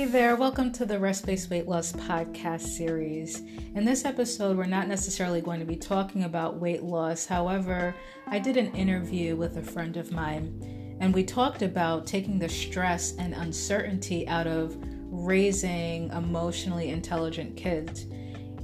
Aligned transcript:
Hey 0.00 0.06
there, 0.06 0.34
welcome 0.34 0.72
to 0.72 0.86
the 0.86 0.98
Rest 0.98 1.26
Based 1.26 1.50
Weight 1.50 1.68
Loss 1.68 1.92
podcast 1.92 2.62
series. 2.62 3.42
In 3.74 3.84
this 3.84 4.06
episode, 4.06 4.56
we're 4.56 4.64
not 4.64 4.88
necessarily 4.88 5.42
going 5.42 5.60
to 5.60 5.66
be 5.66 5.76
talking 5.76 6.24
about 6.24 6.58
weight 6.58 6.82
loss. 6.82 7.26
However, 7.26 7.94
I 8.26 8.38
did 8.38 8.56
an 8.56 8.74
interview 8.74 9.36
with 9.36 9.58
a 9.58 9.62
friend 9.62 9.98
of 9.98 10.10
mine, 10.10 10.96
and 11.00 11.12
we 11.12 11.22
talked 11.22 11.60
about 11.60 12.06
taking 12.06 12.38
the 12.38 12.48
stress 12.48 13.14
and 13.18 13.34
uncertainty 13.34 14.26
out 14.26 14.46
of 14.46 14.74
raising 15.10 16.08
emotionally 16.12 16.88
intelligent 16.88 17.54
kids. 17.58 18.06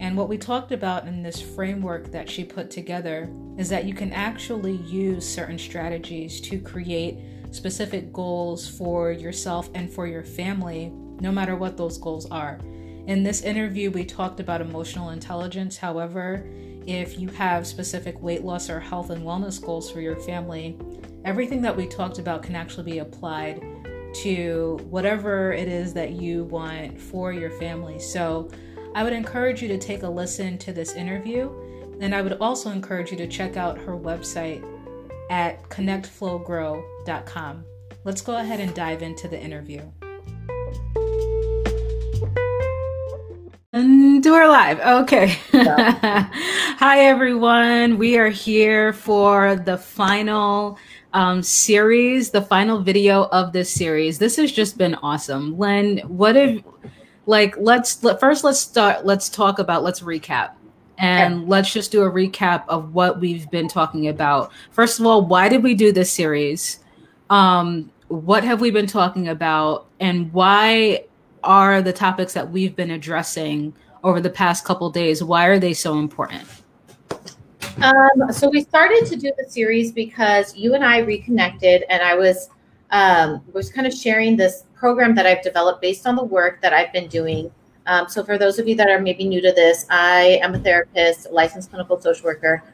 And 0.00 0.16
what 0.16 0.30
we 0.30 0.38
talked 0.38 0.72
about 0.72 1.06
in 1.06 1.22
this 1.22 1.42
framework 1.42 2.10
that 2.12 2.30
she 2.30 2.44
put 2.44 2.70
together 2.70 3.30
is 3.58 3.68
that 3.68 3.84
you 3.84 3.92
can 3.92 4.10
actually 4.14 4.76
use 4.76 5.28
certain 5.28 5.58
strategies 5.58 6.40
to 6.40 6.58
create 6.58 7.18
specific 7.50 8.10
goals 8.10 8.66
for 8.66 9.12
yourself 9.12 9.68
and 9.74 9.92
for 9.92 10.06
your 10.06 10.24
family, 10.24 10.94
no 11.20 11.32
matter 11.32 11.56
what 11.56 11.76
those 11.76 11.98
goals 11.98 12.26
are. 12.30 12.58
In 13.06 13.22
this 13.22 13.42
interview, 13.42 13.90
we 13.90 14.04
talked 14.04 14.40
about 14.40 14.60
emotional 14.60 15.10
intelligence. 15.10 15.76
However, 15.76 16.44
if 16.86 17.18
you 17.18 17.28
have 17.28 17.66
specific 17.66 18.20
weight 18.22 18.44
loss 18.44 18.68
or 18.68 18.80
health 18.80 19.10
and 19.10 19.24
wellness 19.24 19.64
goals 19.64 19.90
for 19.90 20.00
your 20.00 20.16
family, 20.16 20.76
everything 21.24 21.62
that 21.62 21.76
we 21.76 21.86
talked 21.86 22.18
about 22.18 22.42
can 22.42 22.54
actually 22.54 22.90
be 22.90 22.98
applied 22.98 23.60
to 24.22 24.78
whatever 24.88 25.52
it 25.52 25.68
is 25.68 25.92
that 25.94 26.12
you 26.12 26.44
want 26.44 27.00
for 27.00 27.32
your 27.32 27.50
family. 27.50 27.98
So, 27.98 28.50
I 28.94 29.04
would 29.04 29.12
encourage 29.12 29.60
you 29.60 29.68
to 29.68 29.78
take 29.78 30.04
a 30.04 30.08
listen 30.08 30.56
to 30.58 30.72
this 30.72 30.94
interview, 30.94 31.50
and 32.00 32.14
I 32.14 32.22
would 32.22 32.38
also 32.40 32.70
encourage 32.70 33.10
you 33.10 33.16
to 33.18 33.26
check 33.26 33.58
out 33.58 33.76
her 33.76 33.92
website 33.92 34.64
at 35.30 35.62
connectflowgrow.com. 35.68 37.64
Let's 38.04 38.20
go 38.22 38.36
ahead 38.38 38.60
and 38.60 38.74
dive 38.74 39.02
into 39.02 39.28
the 39.28 39.38
interview. 39.38 39.82
And 43.76 44.24
we're 44.24 44.48
live. 44.48 44.80
Okay. 44.80 45.38
Yeah. 45.52 46.30
Hi, 46.78 47.00
everyone. 47.00 47.98
We 47.98 48.16
are 48.16 48.30
here 48.30 48.94
for 48.94 49.56
the 49.56 49.76
final 49.76 50.78
um, 51.12 51.42
series, 51.42 52.30
the 52.30 52.40
final 52.40 52.80
video 52.80 53.24
of 53.24 53.52
this 53.52 53.70
series. 53.70 54.18
This 54.18 54.36
has 54.36 54.50
just 54.50 54.78
been 54.78 54.94
awesome. 54.94 55.58
Len, 55.58 55.98
what 56.06 56.36
if, 56.36 56.64
like, 57.26 57.54
let's 57.58 58.02
let, 58.02 58.18
first 58.18 58.44
let's 58.44 58.58
start. 58.58 59.04
Let's 59.04 59.28
talk 59.28 59.58
about. 59.58 59.82
Let's 59.82 60.00
recap 60.00 60.52
and 60.96 61.42
yeah. 61.42 61.46
let's 61.46 61.70
just 61.70 61.92
do 61.92 62.02
a 62.04 62.10
recap 62.10 62.64
of 62.68 62.94
what 62.94 63.20
we've 63.20 63.50
been 63.50 63.68
talking 63.68 64.08
about. 64.08 64.52
First 64.70 65.00
of 65.00 65.04
all, 65.04 65.26
why 65.26 65.50
did 65.50 65.62
we 65.62 65.74
do 65.74 65.92
this 65.92 66.10
series? 66.10 66.78
Um, 67.28 67.92
what 68.08 68.42
have 68.42 68.62
we 68.62 68.70
been 68.70 68.86
talking 68.86 69.28
about, 69.28 69.86
and 70.00 70.32
why 70.32 71.04
are 71.46 71.80
the 71.80 71.92
topics 71.92 72.34
that 72.34 72.50
we've 72.50 72.76
been 72.76 72.90
addressing 72.90 73.74
over 74.04 74.20
the 74.20 74.30
past 74.30 74.64
couple 74.64 74.90
days? 74.90 75.24
Why 75.24 75.46
are 75.46 75.58
they 75.58 75.72
so 75.72 75.98
important? 75.98 76.44
Um, 77.82 78.32
so 78.32 78.48
we 78.48 78.62
started 78.62 79.06
to 79.06 79.16
do 79.16 79.32
the 79.38 79.48
series 79.48 79.92
because 79.92 80.54
you 80.56 80.74
and 80.74 80.84
I 80.84 80.98
reconnected, 80.98 81.84
and 81.88 82.02
I 82.02 82.14
was 82.14 82.50
um, 82.90 83.42
was 83.52 83.70
kind 83.70 83.86
of 83.86 83.94
sharing 83.94 84.36
this 84.36 84.64
program 84.74 85.14
that 85.14 85.26
I've 85.26 85.42
developed 85.42 85.80
based 85.80 86.06
on 86.06 86.16
the 86.16 86.24
work 86.24 86.60
that 86.62 86.72
I've 86.72 86.92
been 86.92 87.08
doing 87.08 87.50
um, 87.86 88.08
so, 88.08 88.24
for 88.24 88.36
those 88.36 88.58
of 88.58 88.66
you 88.66 88.74
that 88.76 88.88
are 88.88 89.00
maybe 89.00 89.24
new 89.24 89.40
to 89.40 89.52
this, 89.52 89.86
I 89.90 90.40
am 90.42 90.54
a 90.54 90.58
therapist, 90.58 91.30
licensed 91.30 91.70
clinical 91.70 92.00
social 92.00 92.24
worker, 92.24 92.64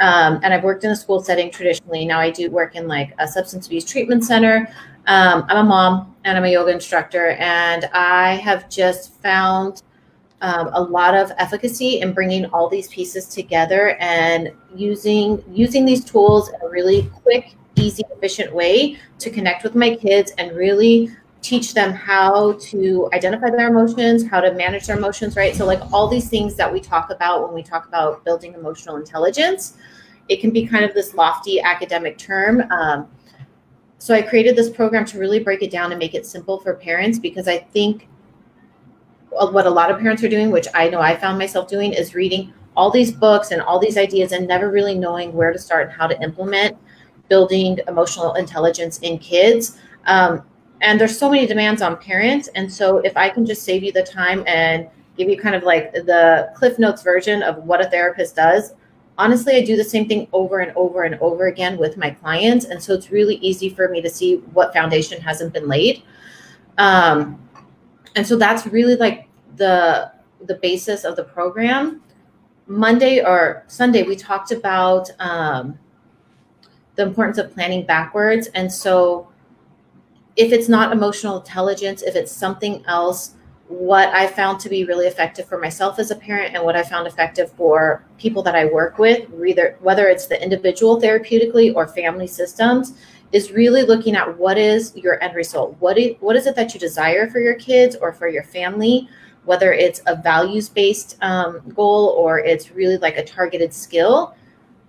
um, 0.00 0.40
and 0.42 0.54
I've 0.54 0.64
worked 0.64 0.84
in 0.84 0.90
a 0.90 0.96
school 0.96 1.22
setting 1.22 1.50
traditionally. 1.50 2.06
Now 2.06 2.20
I 2.20 2.30
do 2.30 2.50
work 2.50 2.74
in 2.74 2.88
like 2.88 3.12
a 3.18 3.28
substance 3.28 3.66
abuse 3.66 3.84
treatment 3.84 4.24
center. 4.24 4.74
Um, 5.06 5.44
I'm 5.48 5.66
a 5.66 5.68
mom 5.68 6.14
and 6.24 6.38
I'm 6.38 6.44
a 6.44 6.52
yoga 6.52 6.70
instructor, 6.72 7.30
and 7.30 7.86
I 7.92 8.34
have 8.36 8.68
just 8.68 9.20
found 9.20 9.82
um, 10.40 10.70
a 10.72 10.82
lot 10.82 11.14
of 11.16 11.32
efficacy 11.38 12.00
in 12.00 12.12
bringing 12.12 12.46
all 12.46 12.68
these 12.68 12.88
pieces 12.88 13.26
together 13.26 13.96
and 14.00 14.52
using 14.74 15.42
using 15.50 15.84
these 15.84 16.04
tools 16.04 16.48
in 16.50 16.56
a 16.62 16.68
really 16.68 17.10
quick, 17.22 17.54
easy, 17.76 18.02
efficient 18.14 18.52
way 18.52 18.98
to 19.18 19.30
connect 19.30 19.64
with 19.64 19.74
my 19.74 19.96
kids 19.96 20.32
and 20.38 20.56
really 20.56 21.10
teach 21.42 21.74
them 21.74 21.92
how 21.92 22.52
to 22.54 23.10
identify 23.12 23.50
their 23.50 23.68
emotions, 23.68 24.26
how 24.28 24.40
to 24.40 24.52
manage 24.54 24.86
their 24.86 24.96
emotions, 24.96 25.36
right? 25.36 25.54
So, 25.54 25.66
like 25.66 25.80
all 25.92 26.06
these 26.08 26.28
things 26.28 26.54
that 26.56 26.72
we 26.72 26.80
talk 26.80 27.10
about 27.10 27.44
when 27.44 27.54
we 27.54 27.62
talk 27.62 27.86
about 27.86 28.24
building 28.24 28.54
emotional 28.54 28.96
intelligence, 28.96 29.76
it 30.28 30.40
can 30.40 30.50
be 30.50 30.66
kind 30.66 30.84
of 30.84 30.94
this 30.94 31.14
lofty 31.14 31.60
academic 31.60 32.18
term. 32.18 32.62
Um, 32.70 33.08
so, 34.02 34.12
I 34.14 34.20
created 34.20 34.56
this 34.56 34.68
program 34.68 35.04
to 35.04 35.18
really 35.20 35.38
break 35.38 35.62
it 35.62 35.70
down 35.70 35.92
and 35.92 35.98
make 36.00 36.14
it 36.14 36.26
simple 36.26 36.58
for 36.58 36.74
parents 36.74 37.20
because 37.20 37.46
I 37.46 37.58
think 37.58 38.08
what 39.30 39.64
a 39.64 39.70
lot 39.70 39.92
of 39.92 40.00
parents 40.00 40.24
are 40.24 40.28
doing, 40.28 40.50
which 40.50 40.66
I 40.74 40.88
know 40.88 41.00
I 41.00 41.14
found 41.14 41.38
myself 41.38 41.68
doing, 41.68 41.92
is 41.92 42.12
reading 42.12 42.52
all 42.76 42.90
these 42.90 43.12
books 43.12 43.52
and 43.52 43.62
all 43.62 43.78
these 43.78 43.96
ideas 43.96 44.32
and 44.32 44.48
never 44.48 44.72
really 44.72 44.98
knowing 44.98 45.32
where 45.32 45.52
to 45.52 45.58
start 45.58 45.86
and 45.86 45.92
how 45.92 46.08
to 46.08 46.20
implement 46.20 46.76
building 47.28 47.78
emotional 47.86 48.34
intelligence 48.34 48.98
in 48.98 49.20
kids. 49.20 49.78
Um, 50.06 50.42
and 50.80 51.00
there's 51.00 51.16
so 51.16 51.30
many 51.30 51.46
demands 51.46 51.80
on 51.80 51.96
parents 51.96 52.48
and 52.56 52.70
so 52.70 52.98
if 52.98 53.16
i 53.16 53.28
can 53.28 53.46
just 53.46 53.62
save 53.62 53.84
you 53.84 53.92
the 53.92 54.02
time 54.02 54.42
and 54.48 54.88
give 55.16 55.28
you 55.28 55.38
kind 55.38 55.54
of 55.54 55.62
like 55.62 55.92
the 55.92 56.50
cliff 56.56 56.76
notes 56.76 57.02
version 57.02 57.40
of 57.42 57.56
what 57.58 57.80
a 57.80 57.88
therapist 57.88 58.34
does 58.34 58.74
honestly 59.18 59.56
i 59.56 59.62
do 59.62 59.76
the 59.76 59.84
same 59.84 60.08
thing 60.08 60.26
over 60.32 60.60
and 60.60 60.72
over 60.76 61.02
and 61.02 61.16
over 61.20 61.46
again 61.46 61.76
with 61.78 61.96
my 61.96 62.10
clients. 62.10 62.64
And 62.64 62.82
so 62.82 62.94
it's 62.94 63.10
really 63.10 63.36
easy 63.36 63.68
for 63.68 63.88
me 63.88 64.00
to 64.02 64.10
see 64.10 64.36
what 64.52 64.72
foundation 64.72 65.20
hasn't 65.20 65.52
been 65.52 65.68
laid. 65.68 66.02
Um, 66.78 67.38
and 68.16 68.26
so 68.26 68.36
that's 68.36 68.66
really 68.66 68.96
like 68.96 69.28
the 69.56 70.12
the 70.46 70.56
basis 70.56 71.04
of 71.04 71.16
the 71.16 71.24
program. 71.24 72.02
Monday 72.66 73.22
or 73.24 73.64
sunday 73.66 74.02
we 74.02 74.16
talked 74.16 74.50
about 74.50 75.10
um, 75.18 75.78
the 76.96 77.02
importance 77.02 77.38
of 77.38 77.52
planning 77.52 77.84
backwards. 77.84 78.48
And 78.54 78.72
so 78.72 79.28
if 80.36 80.52
it's 80.52 80.68
not 80.68 80.92
emotional 80.92 81.38
intelligence, 81.38 82.02
if 82.02 82.16
it's 82.16 82.32
something 82.32 82.84
else, 82.86 83.34
what 83.72 84.10
I 84.10 84.26
found 84.26 84.60
to 84.60 84.68
be 84.68 84.84
really 84.84 85.06
effective 85.06 85.48
for 85.48 85.58
myself 85.58 85.98
as 85.98 86.10
a 86.10 86.16
parent 86.16 86.54
and 86.54 86.62
what 86.62 86.76
I 86.76 86.82
found 86.82 87.06
effective 87.06 87.50
for 87.52 88.04
people 88.18 88.42
that 88.42 88.54
I 88.54 88.66
work 88.66 88.98
with, 88.98 89.28
either 89.44 89.78
whether 89.80 90.08
it's 90.08 90.26
the 90.26 90.40
individual 90.42 91.00
therapeutically 91.00 91.74
or 91.74 91.88
family 91.88 92.26
systems, 92.26 92.92
is 93.32 93.50
really 93.50 93.82
looking 93.82 94.14
at 94.14 94.38
what 94.38 94.58
is 94.58 94.94
your 94.94 95.22
end 95.22 95.34
result. 95.34 95.74
What 95.80 95.96
is, 95.96 96.16
what 96.20 96.36
is 96.36 96.46
it 96.46 96.54
that 96.56 96.74
you 96.74 96.80
desire 96.80 97.30
for 97.30 97.40
your 97.40 97.54
kids 97.54 97.96
or 97.96 98.12
for 98.12 98.28
your 98.28 98.44
family? 98.44 99.08
Whether 99.46 99.72
it's 99.72 100.02
a 100.06 100.16
values 100.16 100.68
based 100.68 101.16
um, 101.22 101.62
goal 101.74 102.08
or 102.18 102.40
it's 102.40 102.72
really 102.72 102.98
like 102.98 103.16
a 103.16 103.24
targeted 103.24 103.72
skill, 103.72 104.34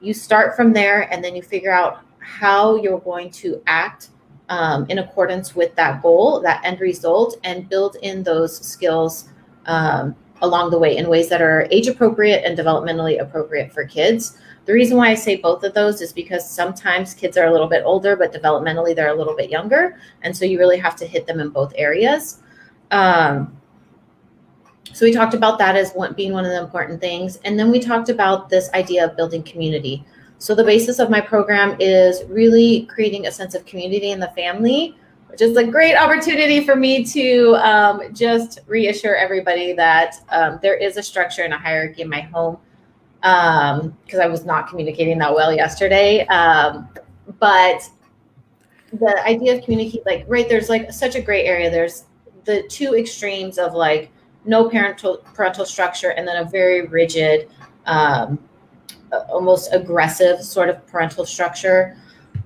you 0.01 0.13
start 0.13 0.57
from 0.57 0.73
there 0.73 1.11
and 1.13 1.23
then 1.23 1.37
you 1.37 1.41
figure 1.41 1.71
out 1.71 2.01
how 2.19 2.75
you're 2.75 2.99
going 2.99 3.31
to 3.31 3.61
act 3.65 4.09
um, 4.53 4.85
in 4.87 4.99
accordance 4.99 5.55
with 5.55 5.73
that 5.75 6.03
goal, 6.03 6.39
that 6.41 6.63
end 6.63 6.79
result, 6.79 7.39
and 7.43 7.67
build 7.67 7.97
in 8.03 8.21
those 8.21 8.55
skills 8.55 9.29
um, 9.65 10.15
along 10.43 10.69
the 10.69 10.77
way 10.77 10.95
in 10.95 11.09
ways 11.09 11.27
that 11.29 11.41
are 11.41 11.67
age 11.71 11.87
appropriate 11.87 12.43
and 12.45 12.55
developmentally 12.55 13.19
appropriate 13.19 13.73
for 13.73 13.83
kids. 13.83 14.37
The 14.65 14.73
reason 14.73 14.95
why 14.95 15.09
I 15.09 15.15
say 15.15 15.37
both 15.37 15.63
of 15.63 15.73
those 15.73 16.01
is 16.01 16.13
because 16.13 16.47
sometimes 16.47 17.15
kids 17.15 17.35
are 17.35 17.47
a 17.47 17.51
little 17.51 17.67
bit 17.67 17.81
older, 17.83 18.15
but 18.15 18.31
developmentally 18.31 18.95
they're 18.95 19.13
a 19.13 19.15
little 19.15 19.35
bit 19.35 19.49
younger. 19.49 19.97
And 20.21 20.37
so 20.37 20.45
you 20.45 20.59
really 20.59 20.77
have 20.77 20.95
to 20.97 21.07
hit 21.07 21.25
them 21.25 21.39
in 21.39 21.49
both 21.49 21.73
areas. 21.75 22.43
Um, 22.91 23.57
so 24.93 25.03
we 25.03 25.11
talked 25.11 25.33
about 25.33 25.57
that 25.57 25.75
as 25.75 25.93
one, 25.93 26.13
being 26.13 26.31
one 26.31 26.45
of 26.45 26.51
the 26.51 26.61
important 26.61 27.01
things. 27.01 27.37
And 27.37 27.57
then 27.57 27.71
we 27.71 27.79
talked 27.79 28.09
about 28.09 28.49
this 28.49 28.69
idea 28.75 29.03
of 29.05 29.17
building 29.17 29.41
community. 29.41 30.05
So 30.43 30.53
the 30.53 30.63
basis 30.65 30.99
of 30.99 31.09
my 31.09 31.21
program 31.21 31.77
is 31.79 32.25
really 32.27 32.81
creating 32.87 33.27
a 33.27 33.31
sense 33.31 33.55
of 33.55 33.65
community 33.65 34.11
in 34.11 34.19
the 34.19 34.27
family, 34.35 34.93
which 35.27 35.39
is 35.39 35.55
a 35.55 35.63
great 35.65 35.95
opportunity 35.95 36.65
for 36.65 36.75
me 36.75 37.01
to 37.05 37.55
um, 37.65 38.13
just 38.13 38.59
reassure 38.67 39.15
everybody 39.15 39.71
that 39.71 40.15
um, 40.31 40.59
there 40.61 40.75
is 40.75 40.97
a 40.97 41.01
structure 41.01 41.43
and 41.43 41.53
a 41.53 41.57
hierarchy 41.57 42.01
in 42.01 42.09
my 42.09 42.19
home 42.19 42.57
because 43.21 44.19
um, 44.19 44.21
I 44.21 44.27
was 44.27 44.43
not 44.43 44.67
communicating 44.67 45.17
that 45.19 45.33
well 45.33 45.53
yesterday. 45.53 46.27
Um, 46.27 46.89
but 47.39 47.89
the 48.91 49.25
idea 49.25 49.55
of 49.55 49.63
communicate, 49.63 50.05
like, 50.05 50.25
right, 50.27 50.49
there's 50.49 50.67
like 50.67 50.91
such 50.91 51.15
a 51.15 51.21
gray 51.21 51.45
area. 51.45 51.71
There's 51.71 52.03
the 52.43 52.63
two 52.63 52.95
extremes 52.95 53.57
of 53.57 53.75
like 53.75 54.11
no 54.43 54.67
parental 54.69 55.19
parental 55.35 55.65
structure 55.65 56.09
and 56.09 56.27
then 56.27 56.45
a 56.45 56.49
very 56.49 56.85
rigid 56.85 57.49
um, 57.85 58.37
almost 59.29 59.73
aggressive 59.73 60.41
sort 60.41 60.69
of 60.69 60.85
parental 60.87 61.25
structure. 61.25 61.97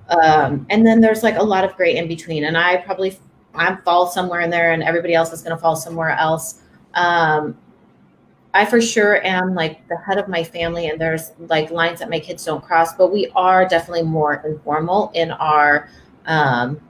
Um, 0.08 0.66
and 0.70 0.86
then 0.86 1.00
there's 1.00 1.22
like 1.22 1.36
a 1.36 1.42
lot 1.42 1.64
of 1.64 1.76
gray 1.76 1.96
in 1.96 2.08
between. 2.08 2.44
And 2.44 2.56
I 2.56 2.78
probably 2.78 3.18
I 3.54 3.76
fall 3.76 4.06
somewhere 4.06 4.40
in 4.40 4.50
there, 4.50 4.72
and 4.72 4.82
everybody 4.82 5.14
else 5.14 5.32
is 5.32 5.42
going 5.42 5.56
to 5.56 5.60
fall 5.60 5.76
somewhere 5.76 6.10
else. 6.10 6.60
Um, 6.94 7.56
I 8.54 8.64
for 8.64 8.80
sure 8.80 9.24
am 9.24 9.54
like 9.54 9.86
the 9.88 9.96
head 9.96 10.18
of 10.18 10.28
my 10.28 10.42
family, 10.42 10.88
and 10.88 11.00
there's 11.00 11.32
like 11.38 11.70
lines 11.70 11.98
that 12.00 12.10
my 12.10 12.20
kids 12.20 12.44
don't 12.44 12.64
cross. 12.64 12.94
But 12.94 13.12
we 13.12 13.30
are 13.34 13.66
definitely 13.66 14.04
more 14.04 14.42
informal 14.46 15.10
in 15.14 15.30
our 15.32 15.88
um, 16.26 16.80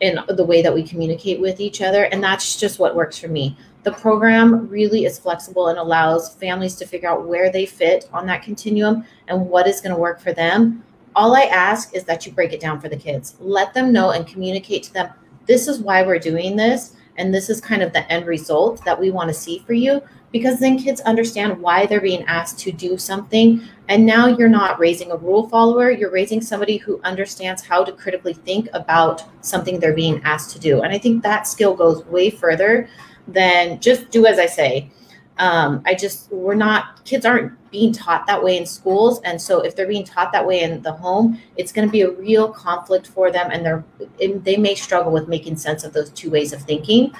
in 0.00 0.18
the 0.28 0.44
way 0.44 0.62
that 0.62 0.74
we 0.74 0.82
communicate 0.82 1.40
with 1.40 1.60
each 1.60 1.82
other. 1.82 2.04
And 2.04 2.22
that's 2.22 2.58
just 2.58 2.78
what 2.78 2.94
works 2.94 3.18
for 3.18 3.28
me. 3.28 3.56
The 3.88 3.94
program 3.94 4.68
really 4.68 5.06
is 5.06 5.18
flexible 5.18 5.68
and 5.68 5.78
allows 5.78 6.34
families 6.34 6.74
to 6.74 6.84
figure 6.84 7.08
out 7.08 7.26
where 7.26 7.50
they 7.50 7.64
fit 7.64 8.06
on 8.12 8.26
that 8.26 8.42
continuum 8.42 9.02
and 9.28 9.48
what 9.48 9.66
is 9.66 9.80
going 9.80 9.94
to 9.94 9.98
work 9.98 10.20
for 10.20 10.34
them. 10.34 10.84
All 11.16 11.34
I 11.34 11.44
ask 11.44 11.94
is 11.94 12.04
that 12.04 12.26
you 12.26 12.32
break 12.32 12.52
it 12.52 12.60
down 12.60 12.82
for 12.82 12.90
the 12.90 12.98
kids. 12.98 13.36
Let 13.40 13.72
them 13.72 13.90
know 13.90 14.10
and 14.10 14.26
communicate 14.26 14.82
to 14.82 14.92
them 14.92 15.08
this 15.46 15.68
is 15.68 15.80
why 15.80 16.02
we're 16.02 16.18
doing 16.18 16.54
this. 16.54 16.96
And 17.16 17.32
this 17.32 17.48
is 17.48 17.62
kind 17.62 17.82
of 17.82 17.94
the 17.94 18.06
end 18.12 18.26
result 18.26 18.84
that 18.84 19.00
we 19.00 19.10
want 19.10 19.28
to 19.28 19.34
see 19.34 19.60
for 19.60 19.72
you 19.72 20.02
because 20.32 20.60
then 20.60 20.78
kids 20.78 21.00
understand 21.00 21.58
why 21.58 21.86
they're 21.86 22.02
being 22.02 22.24
asked 22.24 22.58
to 22.58 22.70
do 22.70 22.98
something. 22.98 23.66
And 23.88 24.04
now 24.04 24.26
you're 24.26 24.50
not 24.50 24.78
raising 24.78 25.12
a 25.12 25.16
rule 25.16 25.48
follower, 25.48 25.90
you're 25.90 26.10
raising 26.10 26.42
somebody 26.42 26.76
who 26.76 27.00
understands 27.04 27.62
how 27.62 27.84
to 27.84 27.92
critically 27.92 28.34
think 28.34 28.68
about 28.74 29.24
something 29.42 29.80
they're 29.80 29.94
being 29.94 30.20
asked 30.24 30.50
to 30.50 30.58
do. 30.58 30.82
And 30.82 30.92
I 30.92 30.98
think 30.98 31.22
that 31.22 31.46
skill 31.46 31.74
goes 31.74 32.04
way 32.04 32.28
further 32.28 32.90
than 33.28 33.80
just 33.80 34.10
do 34.10 34.26
as 34.26 34.38
I 34.38 34.46
say. 34.46 34.90
Um, 35.38 35.82
I 35.86 35.94
just, 35.94 36.32
we're 36.32 36.56
not, 36.56 37.04
kids 37.04 37.24
aren't 37.24 37.52
being 37.70 37.92
taught 37.92 38.26
that 38.26 38.42
way 38.42 38.56
in 38.56 38.66
schools. 38.66 39.20
And 39.22 39.40
so 39.40 39.60
if 39.60 39.76
they're 39.76 39.86
being 39.86 40.04
taught 40.04 40.32
that 40.32 40.44
way 40.44 40.62
in 40.62 40.82
the 40.82 40.92
home, 40.92 41.38
it's 41.56 41.70
going 41.70 41.86
to 41.86 41.92
be 41.92 42.00
a 42.00 42.10
real 42.10 42.48
conflict 42.48 43.06
for 43.06 43.30
them. 43.30 43.50
And 43.52 43.64
they're, 43.64 43.84
they 44.18 44.56
may 44.56 44.74
struggle 44.74 45.12
with 45.12 45.28
making 45.28 45.56
sense 45.56 45.84
of 45.84 45.92
those 45.92 46.10
two 46.10 46.28
ways 46.30 46.52
of 46.52 46.60
thinking. 46.62 47.12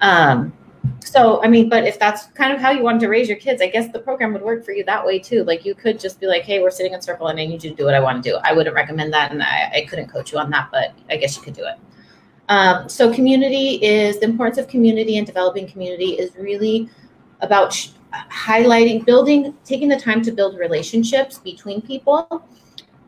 Um, 0.00 0.54
so 1.00 1.42
i 1.42 1.48
mean 1.48 1.68
but 1.68 1.84
if 1.84 1.98
that's 1.98 2.26
kind 2.28 2.52
of 2.52 2.60
how 2.60 2.70
you 2.70 2.82
wanted 2.82 3.00
to 3.00 3.08
raise 3.08 3.28
your 3.28 3.36
kids 3.38 3.60
i 3.62 3.66
guess 3.66 3.90
the 3.92 3.98
program 3.98 4.32
would 4.32 4.42
work 4.42 4.64
for 4.64 4.72
you 4.72 4.84
that 4.84 5.04
way 5.04 5.18
too 5.18 5.44
like 5.44 5.64
you 5.64 5.74
could 5.74 5.98
just 5.98 6.20
be 6.20 6.26
like 6.26 6.42
hey 6.42 6.60
we're 6.60 6.70
sitting 6.70 6.92
in 6.92 7.00
circle 7.00 7.28
and 7.28 7.38
i 7.38 7.46
need 7.46 7.62
you 7.62 7.70
to 7.70 7.76
do 7.76 7.84
what 7.84 7.94
i 7.94 8.00
want 8.00 8.22
to 8.22 8.30
do 8.30 8.36
i 8.44 8.52
wouldn't 8.52 8.74
recommend 8.74 9.12
that 9.12 9.30
and 9.30 9.42
i, 9.42 9.70
I 9.74 9.86
couldn't 9.88 10.08
coach 10.08 10.32
you 10.32 10.38
on 10.38 10.50
that 10.50 10.68
but 10.70 10.92
i 11.10 11.16
guess 11.16 11.36
you 11.36 11.42
could 11.42 11.54
do 11.54 11.64
it 11.64 11.78
um, 12.48 12.88
so 12.88 13.12
community 13.12 13.76
is 13.84 14.18
the 14.18 14.24
importance 14.24 14.58
of 14.58 14.68
community 14.68 15.18
and 15.18 15.26
developing 15.26 15.68
community 15.68 16.12
is 16.12 16.34
really 16.36 16.88
about 17.40 17.72
sh- 17.72 17.90
highlighting 18.12 19.04
building 19.04 19.54
taking 19.64 19.88
the 19.88 19.98
time 19.98 20.22
to 20.22 20.32
build 20.32 20.58
relationships 20.58 21.38
between 21.38 21.80
people 21.82 22.46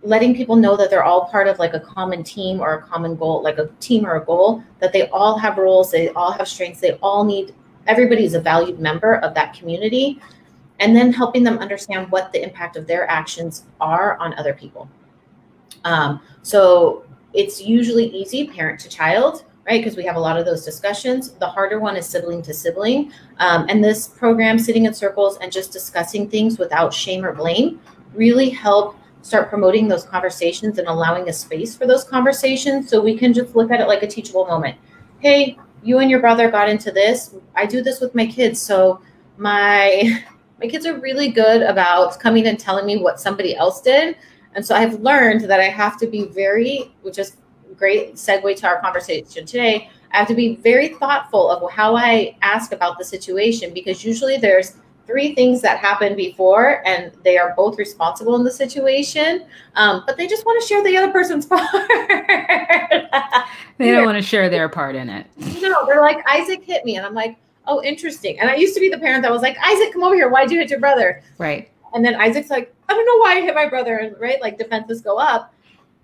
letting 0.03 0.35
people 0.35 0.57
know 0.57 0.77
that 0.77 0.89
they're 0.91 1.05
all 1.05 1.27
part 1.27 1.47
of 1.47 1.59
like 1.59 1.75
a 1.75 1.81
common 1.81 2.23
team 2.23 2.61
or 2.61 2.75
a 2.75 2.83
common 2.83 3.17
goal 3.17 3.43
like 3.43 3.59
a 3.59 3.67
team 3.81 4.07
or 4.07 4.17
a 4.17 4.25
goal 4.25 4.63
that 4.79 4.93
they 4.93 5.09
all 5.09 5.39
have 5.39 5.57
roles 5.57 5.91
they 5.91 6.11
all 6.11 6.31
have 6.31 6.47
strengths 6.47 6.81
they 6.81 6.93
all 7.03 7.25
need 7.25 7.55
everybody 7.87 8.25
is 8.25 8.35
a 8.35 8.41
valued 8.41 8.79
member 8.79 9.17
of 9.17 9.35
that 9.35 9.55
community 9.55 10.21
and 10.81 10.97
then 10.97 11.13
helping 11.13 11.45
them 11.45 11.59
understand 11.59 12.11
what 12.11 12.33
the 12.33 12.43
impact 12.43 12.77
of 12.77 12.87
their 12.87 13.09
actions 13.09 13.65
are 13.81 14.17
on 14.17 14.35
other 14.35 14.55
people. 14.55 14.89
Um, 15.85 16.21
so 16.43 17.05
it's 17.33 17.61
usually 17.61 18.07
easy 18.07 18.47
parent 18.47 18.79
to 18.81 18.89
child 18.89 19.45
right 19.67 19.83
because 19.83 19.97
we 19.97 20.05
have 20.05 20.17
a 20.17 20.21
lot 20.21 20.39
of 20.39 20.45
those 20.45 20.65
discussions 20.65 21.33
the 21.35 21.47
harder 21.47 21.79
one 21.79 21.97
is 21.97 22.07
sibling 22.07 22.43
to 22.43 22.53
sibling 22.53 23.13
um, 23.39 23.67
and 23.69 23.83
this 23.83 24.09
program 24.09 24.59
sitting 24.59 24.87
in 24.87 24.95
circles 24.95 25.39
and 25.39 25.53
just 25.53 25.73
discussing 25.73 26.29
things 26.29 26.59
without 26.59 26.93
shame 26.93 27.25
or 27.25 27.33
blame 27.33 27.81
really 28.15 28.49
help 28.49 28.97
start 29.23 29.51
promoting 29.51 29.87
those 29.87 30.05
conversations 30.05 30.79
and 30.79 30.89
allowing 30.89 31.29
a 31.29 31.33
space 31.33 31.77
for 31.77 31.87
those 31.87 32.05
conversations 32.05 32.89
so 32.89 33.01
we 33.01 33.17
can 33.17 33.33
just 33.33 33.55
look 33.55 33.71
at 33.71 33.81
it 33.81 33.87
like 33.87 34.03
a 34.03 34.07
teachable 34.07 34.47
moment 34.47 34.77
hey 35.19 35.59
you 35.83 35.99
and 35.99 36.11
your 36.11 36.21
brother 36.21 36.51
got 36.51 36.69
into 36.69 36.91
this. 36.91 37.35
I 37.55 37.67
do 37.67 37.83
this 37.83 38.01
with 38.01 38.15
my 38.15 38.27
kids. 38.27 38.61
So 38.61 39.01
my 39.37 40.23
my 40.61 40.67
kids 40.67 40.85
are 40.85 40.99
really 41.01 41.31
good 41.31 41.63
about 41.63 42.19
coming 42.21 42.47
and 42.47 42.59
telling 42.59 42.85
me 42.85 42.99
what 42.99 43.21
somebody 43.21 43.57
else 43.57 43.81
did. 43.81 44.17
And 44.55 44.65
so 44.65 44.75
I've 44.75 45.01
learned 45.01 45.43
that 45.43 45.61
I 45.61 45.69
have 45.69 45.99
to 45.99 46.07
be 46.07 46.25
very, 46.27 46.93
which 47.03 47.19
is 47.19 47.37
great 47.77 48.15
segue 48.15 48.57
to 48.57 48.67
our 48.67 48.81
conversation 48.81 49.47
today. 49.47 49.91
I 50.13 50.19
have 50.19 50.29
to 50.29 50.35
be 50.35 50.57
very 50.57 50.89
thoughtful 50.89 51.51
of 51.51 51.71
how 51.73 51.97
I 51.97 52.37
ask 52.43 52.73
about 52.73 52.99
the 52.99 53.05
situation 53.05 53.73
because 53.73 54.05
usually 54.05 54.37
there's 54.37 54.77
three 55.07 55.35
things 55.35 55.61
that 55.63 55.79
happened 55.79 56.17
before 56.17 56.87
and 56.87 57.13
they 57.25 57.39
are 57.39 57.55
both 57.57 57.79
responsible 57.79 58.37
in 58.37 58.45
the 58.45 58.51
situation 58.51 59.45
um, 59.75 60.05
but 60.07 60.17
they 60.17 60.27
just 60.27 60.47
want 60.47 60.61
to 60.61 60.69
share 60.69 60.85
the 60.85 60.97
other 60.97 61.11
person's 61.11 61.47
part. 61.51 61.67
They 63.79 63.91
don't 63.91 64.05
want 64.05 64.19
to 64.19 64.23
share 64.23 64.49
their 64.49 64.69
part 64.69 64.95
in 64.95 65.09
it. 65.09 65.27
No 65.61 65.85
they're 65.87 66.01
like 66.01 66.25
isaac 66.29 66.63
hit 66.63 66.85
me 66.85 66.97
and 66.97 67.05
i'm 67.05 67.15
like 67.15 67.37
oh 67.67 67.83
interesting. 67.83 68.39
And 68.39 68.49
i 68.51 68.55
used 68.55 68.75
to 68.75 68.81
be 68.81 68.89
the 68.89 68.99
parent 68.99 69.23
that 69.23 69.33
was 69.33 69.43
like 69.43 69.57
isaac 69.65 69.93
come 69.93 70.05
over 70.05 70.15
here. 70.15 70.29
Why'd 70.29 70.51
you 70.51 70.59
hit 70.61 70.71
your 70.71 70.81
brother? 70.81 71.23
Right 71.39 71.71
and 71.95 72.05
then 72.05 72.15
isaac's 72.17 72.51
like 72.51 72.75
i 72.89 72.95
don't 72.95 73.07
know 73.07 73.19
why 73.19 73.37
i 73.37 73.41
hit 73.41 73.55
my 73.55 73.69
brother 73.69 73.99
and 73.99 74.19
right 74.21 74.41
like 74.41 74.59
defenses 74.59 75.01
go 75.01 75.19
up 75.19 75.55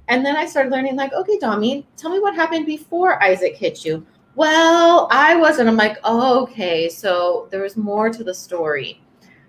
and 0.09 0.25
then 0.25 0.37
i 0.37 0.47
started 0.47 0.71
learning 0.71 0.97
like 0.97 1.13
okay 1.13 1.39
Dami, 1.39 1.85
tell 1.97 2.11
me 2.11 2.21
what 2.21 2.35
happened 2.35 2.67
before 2.67 3.23
isaac 3.23 3.57
hit 3.57 3.85
you 3.85 4.07
well, 4.37 5.09
I 5.11 5.35
wasn't. 5.35 5.67
I'm 5.67 5.79
like, 5.79 5.97
oh, 6.05 6.43
okay. 6.43 6.91
So 6.91 7.49
there 7.51 7.63
was 7.63 7.79
more 7.79 8.11
to 8.11 8.23
the 8.23 8.35
story. 8.35 9.01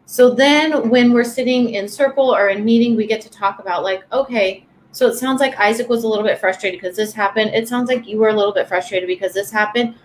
So 0.06 0.34
then 0.34 0.89
when 0.89 1.12
we're 1.12 1.25
sitting 1.25 1.72
in 1.72 1.89
circle 1.89 2.34
or 2.34 2.48
in 2.48 2.63
meeting, 2.63 2.95
we 2.95 3.06
get 3.06 3.19
to 3.22 3.30
talk 3.30 3.60
about 3.60 3.84
like, 3.84 4.04
okay, 4.13 4.66
so 4.94 5.06
it 5.07 5.16
sounds 5.16 5.42
like 5.42 5.60
Isaac 5.60 5.89
was 5.89 6.06
a 6.06 6.07
little 6.07 6.24
bit 6.24 6.39
frustrated 6.39 6.80
because 6.80 6.95
this 6.95 7.13
happened. 7.13 7.54
It 7.54 7.68
sounds 7.68 7.89
like 7.89 8.07
you 8.07 8.18
were 8.18 8.30
a 8.30 8.34
little 8.34 8.54
bit 8.54 8.69
frustrated 8.69 9.07
because 9.07 9.34
this 9.34 9.51
happened. 9.51 9.95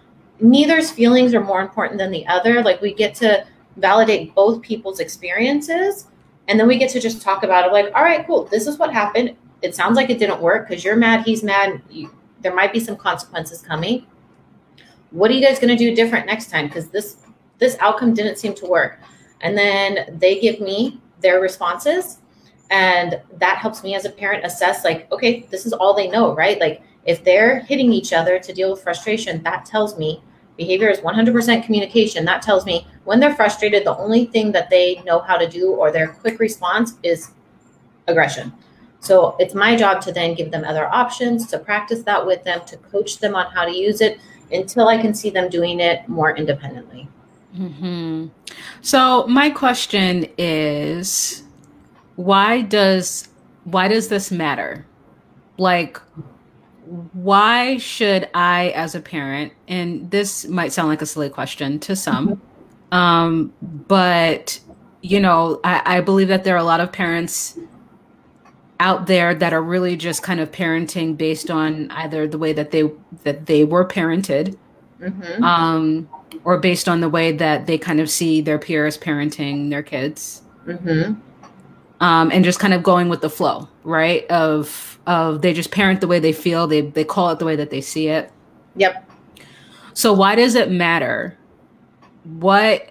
Neither's 0.40 0.90
feelings 0.90 1.32
are 1.32 1.44
more 1.44 1.62
important 1.62 1.98
than 1.98 2.10
the 2.10 2.26
other. 2.26 2.60
Like 2.60 2.80
we 2.80 2.92
get 2.92 3.14
to 3.16 3.46
validate 3.76 4.34
both 4.34 4.60
people's 4.62 4.98
experiences 4.98 6.08
and 6.48 6.58
then 6.58 6.66
we 6.66 6.78
get 6.78 6.90
to 6.90 7.00
just 7.00 7.22
talk 7.22 7.42
about 7.44 7.66
it 7.66 7.72
like, 7.72 7.86
all 7.94 8.02
right, 8.02 8.26
cool. 8.26 8.44
This 8.44 8.66
is 8.66 8.78
what 8.78 8.92
happened. 8.92 9.36
It 9.62 9.74
sounds 9.74 9.96
like 9.96 10.10
it 10.10 10.18
didn't 10.18 10.40
work 10.40 10.68
because 10.68 10.84
you're 10.84 10.96
mad, 10.96 11.24
he's 11.24 11.42
mad. 11.42 11.80
You, 11.88 12.10
there 12.40 12.54
might 12.54 12.72
be 12.72 12.80
some 12.80 12.96
consequences 12.96 13.62
coming 13.62 14.06
what 15.12 15.30
are 15.30 15.34
you 15.34 15.42
guys 15.42 15.58
going 15.58 15.68
to 15.68 15.76
do 15.76 15.94
different 15.94 16.26
next 16.26 16.50
time 16.50 16.66
because 16.66 16.88
this 16.88 17.18
this 17.58 17.76
outcome 17.80 18.14
didn't 18.14 18.36
seem 18.36 18.54
to 18.54 18.66
work 18.66 18.98
and 19.42 19.56
then 19.56 20.18
they 20.18 20.40
give 20.40 20.60
me 20.60 21.00
their 21.20 21.40
responses 21.40 22.18
and 22.70 23.20
that 23.38 23.58
helps 23.58 23.84
me 23.84 23.94
as 23.94 24.04
a 24.04 24.10
parent 24.10 24.44
assess 24.44 24.84
like 24.84 25.10
okay 25.12 25.46
this 25.50 25.66
is 25.66 25.72
all 25.72 25.94
they 25.94 26.08
know 26.08 26.34
right 26.34 26.58
like 26.60 26.82
if 27.04 27.22
they're 27.24 27.60
hitting 27.60 27.92
each 27.92 28.12
other 28.12 28.38
to 28.38 28.52
deal 28.52 28.70
with 28.70 28.82
frustration 28.82 29.42
that 29.42 29.64
tells 29.64 29.98
me 29.98 30.22
behavior 30.56 30.88
is 30.88 31.00
100% 31.00 31.64
communication 31.64 32.24
that 32.24 32.42
tells 32.42 32.66
me 32.66 32.86
when 33.04 33.20
they're 33.20 33.34
frustrated 33.34 33.84
the 33.84 33.96
only 33.96 34.26
thing 34.26 34.52
that 34.52 34.70
they 34.70 35.02
know 35.04 35.18
how 35.20 35.36
to 35.36 35.48
do 35.48 35.72
or 35.72 35.90
their 35.90 36.08
quick 36.08 36.38
response 36.38 36.94
is 37.02 37.32
aggression 38.06 38.52
so 39.02 39.34
it's 39.40 39.52
my 39.52 39.74
job 39.74 40.00
to 40.02 40.12
then 40.12 40.34
give 40.34 40.52
them 40.52 40.62
other 40.62 40.86
options 40.86 41.48
to 41.48 41.58
practice 41.58 42.04
that 42.04 42.24
with 42.24 42.44
them 42.44 42.60
to 42.66 42.76
coach 42.76 43.18
them 43.18 43.34
on 43.34 43.50
how 43.50 43.64
to 43.64 43.72
use 43.72 44.00
it 44.00 44.20
until 44.52 44.86
I 44.86 44.96
can 44.96 45.12
see 45.12 45.28
them 45.28 45.48
doing 45.48 45.80
it 45.80 46.08
more 46.08 46.36
independently. 46.36 47.08
Mm-hmm. 47.56 48.28
So 48.80 49.26
my 49.26 49.50
question 49.50 50.28
is, 50.38 51.42
why 52.14 52.62
does 52.62 53.28
why 53.64 53.88
does 53.88 54.06
this 54.06 54.30
matter? 54.30 54.86
Like, 55.58 56.00
why 56.84 57.78
should 57.78 58.28
I, 58.34 58.70
as 58.70 58.94
a 58.94 59.00
parent, 59.00 59.52
and 59.68 60.10
this 60.10 60.46
might 60.46 60.72
sound 60.72 60.88
like 60.88 61.02
a 61.02 61.06
silly 61.06 61.30
question 61.30 61.78
to 61.80 61.94
some, 61.96 62.28
mm-hmm. 62.28 62.94
um, 62.94 63.52
but 63.62 64.60
you 65.02 65.18
know, 65.20 65.60
I, 65.64 65.98
I 65.98 66.00
believe 66.00 66.28
that 66.28 66.44
there 66.44 66.54
are 66.54 66.58
a 66.58 66.64
lot 66.64 66.80
of 66.80 66.92
parents 66.92 67.58
out 68.82 69.06
there 69.06 69.32
that 69.34 69.52
are 69.52 69.62
really 69.62 69.96
just 69.96 70.22
kind 70.24 70.40
of 70.40 70.50
parenting 70.50 71.16
based 71.16 71.50
on 71.50 71.90
either 71.92 72.26
the 72.26 72.36
way 72.38 72.52
that 72.52 72.72
they 72.72 72.90
that 73.22 73.46
they 73.46 73.62
were 73.62 73.86
parented 73.86 74.56
mm-hmm. 75.00 75.44
um, 75.44 76.08
or 76.42 76.58
based 76.58 76.88
on 76.88 77.00
the 77.00 77.08
way 77.08 77.30
that 77.30 77.66
they 77.66 77.78
kind 77.78 78.00
of 78.00 78.10
see 78.10 78.40
their 78.40 78.58
peers 78.58 78.98
parenting 78.98 79.70
their 79.70 79.84
kids 79.84 80.42
mm-hmm. 80.66 81.12
um, 82.00 82.30
and 82.32 82.44
just 82.44 82.58
kind 82.58 82.74
of 82.74 82.82
going 82.82 83.08
with 83.08 83.20
the 83.20 83.30
flow 83.30 83.68
right 83.84 84.26
of 84.30 84.91
of 85.06 85.42
they 85.42 85.52
just 85.52 85.70
parent 85.70 86.00
the 86.00 86.06
way 86.06 86.18
they 86.18 86.32
feel 86.32 86.66
they 86.66 86.80
they 86.80 87.04
call 87.04 87.30
it 87.30 87.38
the 87.38 87.44
way 87.44 87.56
that 87.56 87.70
they 87.70 87.80
see 87.80 88.08
it 88.08 88.30
yep 88.76 89.08
so 89.94 90.12
why 90.12 90.34
does 90.34 90.54
it 90.54 90.70
matter 90.70 91.36
what 92.24 92.88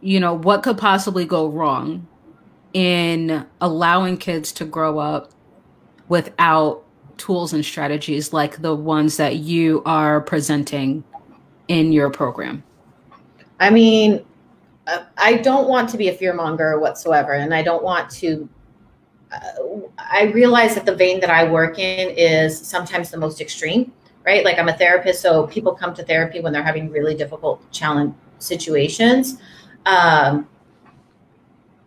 you 0.00 0.20
know 0.20 0.34
what 0.34 0.62
could 0.62 0.78
possibly 0.78 1.24
go 1.24 1.48
wrong 1.48 2.06
in 2.74 3.46
allowing 3.60 4.16
kids 4.16 4.52
to 4.52 4.64
grow 4.64 4.98
up 4.98 5.30
without 6.08 6.84
tools 7.16 7.52
and 7.52 7.64
strategies 7.64 8.32
like 8.32 8.62
the 8.62 8.74
ones 8.74 9.16
that 9.16 9.36
you 9.36 9.82
are 9.84 10.20
presenting 10.20 11.04
in 11.68 11.92
your 11.92 12.10
program? 12.10 12.62
I 13.60 13.70
mean, 13.70 14.24
uh, 14.86 15.04
I 15.16 15.34
don't 15.34 15.68
want 15.68 15.88
to 15.90 15.96
be 15.96 16.08
a 16.08 16.16
fearmonger 16.16 16.80
whatsoever, 16.80 17.32
and 17.32 17.54
I 17.54 17.62
don't 17.62 17.82
want 17.82 18.10
to. 18.10 18.48
I 19.98 20.30
realize 20.34 20.74
that 20.74 20.86
the 20.86 20.94
vein 20.94 21.20
that 21.20 21.30
I 21.30 21.50
work 21.50 21.78
in 21.78 22.10
is 22.16 22.58
sometimes 22.58 23.10
the 23.10 23.18
most 23.18 23.40
extreme, 23.40 23.92
right? 24.24 24.44
Like 24.44 24.58
I'm 24.58 24.68
a 24.68 24.76
therapist, 24.76 25.20
so 25.20 25.46
people 25.46 25.74
come 25.74 25.94
to 25.94 26.02
therapy 26.02 26.40
when 26.40 26.52
they're 26.52 26.62
having 26.62 26.90
really 26.90 27.14
difficult 27.14 27.70
challenge 27.70 28.14
situations. 28.38 29.38
Um, 29.86 30.48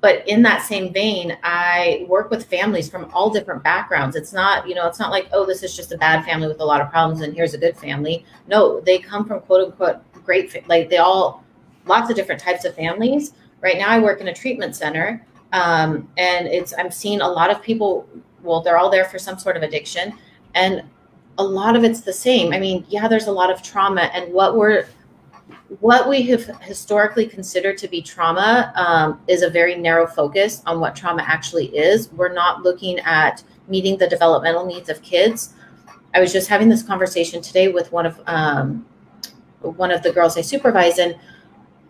but 0.01 0.27
in 0.27 0.41
that 0.41 0.63
same 0.63 0.91
vein, 0.91 1.37
I 1.43 2.05
work 2.09 2.31
with 2.31 2.45
families 2.45 2.89
from 2.89 3.09
all 3.13 3.29
different 3.29 3.63
backgrounds. 3.63 4.15
It's 4.15 4.33
not, 4.33 4.67
you 4.67 4.73
know, 4.73 4.87
it's 4.87 4.99
not 4.99 5.11
like, 5.11 5.29
oh, 5.31 5.45
this 5.45 5.61
is 5.61 5.75
just 5.75 5.91
a 5.91 5.97
bad 5.97 6.25
family 6.25 6.47
with 6.47 6.59
a 6.59 6.65
lot 6.65 6.81
of 6.81 6.89
problems 6.89 7.21
and 7.21 7.35
here's 7.35 7.53
a 7.53 7.57
good 7.57 7.77
family. 7.77 8.25
No, 8.47 8.81
they 8.81 8.97
come 8.97 9.27
from 9.27 9.41
quote 9.41 9.67
unquote 9.67 9.97
great, 10.25 10.67
like 10.67 10.89
they 10.89 10.97
all, 10.97 11.43
lots 11.85 12.09
of 12.09 12.15
different 12.15 12.41
types 12.41 12.65
of 12.65 12.75
families. 12.75 13.33
Right 13.61 13.77
now, 13.77 13.89
I 13.89 13.99
work 13.99 14.21
in 14.21 14.27
a 14.27 14.33
treatment 14.33 14.75
center, 14.75 15.23
um, 15.51 16.07
and 16.17 16.47
it's 16.47 16.73
I'm 16.77 16.91
seeing 16.91 17.21
a 17.21 17.27
lot 17.27 17.51
of 17.51 17.61
people. 17.61 18.07
Well, 18.43 18.61
they're 18.61 18.77
all 18.77 18.89
there 18.89 19.05
for 19.05 19.19
some 19.19 19.37
sort 19.37 19.57
of 19.57 19.63
addiction, 19.63 20.13
and 20.55 20.83
a 21.37 21.43
lot 21.43 21.75
of 21.75 21.83
it's 21.83 22.01
the 22.01 22.13
same. 22.13 22.53
I 22.53 22.59
mean, 22.59 22.85
yeah, 22.89 23.07
there's 23.07 23.27
a 23.27 23.31
lot 23.31 23.51
of 23.51 23.61
trauma, 23.61 24.03
and 24.13 24.31
what 24.33 24.55
we're 24.55 24.85
what 25.79 26.09
we 26.09 26.21
have 26.23 26.45
historically 26.61 27.25
considered 27.25 27.77
to 27.77 27.87
be 27.87 28.01
trauma 28.01 28.73
um, 28.75 29.21
is 29.27 29.41
a 29.41 29.49
very 29.49 29.75
narrow 29.75 30.05
focus 30.05 30.61
on 30.65 30.79
what 30.79 30.95
trauma 30.95 31.23
actually 31.25 31.67
is. 31.67 32.11
We're 32.11 32.33
not 32.33 32.61
looking 32.61 32.99
at 32.99 33.43
meeting 33.67 33.97
the 33.97 34.07
developmental 34.07 34.65
needs 34.65 34.89
of 34.89 35.01
kids. 35.01 35.53
I 36.13 36.19
was 36.19 36.33
just 36.33 36.49
having 36.49 36.67
this 36.67 36.83
conversation 36.83 37.41
today 37.41 37.69
with 37.69 37.91
one 37.91 38.05
of 38.05 38.19
um, 38.27 38.85
one 39.61 39.91
of 39.91 40.03
the 40.03 40.11
girls 40.11 40.37
I 40.37 40.41
supervise, 40.41 40.99
and 40.99 41.15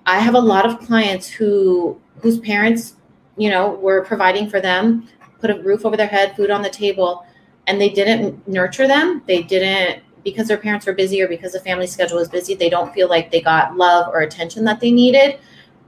I 0.05 0.19
have 0.19 0.35
a 0.35 0.39
lot 0.39 0.65
of 0.65 0.79
clients 0.79 1.27
who 1.27 1.99
whose 2.21 2.39
parents, 2.39 2.95
you 3.37 3.49
know, 3.49 3.71
were 3.71 4.03
providing 4.03 4.49
for 4.49 4.59
them, 4.59 5.07
put 5.39 5.49
a 5.49 5.61
roof 5.61 5.85
over 5.85 5.97
their 5.97 6.07
head, 6.07 6.35
food 6.35 6.51
on 6.51 6.61
the 6.61 6.69
table, 6.69 7.25
and 7.67 7.79
they 7.79 7.89
didn't 7.89 8.47
nurture 8.47 8.87
them. 8.87 9.21
They 9.27 9.43
didn't 9.43 10.03
because 10.23 10.47
their 10.47 10.57
parents 10.57 10.85
were 10.85 10.93
busy 10.93 11.21
or 11.21 11.27
because 11.27 11.53
the 11.53 11.59
family 11.59 11.87
schedule 11.87 12.17
was 12.17 12.29
busy, 12.29 12.53
they 12.53 12.69
don't 12.69 12.93
feel 12.93 13.09
like 13.09 13.31
they 13.31 13.41
got 13.41 13.75
love 13.75 14.07
or 14.13 14.21
attention 14.21 14.63
that 14.65 14.79
they 14.79 14.91
needed. 14.91 15.39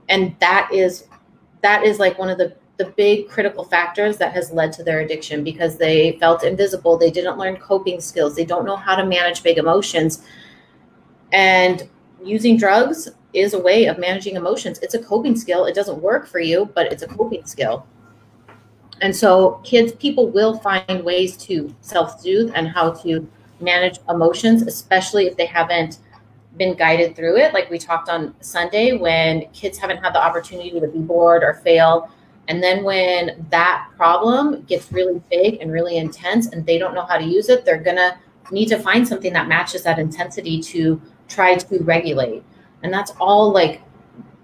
And 0.08 0.34
that 0.40 0.68
is 0.72 1.04
that 1.62 1.84
is 1.84 1.98
like 1.98 2.18
one 2.18 2.28
of 2.28 2.38
the 2.38 2.56
the 2.76 2.86
big 2.96 3.28
critical 3.28 3.64
factors 3.64 4.18
that 4.18 4.32
has 4.32 4.50
led 4.50 4.72
to 4.72 4.82
their 4.82 5.00
addiction 5.00 5.44
because 5.44 5.76
they 5.78 6.16
felt 6.18 6.42
invisible, 6.42 6.98
they 6.98 7.10
didn't 7.10 7.38
learn 7.38 7.56
coping 7.56 8.00
skills, 8.00 8.34
they 8.34 8.44
don't 8.44 8.64
know 8.64 8.76
how 8.76 8.96
to 8.96 9.06
manage 9.06 9.44
big 9.44 9.58
emotions. 9.58 10.24
And 11.32 11.88
using 12.24 12.56
drugs 12.56 13.08
is 13.32 13.54
a 13.54 13.58
way 13.58 13.86
of 13.86 13.98
managing 13.98 14.36
emotions. 14.36 14.78
It's 14.80 14.94
a 14.94 15.02
coping 15.02 15.36
skill. 15.36 15.64
It 15.66 15.74
doesn't 15.74 16.00
work 16.00 16.26
for 16.26 16.40
you, 16.40 16.70
but 16.74 16.92
it's 16.92 17.02
a 17.02 17.06
coping 17.06 17.44
skill. 17.46 17.86
And 19.00 19.14
so 19.14 19.60
kids 19.64 19.92
people 19.92 20.28
will 20.28 20.58
find 20.58 21.04
ways 21.04 21.36
to 21.38 21.74
self-soothe 21.80 22.52
and 22.54 22.68
how 22.68 22.92
to 23.02 23.28
manage 23.60 23.98
emotions, 24.08 24.62
especially 24.62 25.26
if 25.26 25.36
they 25.36 25.46
haven't 25.46 25.98
been 26.56 26.76
guided 26.76 27.16
through 27.16 27.36
it. 27.38 27.52
Like 27.52 27.70
we 27.70 27.78
talked 27.78 28.08
on 28.08 28.34
Sunday, 28.40 28.96
when 28.96 29.46
kids 29.52 29.78
haven't 29.78 29.98
had 29.98 30.14
the 30.14 30.24
opportunity 30.24 30.78
to 30.78 30.86
be 30.86 30.98
bored 31.00 31.42
or 31.42 31.54
fail. 31.54 32.10
And 32.46 32.62
then 32.62 32.84
when 32.84 33.46
that 33.50 33.88
problem 33.96 34.62
gets 34.62 34.92
really 34.92 35.20
big 35.30 35.60
and 35.60 35.72
really 35.72 35.96
intense 35.96 36.48
and 36.48 36.64
they 36.64 36.78
don't 36.78 36.94
know 36.94 37.04
how 37.04 37.16
to 37.16 37.24
use 37.24 37.48
it, 37.48 37.64
they're 37.64 37.82
going 37.82 37.96
to 37.96 38.16
need 38.50 38.66
to 38.66 38.78
find 38.78 39.08
something 39.08 39.32
that 39.32 39.48
matches 39.48 39.82
that 39.82 39.98
intensity 39.98 40.60
to 40.60 41.00
try 41.28 41.56
to 41.56 41.82
regulate. 41.82 42.42
And 42.82 42.92
that's 42.92 43.12
all 43.20 43.52
like 43.52 43.80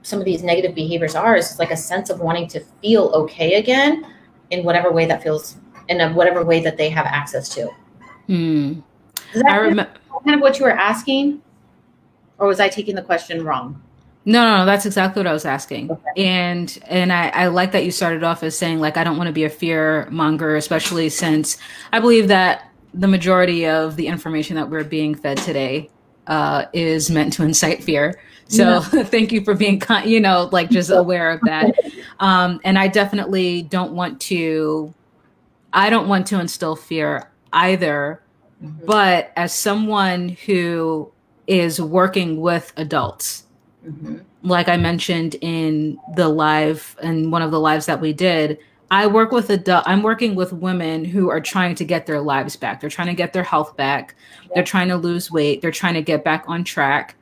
some 0.02 0.18
of 0.18 0.24
these 0.24 0.42
negative 0.42 0.74
behaviors 0.74 1.14
are 1.14 1.36
is 1.36 1.58
like 1.58 1.70
a 1.70 1.76
sense 1.76 2.10
of 2.10 2.20
wanting 2.20 2.48
to 2.48 2.60
feel 2.80 3.10
okay 3.14 3.54
again 3.54 4.06
in 4.50 4.64
whatever 4.64 4.90
way 4.90 5.06
that 5.06 5.22
feels 5.22 5.56
in 5.88 6.00
a 6.00 6.12
whatever 6.12 6.44
way 6.44 6.60
that 6.60 6.76
they 6.76 6.88
have 6.88 7.06
access 7.06 7.48
to. 7.50 7.68
Hmm. 8.26 8.80
Is 9.34 9.42
that 9.42 9.52
I 9.52 9.56
remember 9.56 9.90
kind 10.24 10.34
of 10.34 10.40
what 10.40 10.58
you 10.58 10.64
were 10.64 10.70
asking, 10.70 11.42
or 12.38 12.46
was 12.46 12.60
I 12.60 12.68
taking 12.68 12.94
the 12.94 13.02
question 13.02 13.44
wrong? 13.44 13.80
No, 14.24 14.44
no, 14.44 14.58
no, 14.58 14.66
that's 14.66 14.86
exactly 14.86 15.20
what 15.20 15.26
I 15.26 15.32
was 15.32 15.44
asking. 15.44 15.90
Okay. 15.90 16.24
And 16.24 16.78
and 16.86 17.12
I, 17.12 17.28
I 17.28 17.46
like 17.48 17.72
that 17.72 17.84
you 17.84 17.90
started 17.90 18.22
off 18.22 18.42
as 18.42 18.56
saying 18.56 18.80
like 18.80 18.96
I 18.96 19.04
don't 19.04 19.16
want 19.16 19.28
to 19.28 19.32
be 19.32 19.44
a 19.44 19.50
fear 19.50 20.08
monger, 20.10 20.56
especially 20.56 21.08
since 21.08 21.56
I 21.92 22.00
believe 22.00 22.28
that 22.28 22.70
the 22.92 23.08
majority 23.08 23.66
of 23.66 23.96
the 23.96 24.08
information 24.08 24.56
that 24.56 24.68
we're 24.68 24.84
being 24.84 25.14
fed 25.14 25.38
today 25.38 25.90
uh, 26.26 26.66
is 26.72 27.10
meant 27.10 27.32
to 27.34 27.42
incite 27.42 27.82
fear. 27.82 28.20
So 28.48 28.82
yeah. 28.92 29.02
thank 29.04 29.32
you 29.32 29.44
for 29.44 29.54
being, 29.54 29.78
con- 29.78 30.08
you 30.08 30.20
know, 30.20 30.48
like 30.52 30.70
just 30.70 30.90
aware 30.90 31.30
of 31.30 31.40
that. 31.42 31.74
Um, 32.18 32.60
and 32.64 32.78
I 32.78 32.88
definitely 32.88 33.62
don't 33.62 33.92
want 33.92 34.20
to, 34.22 34.92
I 35.72 35.90
don't 35.90 36.08
want 36.08 36.26
to 36.28 36.40
instill 36.40 36.76
fear 36.76 37.30
either 37.52 38.20
Mm-hmm. 38.62 38.86
But 38.86 39.32
as 39.36 39.54
someone 39.54 40.30
who 40.46 41.10
is 41.46 41.80
working 41.80 42.40
with 42.40 42.72
adults, 42.76 43.44
mm-hmm. 43.86 44.18
like 44.42 44.68
I 44.68 44.76
mentioned 44.76 45.36
in 45.40 45.98
the 46.14 46.28
live 46.28 46.96
and 47.02 47.32
one 47.32 47.42
of 47.42 47.50
the 47.50 47.60
lives 47.60 47.86
that 47.86 48.00
we 48.00 48.12
did, 48.12 48.58
I 48.90 49.06
work 49.06 49.30
with 49.30 49.50
adult 49.50 49.84
I'm 49.86 50.02
working 50.02 50.34
with 50.34 50.52
women 50.52 51.04
who 51.04 51.30
are 51.30 51.40
trying 51.40 51.74
to 51.76 51.84
get 51.84 52.06
their 52.06 52.20
lives 52.20 52.56
back. 52.56 52.80
They're 52.80 52.90
trying 52.90 53.08
to 53.08 53.14
get 53.14 53.32
their 53.32 53.44
health 53.44 53.76
back. 53.76 54.16
Yeah. 54.42 54.48
They're 54.56 54.64
trying 54.64 54.88
to 54.88 54.96
lose 54.96 55.30
weight. 55.30 55.62
They're 55.62 55.70
trying 55.70 55.94
to 55.94 56.02
get 56.02 56.24
back 56.24 56.44
on 56.48 56.64
track. 56.64 57.14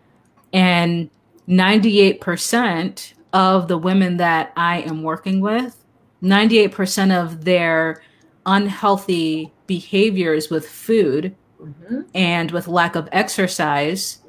And 0.52 1.10
98% 1.48 3.12
of 3.32 3.68
the 3.68 3.78
women 3.78 4.16
that 4.16 4.52
I 4.56 4.80
am 4.82 5.02
working 5.02 5.40
with, 5.40 5.84
98% 6.22 7.12
of 7.12 7.44
their 7.44 8.02
unhealthy 8.46 9.52
behaviors 9.66 10.48
with 10.48 10.66
food 10.66 11.37
mm-hmm. 11.60 12.00
and 12.14 12.50
with 12.50 12.66
lack 12.66 12.96
of 12.96 13.08
exercise 13.12 14.20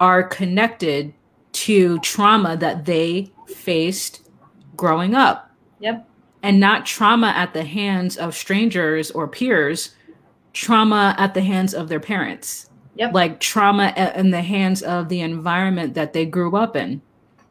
are 0.00 0.22
connected 0.22 1.14
to 1.52 1.98
trauma 2.00 2.56
that 2.56 2.84
they 2.84 3.30
faced 3.46 4.28
growing 4.76 5.14
up. 5.14 5.50
Yep. 5.78 6.09
And 6.42 6.58
not 6.58 6.86
trauma 6.86 7.28
at 7.28 7.52
the 7.52 7.64
hands 7.64 8.16
of 8.16 8.34
strangers 8.34 9.10
or 9.10 9.28
peers, 9.28 9.94
trauma 10.52 11.14
at 11.18 11.34
the 11.34 11.42
hands 11.42 11.74
of 11.74 11.88
their 11.88 12.00
parents. 12.00 12.70
Yep. 12.96 13.14
Like 13.14 13.40
trauma 13.40 13.92
in 14.16 14.30
the 14.30 14.42
hands 14.42 14.82
of 14.82 15.08
the 15.08 15.20
environment 15.20 15.94
that 15.94 16.12
they 16.12 16.26
grew 16.26 16.56
up 16.56 16.76
in. 16.76 17.02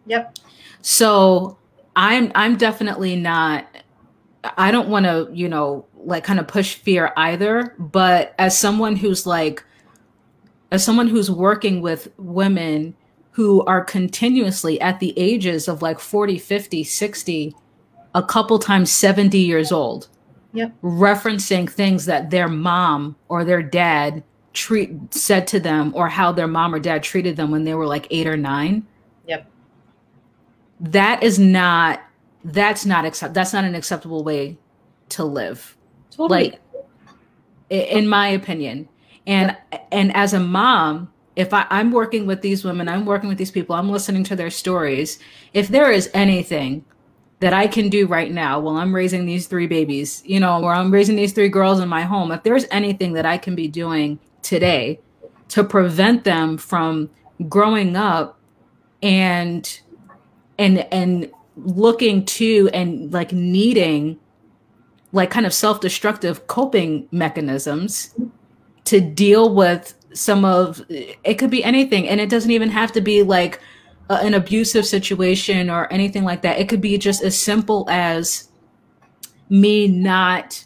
Yep. 0.05 0.37
So 0.81 1.57
I'm 1.95 2.31
I'm 2.35 2.57
definitely 2.57 3.15
not 3.15 3.65
I 4.57 4.71
don't 4.71 4.89
want 4.89 5.05
to, 5.05 5.29
you 5.33 5.49
know, 5.49 5.85
like 5.95 6.23
kind 6.23 6.39
of 6.39 6.47
push 6.47 6.75
fear 6.75 7.11
either, 7.17 7.75
but 7.77 8.33
as 8.37 8.57
someone 8.57 8.95
who's 8.95 9.25
like 9.25 9.63
as 10.71 10.83
someone 10.83 11.07
who's 11.07 11.31
working 11.31 11.81
with 11.81 12.09
women 12.17 12.95
who 13.31 13.63
are 13.65 13.83
continuously 13.83 14.79
at 14.81 14.99
the 14.99 15.17
ages 15.17 15.67
of 15.67 15.81
like 15.81 15.99
40, 15.99 16.37
50, 16.37 16.83
60, 16.83 17.55
a 18.15 18.23
couple 18.23 18.59
times 18.59 18.91
70 18.91 19.37
years 19.37 19.71
old. 19.71 20.07
Yep. 20.53 20.73
Referencing 20.81 21.69
things 21.69 22.05
that 22.05 22.31
their 22.31 22.47
mom 22.47 23.15
or 23.27 23.43
their 23.43 23.61
dad 23.61 24.23
treat 24.53 25.13
said 25.13 25.45
to 25.47 25.59
them 25.59 25.91
or 25.95 26.09
how 26.09 26.31
their 26.31 26.47
mom 26.47 26.73
or 26.73 26.79
dad 26.79 27.03
treated 27.03 27.35
them 27.35 27.51
when 27.51 27.63
they 27.63 27.75
were 27.75 27.85
like 27.85 28.07
8 28.09 28.27
or 28.27 28.37
9. 28.37 28.85
Yep. 29.27 29.51
That 30.79 31.23
is 31.23 31.37
not 31.37 32.01
that's 32.43 32.85
not 32.85 33.05
accept 33.05 33.33
that's 33.33 33.53
not 33.53 33.63
an 33.63 33.75
acceptable 33.75 34.23
way 34.23 34.57
to 35.09 35.23
live 35.23 35.77
totally. 36.11 36.51
like 36.51 36.61
in 37.69 38.07
my 38.07 38.27
opinion 38.27 38.87
and 39.27 39.55
yeah. 39.71 39.79
and 39.91 40.15
as 40.15 40.33
a 40.33 40.39
mom 40.39 41.11
if 41.35 41.53
I, 41.53 41.65
i'm 41.69 41.91
working 41.91 42.25
with 42.25 42.41
these 42.41 42.63
women 42.63 42.87
i'm 42.87 43.05
working 43.05 43.27
with 43.27 43.37
these 43.37 43.51
people 43.51 43.75
i'm 43.75 43.89
listening 43.89 44.23
to 44.25 44.35
their 44.35 44.49
stories 44.49 45.19
if 45.53 45.67
there 45.67 45.91
is 45.91 46.09
anything 46.13 46.85
that 47.39 47.53
i 47.53 47.67
can 47.67 47.89
do 47.89 48.05
right 48.07 48.31
now 48.31 48.59
while 48.59 48.77
i'm 48.77 48.93
raising 48.93 49.25
these 49.25 49.47
three 49.47 49.67
babies 49.67 50.21
you 50.25 50.39
know 50.39 50.61
or 50.63 50.73
i'm 50.73 50.91
raising 50.91 51.15
these 51.15 51.33
three 51.33 51.49
girls 51.49 51.79
in 51.79 51.87
my 51.87 52.01
home 52.01 52.31
if 52.31 52.43
there's 52.43 52.65
anything 52.71 53.13
that 53.13 53.25
i 53.25 53.37
can 53.37 53.55
be 53.55 53.67
doing 53.67 54.19
today 54.41 54.99
to 55.47 55.63
prevent 55.63 56.23
them 56.23 56.57
from 56.57 57.09
growing 57.47 57.95
up 57.95 58.39
and 59.01 59.81
and 60.57 60.79
and 60.91 61.31
looking 61.55 62.25
to 62.25 62.69
and 62.73 63.11
like 63.11 63.31
needing 63.31 64.19
like 65.11 65.31
kind 65.31 65.45
of 65.45 65.53
self-destructive 65.53 66.47
coping 66.47 67.07
mechanisms 67.11 68.13
to 68.85 68.99
deal 68.99 69.53
with 69.53 69.95
some 70.13 70.45
of 70.45 70.83
it 70.89 71.35
could 71.35 71.49
be 71.49 71.63
anything 71.63 72.07
and 72.07 72.19
it 72.19 72.29
doesn't 72.29 72.51
even 72.51 72.69
have 72.69 72.91
to 72.91 73.01
be 73.01 73.23
like 73.23 73.59
an 74.09 74.33
abusive 74.33 74.85
situation 74.85 75.69
or 75.69 75.91
anything 75.93 76.23
like 76.23 76.41
that. 76.41 76.59
It 76.59 76.67
could 76.67 76.81
be 76.81 76.97
just 76.97 77.23
as 77.23 77.39
simple 77.39 77.85
as 77.89 78.49
me 79.49 79.87
not 79.87 80.65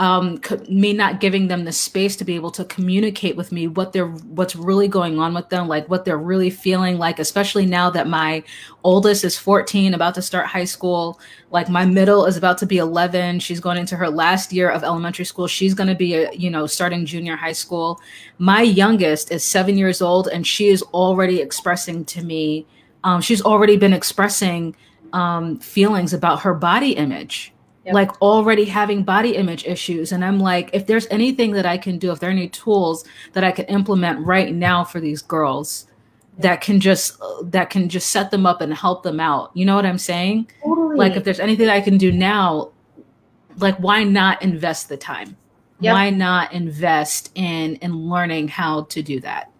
um, 0.00 0.40
me 0.68 0.92
not 0.92 1.18
giving 1.18 1.48
them 1.48 1.64
the 1.64 1.72
space 1.72 2.14
to 2.16 2.24
be 2.24 2.36
able 2.36 2.52
to 2.52 2.64
communicate 2.66 3.34
with 3.34 3.50
me 3.50 3.66
what 3.66 3.92
they're 3.92 4.06
what's 4.06 4.54
really 4.54 4.86
going 4.86 5.18
on 5.18 5.34
with 5.34 5.48
them 5.48 5.66
like 5.66 5.88
what 5.88 6.04
they're 6.04 6.18
really 6.18 6.50
feeling 6.50 6.98
like 6.98 7.18
especially 7.18 7.66
now 7.66 7.90
that 7.90 8.06
my 8.06 8.44
oldest 8.84 9.24
is 9.24 9.36
14 9.36 9.94
about 9.94 10.14
to 10.14 10.22
start 10.22 10.46
high 10.46 10.64
school. 10.64 11.18
Like 11.50 11.68
my 11.68 11.84
middle 11.84 12.26
is 12.26 12.36
about 12.36 12.58
to 12.58 12.66
be 12.66 12.78
11 12.78 13.40
she's 13.40 13.58
going 13.58 13.76
into 13.76 13.96
her 13.96 14.08
last 14.08 14.52
year 14.52 14.70
of 14.70 14.84
elementary 14.84 15.24
school. 15.24 15.48
She's 15.48 15.74
going 15.74 15.88
to 15.88 15.96
be 15.96 16.14
a, 16.14 16.32
you 16.32 16.50
know 16.50 16.66
starting 16.66 17.04
junior 17.04 17.34
high 17.34 17.52
school. 17.52 18.00
My 18.38 18.62
youngest 18.62 19.32
is 19.32 19.42
7 19.42 19.76
years 19.76 20.00
old 20.00 20.28
and 20.28 20.46
she 20.46 20.68
is 20.68 20.82
already 20.94 21.40
expressing 21.40 22.04
to 22.06 22.22
me 22.22 22.66
um, 23.02 23.20
she's 23.20 23.42
already 23.42 23.76
been 23.76 23.92
expressing 23.92 24.76
um, 25.12 25.58
feelings 25.58 26.12
about 26.12 26.40
her 26.42 26.54
body 26.54 26.92
image 26.92 27.52
yep. 27.84 27.94
like 27.94 28.22
already 28.22 28.64
having 28.64 29.02
body 29.02 29.36
image 29.36 29.64
issues 29.64 30.12
and 30.12 30.24
i'm 30.24 30.38
like 30.38 30.70
if 30.72 30.86
there's 30.86 31.06
anything 31.10 31.52
that 31.52 31.66
i 31.66 31.78
can 31.78 31.98
do 31.98 32.12
if 32.12 32.20
there 32.20 32.28
are 32.28 32.32
any 32.32 32.48
tools 32.48 33.04
that 33.32 33.44
i 33.44 33.50
can 33.50 33.64
implement 33.66 34.24
right 34.24 34.54
now 34.54 34.84
for 34.84 35.00
these 35.00 35.22
girls 35.22 35.86
that 36.38 36.60
can 36.60 36.80
just 36.80 37.20
that 37.42 37.68
can 37.68 37.88
just 37.88 38.10
set 38.10 38.30
them 38.30 38.46
up 38.46 38.60
and 38.60 38.72
help 38.74 39.02
them 39.02 39.20
out 39.20 39.50
you 39.54 39.64
know 39.64 39.74
what 39.74 39.86
i'm 39.86 39.98
saying 39.98 40.48
totally. 40.62 40.96
like 40.96 41.16
if 41.16 41.24
there's 41.24 41.40
anything 41.40 41.68
i 41.68 41.80
can 41.80 41.98
do 41.98 42.12
now 42.12 42.70
like 43.58 43.76
why 43.78 44.04
not 44.04 44.40
invest 44.42 44.88
the 44.88 44.96
time 44.96 45.36
yep. 45.80 45.94
why 45.94 46.10
not 46.10 46.52
invest 46.52 47.30
in 47.34 47.74
in 47.76 48.08
learning 48.08 48.48
how 48.48 48.82
to 48.84 49.02
do 49.02 49.20
that 49.20 49.50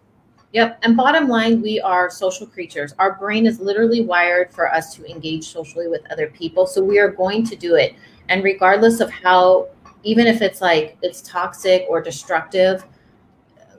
Yep. 0.51 0.79
And 0.81 0.97
bottom 0.97 1.27
line, 1.27 1.61
we 1.61 1.79
are 1.79 2.09
social 2.09 2.47
creatures. 2.47 2.95
Our 2.97 3.13
brain 3.13 3.45
is 3.45 3.59
literally 3.59 4.01
wired 4.01 4.51
for 4.51 4.73
us 4.73 4.95
to 4.95 5.05
engage 5.05 5.47
socially 5.47 5.87
with 5.87 6.01
other 6.11 6.27
people. 6.27 6.65
So 6.65 6.83
we 6.83 6.97
are 6.97 7.09
going 7.09 7.45
to 7.45 7.55
do 7.55 7.75
it. 7.75 7.93
And 8.29 8.43
regardless 8.43 8.99
of 8.99 9.11
how, 9.11 9.69
even 10.03 10.25
if 10.25 10.41
it's 10.41 10.59
like 10.59 10.97
it's 11.03 11.21
toxic 11.21 11.85
or 11.87 12.01
destructive, 12.01 12.83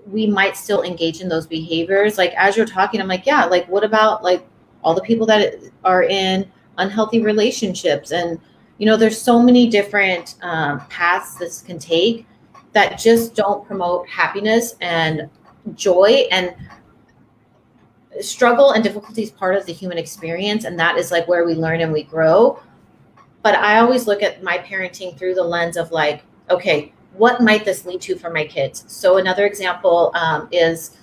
we 0.07 0.29
might 0.29 0.57
still 0.57 0.83
engage 0.83 1.21
in 1.21 1.29
those 1.29 1.47
behaviors. 1.47 2.19
Like 2.19 2.33
as 2.37 2.57
you're 2.57 2.67
talking, 2.67 3.01
I'm 3.01 3.09
like, 3.09 3.27
yeah, 3.27 3.45
like 3.47 3.69
what 3.69 3.83
about 3.83 4.23
like 4.23 4.47
all 4.85 4.95
the 4.95 5.03
people 5.03 5.27
that 5.27 5.55
are 5.85 6.05
in 6.05 6.49
unhealthy 6.79 7.21
relationships? 7.21 8.13
And, 8.13 8.39
you 8.79 8.87
know, 8.87 8.97
there's 8.97 9.21
so 9.21 9.43
many 9.43 9.69
different 9.69 10.37
um, 10.43 10.81
paths 10.89 11.37
this 11.37 11.63
can 11.63 11.81
take 11.81 12.27
that 12.73 12.97
just 12.97 13.35
don't 13.35 13.67
promote 13.67 14.09
happiness 14.09 14.77
and 14.81 15.29
joy 15.77 16.27
and 16.31 16.55
struggle 18.21 18.73
and 18.73 18.83
difficulty 18.83 19.23
is 19.23 19.31
part 19.31 19.55
of 19.55 19.65
the 19.67 19.73
human 19.73 19.97
experience 19.97 20.65
and 20.65 20.79
that 20.79 20.97
is 20.99 21.11
like 21.11 21.27
where 21.29 21.45
we 21.45 21.55
learn 21.55 21.81
and 21.81 21.93
we 21.93 22.03
grow. 22.03 22.61
But 23.43 23.55
i 23.55 23.79
always 23.79 24.07
look 24.07 24.23
at 24.23 24.43
my 24.43 24.59
parenting 24.59 25.17
through 25.17 25.35
the 25.35 25.45
lens 25.45 25.77
of 25.77 25.91
like 25.93 26.25
okay 26.51 26.93
what 27.15 27.41
might 27.41 27.65
this 27.65 27.85
lead 27.85 28.01
to 28.03 28.17
for 28.17 28.31
my 28.31 28.45
kids? 28.45 28.85
So 28.89 29.17
another 29.19 29.47
example 29.47 30.13
um, 30.15 30.49
is 30.53 30.97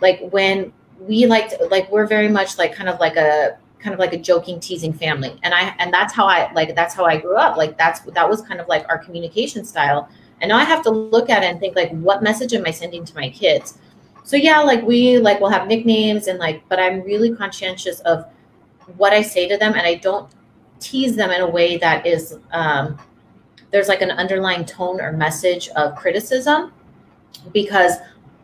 like 0.00 0.20
when 0.30 0.72
we 0.98 1.26
like 1.26 1.50
to, 1.50 1.64
like 1.66 1.90
we're 1.90 2.06
very 2.06 2.28
much 2.28 2.58
like 2.58 2.74
kind 2.74 2.88
of 2.88 2.98
like 3.00 3.16
a 3.16 3.58
kind 3.78 3.92
of 3.92 4.00
like 4.00 4.12
a 4.12 4.18
joking 4.18 4.58
teasing 4.60 4.92
family. 4.92 5.38
And 5.42 5.54
i 5.54 5.74
and 5.78 5.92
that's 5.92 6.12
how 6.12 6.26
i 6.26 6.52
like 6.52 6.74
that's 6.74 6.94
how 6.94 7.04
i 7.04 7.16
grew 7.16 7.36
up. 7.36 7.56
Like 7.56 7.78
that's 7.78 8.00
that 8.00 8.28
was 8.28 8.42
kind 8.42 8.60
of 8.60 8.68
like 8.68 8.86
our 8.88 8.98
communication 8.98 9.64
style. 9.64 10.08
And 10.40 10.48
now 10.48 10.58
i 10.58 10.64
have 10.64 10.82
to 10.82 10.90
look 10.90 11.30
at 11.30 11.42
it 11.42 11.46
and 11.46 11.60
think 11.60 11.76
like 11.76 11.90
what 11.90 12.22
message 12.22 12.52
am 12.54 12.64
i 12.66 12.70
sending 12.70 13.04
to 13.04 13.14
my 13.14 13.30
kids 13.30 13.78
so 14.24 14.36
yeah 14.36 14.60
like 14.60 14.82
we 14.82 15.18
like 15.18 15.38
will 15.38 15.50
have 15.50 15.68
nicknames 15.68 16.26
and 16.26 16.38
like 16.38 16.66
but 16.68 16.80
i'm 16.80 17.02
really 17.02 17.34
conscientious 17.34 18.00
of 18.00 18.24
what 18.96 19.12
i 19.12 19.22
say 19.22 19.46
to 19.46 19.56
them 19.56 19.74
and 19.74 19.86
i 19.86 19.94
don't 19.94 20.32
tease 20.80 21.14
them 21.14 21.30
in 21.30 21.40
a 21.40 21.48
way 21.48 21.76
that 21.78 22.06
is 22.06 22.38
um, 22.52 22.98
there's 23.70 23.88
like 23.88 24.02
an 24.02 24.10
underlying 24.10 24.64
tone 24.64 25.00
or 25.00 25.12
message 25.12 25.68
of 25.70 25.94
criticism 25.94 26.72
because 27.52 27.92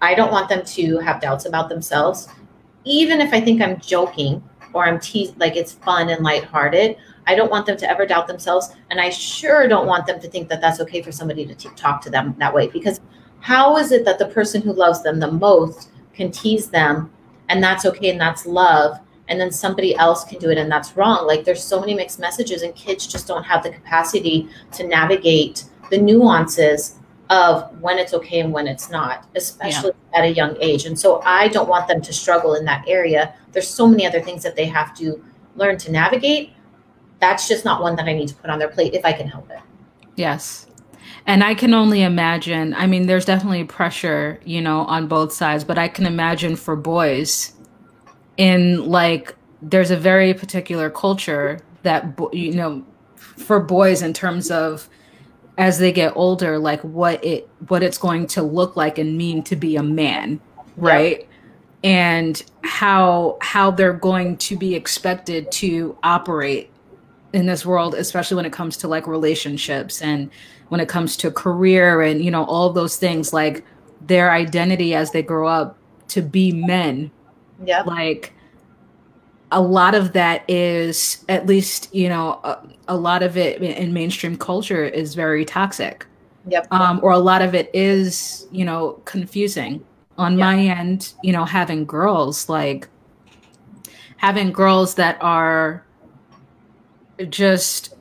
i 0.01 0.15
don't 0.15 0.31
want 0.31 0.49
them 0.49 0.65
to 0.65 0.99
have 0.99 1.21
doubts 1.21 1.45
about 1.45 1.69
themselves. 1.69 2.29
Even 2.85 3.21
if 3.21 3.33
i 3.35 3.41
think 3.41 3.61
i'm 3.61 3.79
joking 3.81 4.43
or 4.73 4.87
i'm 4.87 4.99
teased 5.01 5.39
like 5.39 5.57
it's 5.57 5.73
fun 5.73 6.09
and 6.09 6.25
lighthearted 6.25 6.97
i 7.27 7.35
don't 7.35 7.51
want 7.51 7.67
them 7.67 7.77
to 7.77 7.89
ever 7.89 8.07
doubt 8.07 8.27
themselves 8.27 8.71
and 8.91 9.01
i 9.01 9.11
sure 9.11 9.69
don't 9.69 9.87
want 9.87 10.07
them 10.07 10.19
to 10.19 10.29
think 10.29 10.49
that 10.49 10.61
that's 10.61 10.81
okay 10.81 11.03
for 11.03 11.13
somebody 11.13 11.45
to 11.45 11.55
t- 11.55 11.69
talk 11.77 12.01
to 12.01 12.09
them 12.09 12.35
that 12.39 12.55
way 12.55 12.69
because 12.69 13.01
how 13.41 13.77
is 13.79 13.91
it 13.91 14.05
that 14.05 14.19
the 14.19 14.27
person 14.27 14.63
who 14.63 14.73
loves 14.73 15.03
them 15.03 15.19
the 15.19 15.31
most 15.31 15.91
can 16.13 16.31
tease 16.31 16.69
them 16.69 17.11
and 17.49 17.63
that's 17.63 17.85
okay 17.87 18.11
and 18.11 18.21
that's 18.21 18.47
love 18.47 18.99
and 19.29 19.41
then 19.41 19.51
somebody 19.51 19.95
else 19.97 20.25
can 20.25 20.39
do 20.39 20.51
it 20.51 20.59
and 20.59 20.71
that's 20.71 20.97
wrong? 20.97 21.27
Like 21.27 21.45
there's 21.45 21.63
so 21.63 21.81
many 21.81 21.95
mixed 21.95 22.21
messages 22.21 22.63
and 22.63 22.75
kids 22.75 23.07
just 23.07 23.27
don't 23.27 23.45
have 23.45 23.63
the 23.63 23.71
capacity 23.71 24.49
to 24.73 24.87
navigate 24.87 25.65
the 25.91 25.99
nuances 25.99 26.97
of 27.31 27.81
when 27.81 27.97
it's 27.99 28.13
okay 28.13 28.41
and 28.41 28.53
when 28.53 28.67
it's 28.67 28.91
not 28.91 29.29
especially 29.37 29.93
yeah. 30.13 30.19
at 30.19 30.25
a 30.25 30.33
young 30.33 30.57
age. 30.61 30.85
And 30.85 30.99
so 30.99 31.23
i 31.25 31.49
don't 31.49 31.69
want 31.69 31.89
them 31.89 32.03
to 32.03 32.13
struggle 32.13 32.55
in 32.55 32.65
that 32.67 32.85
area. 32.87 33.35
There's 33.53 33.69
so 33.69 33.87
many 33.87 34.07
other 34.07 34.21
things 34.21 34.43
that 34.43 34.57
they 34.57 34.67
have 34.67 34.95
to 34.99 35.25
learn 35.57 35.79
to 35.79 35.91
navigate. 35.93 36.53
That's 37.21 37.49
just 37.49 37.65
not 37.65 37.81
one 37.81 37.97
that 37.97 38.07
i 38.07 38.13
need 38.13 38.29
to 38.29 38.35
put 38.35 38.51
on 38.51 38.59
their 38.59 38.69
plate 38.69 38.95
if 38.95 39.05
i 39.05 39.13
can 39.13 39.29
help 39.29 39.51
it. 39.51 39.61
Yes 40.17 40.67
and 41.31 41.45
I 41.45 41.55
can 41.55 41.75
only 41.75 42.03
imagine, 42.03 42.75
I 42.75 42.89
mean, 42.89 43.07
there's 43.07 43.25
definitely 43.25 43.63
pressure, 43.63 44.41
you 44.45 44.61
know, 44.61 44.81
on 44.81 45.07
both 45.07 45.33
sides, 45.33 45.63
but 45.63 45.79
I 45.79 45.87
can 45.87 46.05
imagine 46.05 46.57
for 46.57 46.75
boys 46.75 47.53
in 48.37 48.85
like, 48.91 49.37
there's 49.63 49.93
a 49.93 49.97
very 49.97 50.35
particular 50.35 50.91
culture 50.91 51.61
that, 51.85 52.19
you 52.33 52.55
know, 52.55 52.85
for 53.15 53.61
boys 53.61 54.03
in 54.03 54.13
terms 54.13 54.51
of 54.51 54.89
as 55.57 55.79
they 55.79 55.93
get 55.93 56.17
older, 56.17 56.59
like 56.59 56.81
what 56.81 57.25
it, 57.25 57.49
what 57.69 57.85
it's 57.85 57.99
going 57.99 58.27
to 58.27 58.43
look 58.43 58.75
like 58.75 58.99
and 58.99 59.17
mean 59.17 59.45
to 59.45 59.55
be 59.55 59.77
a 59.77 59.85
man, 59.85 60.41
right? 60.77 61.21
Yep. 61.21 61.29
And 61.85 62.45
how, 62.65 63.39
how 63.41 63.71
they're 63.71 63.93
going 63.93 64.37
to 64.39 64.59
be 64.59 64.75
expected 64.75 65.53
to 65.53 65.97
operate 66.03 66.73
in 67.33 67.47
this 67.47 67.65
world, 67.65 67.95
especially 67.95 68.35
when 68.35 68.47
it 68.47 68.53
comes 68.53 68.79
to 68.79 68.89
like 68.89 69.07
relationships 69.07 70.03
and, 70.03 70.29
when 70.71 70.81
it 70.81 70.89
comes 70.89 71.17
to 71.19 71.31
career 71.31 72.01
and 72.01 72.25
you 72.25 72.31
know 72.31 72.45
all 72.45 72.71
those 72.71 72.97
things 72.97 73.33
like 73.33 73.65
their 74.01 74.31
identity 74.31 74.95
as 74.95 75.11
they 75.11 75.23
grow 75.23 75.47
up 75.47 75.77
to 76.09 76.23
be 76.23 76.53
men. 76.53 77.11
Yeah 77.65 77.83
like 77.83 78.33
a 79.53 79.61
lot 79.61 79.95
of 79.97 80.13
that 80.13 80.45
is 80.49 81.25
at 81.29 81.47
least 81.47 81.93
you 81.95 82.09
know 82.09 82.41
a, 82.45 82.59
a 82.89 82.97
lot 82.97 83.23
of 83.23 83.37
it 83.37 83.61
in 83.61 83.93
mainstream 83.93 84.37
culture 84.37 84.85
is 84.85 85.15
very 85.15 85.45
toxic. 85.45 86.07
Yep. 86.47 86.73
Um, 86.73 87.01
or 87.03 87.11
a 87.11 87.19
lot 87.19 87.43
of 87.43 87.55
it 87.55 87.69
is 87.75 88.47
you 88.51 88.65
know 88.65 88.93
confusing. 89.05 89.85
On 90.19 90.33
yep. 90.33 90.41
my 90.41 90.59
end 90.59 91.15
you 91.23 91.33
know 91.33 91.45
having 91.45 91.85
girls 91.85 92.49
like 92.49 92.89
having 94.19 94.53
girls 94.53 94.95
that 94.95 95.19
are 95.21 95.85
just 97.29 97.95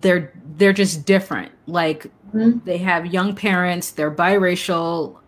they're 0.00 0.32
they're 0.56 0.72
just 0.72 1.04
different. 1.04 1.52
Like 1.66 2.04
mm-hmm. 2.34 2.58
they 2.64 2.78
have 2.78 3.06
young 3.06 3.34
parents, 3.34 3.90
they're 3.90 4.10
biracial, 4.10 5.18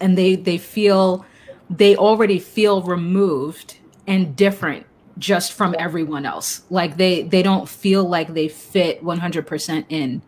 and 0.00 0.16
they 0.16 0.36
they 0.36 0.58
feel 0.58 1.24
they 1.68 1.96
already 1.96 2.38
feel 2.38 2.82
removed 2.82 3.76
and 4.06 4.34
different 4.34 4.86
just 5.18 5.52
from 5.52 5.74
everyone 5.78 6.26
else. 6.26 6.62
Like 6.70 6.96
they 6.96 7.22
they 7.22 7.42
don't 7.42 7.68
feel 7.68 8.04
like 8.04 8.34
they 8.34 8.48
fit 8.48 9.04
100% 9.04 9.84
in 9.88 10.22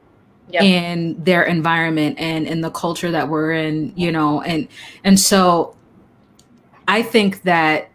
yep. 0.49 0.63
in 0.63 1.23
their 1.23 1.43
environment 1.43 2.19
and 2.19 2.47
in 2.47 2.61
the 2.61 2.71
culture 2.71 3.11
that 3.11 3.29
we're 3.29 3.53
in, 3.53 3.93
you 3.97 4.13
know, 4.13 4.43
and 4.43 4.69
and 5.03 5.19
so 5.19 5.75
I 6.87 7.03
think 7.03 7.43
that 7.43 7.91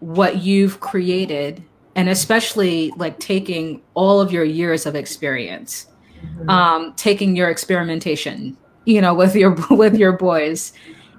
what 0.00 0.38
you've 0.38 0.80
created 0.80 1.62
and 1.98 2.08
especially 2.08 2.92
like 2.96 3.18
taking 3.18 3.82
all 3.94 4.20
of 4.20 4.30
your 4.30 4.44
years 4.44 4.86
of 4.86 4.94
experience 4.94 5.88
mm-hmm. 6.22 6.48
um, 6.48 6.94
taking 6.94 7.34
your 7.34 7.50
experimentation 7.50 8.56
you 8.84 9.00
know 9.00 9.12
with 9.22 9.34
your 9.34 9.56
with 9.70 9.96
your 9.96 10.12
boys 10.12 10.72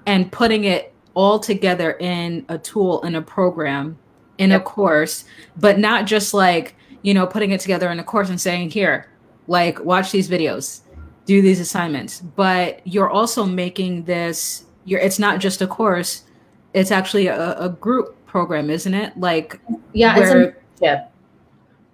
and 0.06 0.32
putting 0.32 0.64
it 0.64 0.94
all 1.14 1.38
together 1.38 1.92
in 2.00 2.44
a 2.48 2.56
tool 2.56 3.02
in 3.02 3.14
a 3.14 3.22
program 3.22 3.98
in 4.38 4.50
yep. 4.50 4.62
a 4.62 4.64
course 4.64 5.24
but 5.58 5.78
not 5.78 6.06
just 6.06 6.32
like 6.32 6.74
you 7.02 7.12
know 7.12 7.26
putting 7.26 7.50
it 7.50 7.60
together 7.60 7.90
in 7.90 8.00
a 8.00 8.04
course 8.04 8.30
and 8.30 8.40
saying 8.40 8.70
here 8.70 9.06
like 9.48 9.78
watch 9.84 10.10
these 10.10 10.30
videos 10.30 10.80
do 11.26 11.42
these 11.42 11.60
assignments 11.60 12.22
but 12.22 12.80
you're 12.86 13.10
also 13.10 13.44
making 13.44 14.02
this 14.04 14.64
you're 14.86 15.00
it's 15.00 15.18
not 15.18 15.40
just 15.40 15.60
a 15.60 15.66
course 15.66 16.24
it's 16.72 16.90
actually 16.90 17.26
a, 17.26 17.58
a 17.58 17.68
group 17.68 18.16
program 18.26 18.70
isn't 18.70 18.94
it 18.94 19.14
like 19.18 19.60
yeah 19.92 20.16
where, 20.16 20.59
yeah 20.80 21.06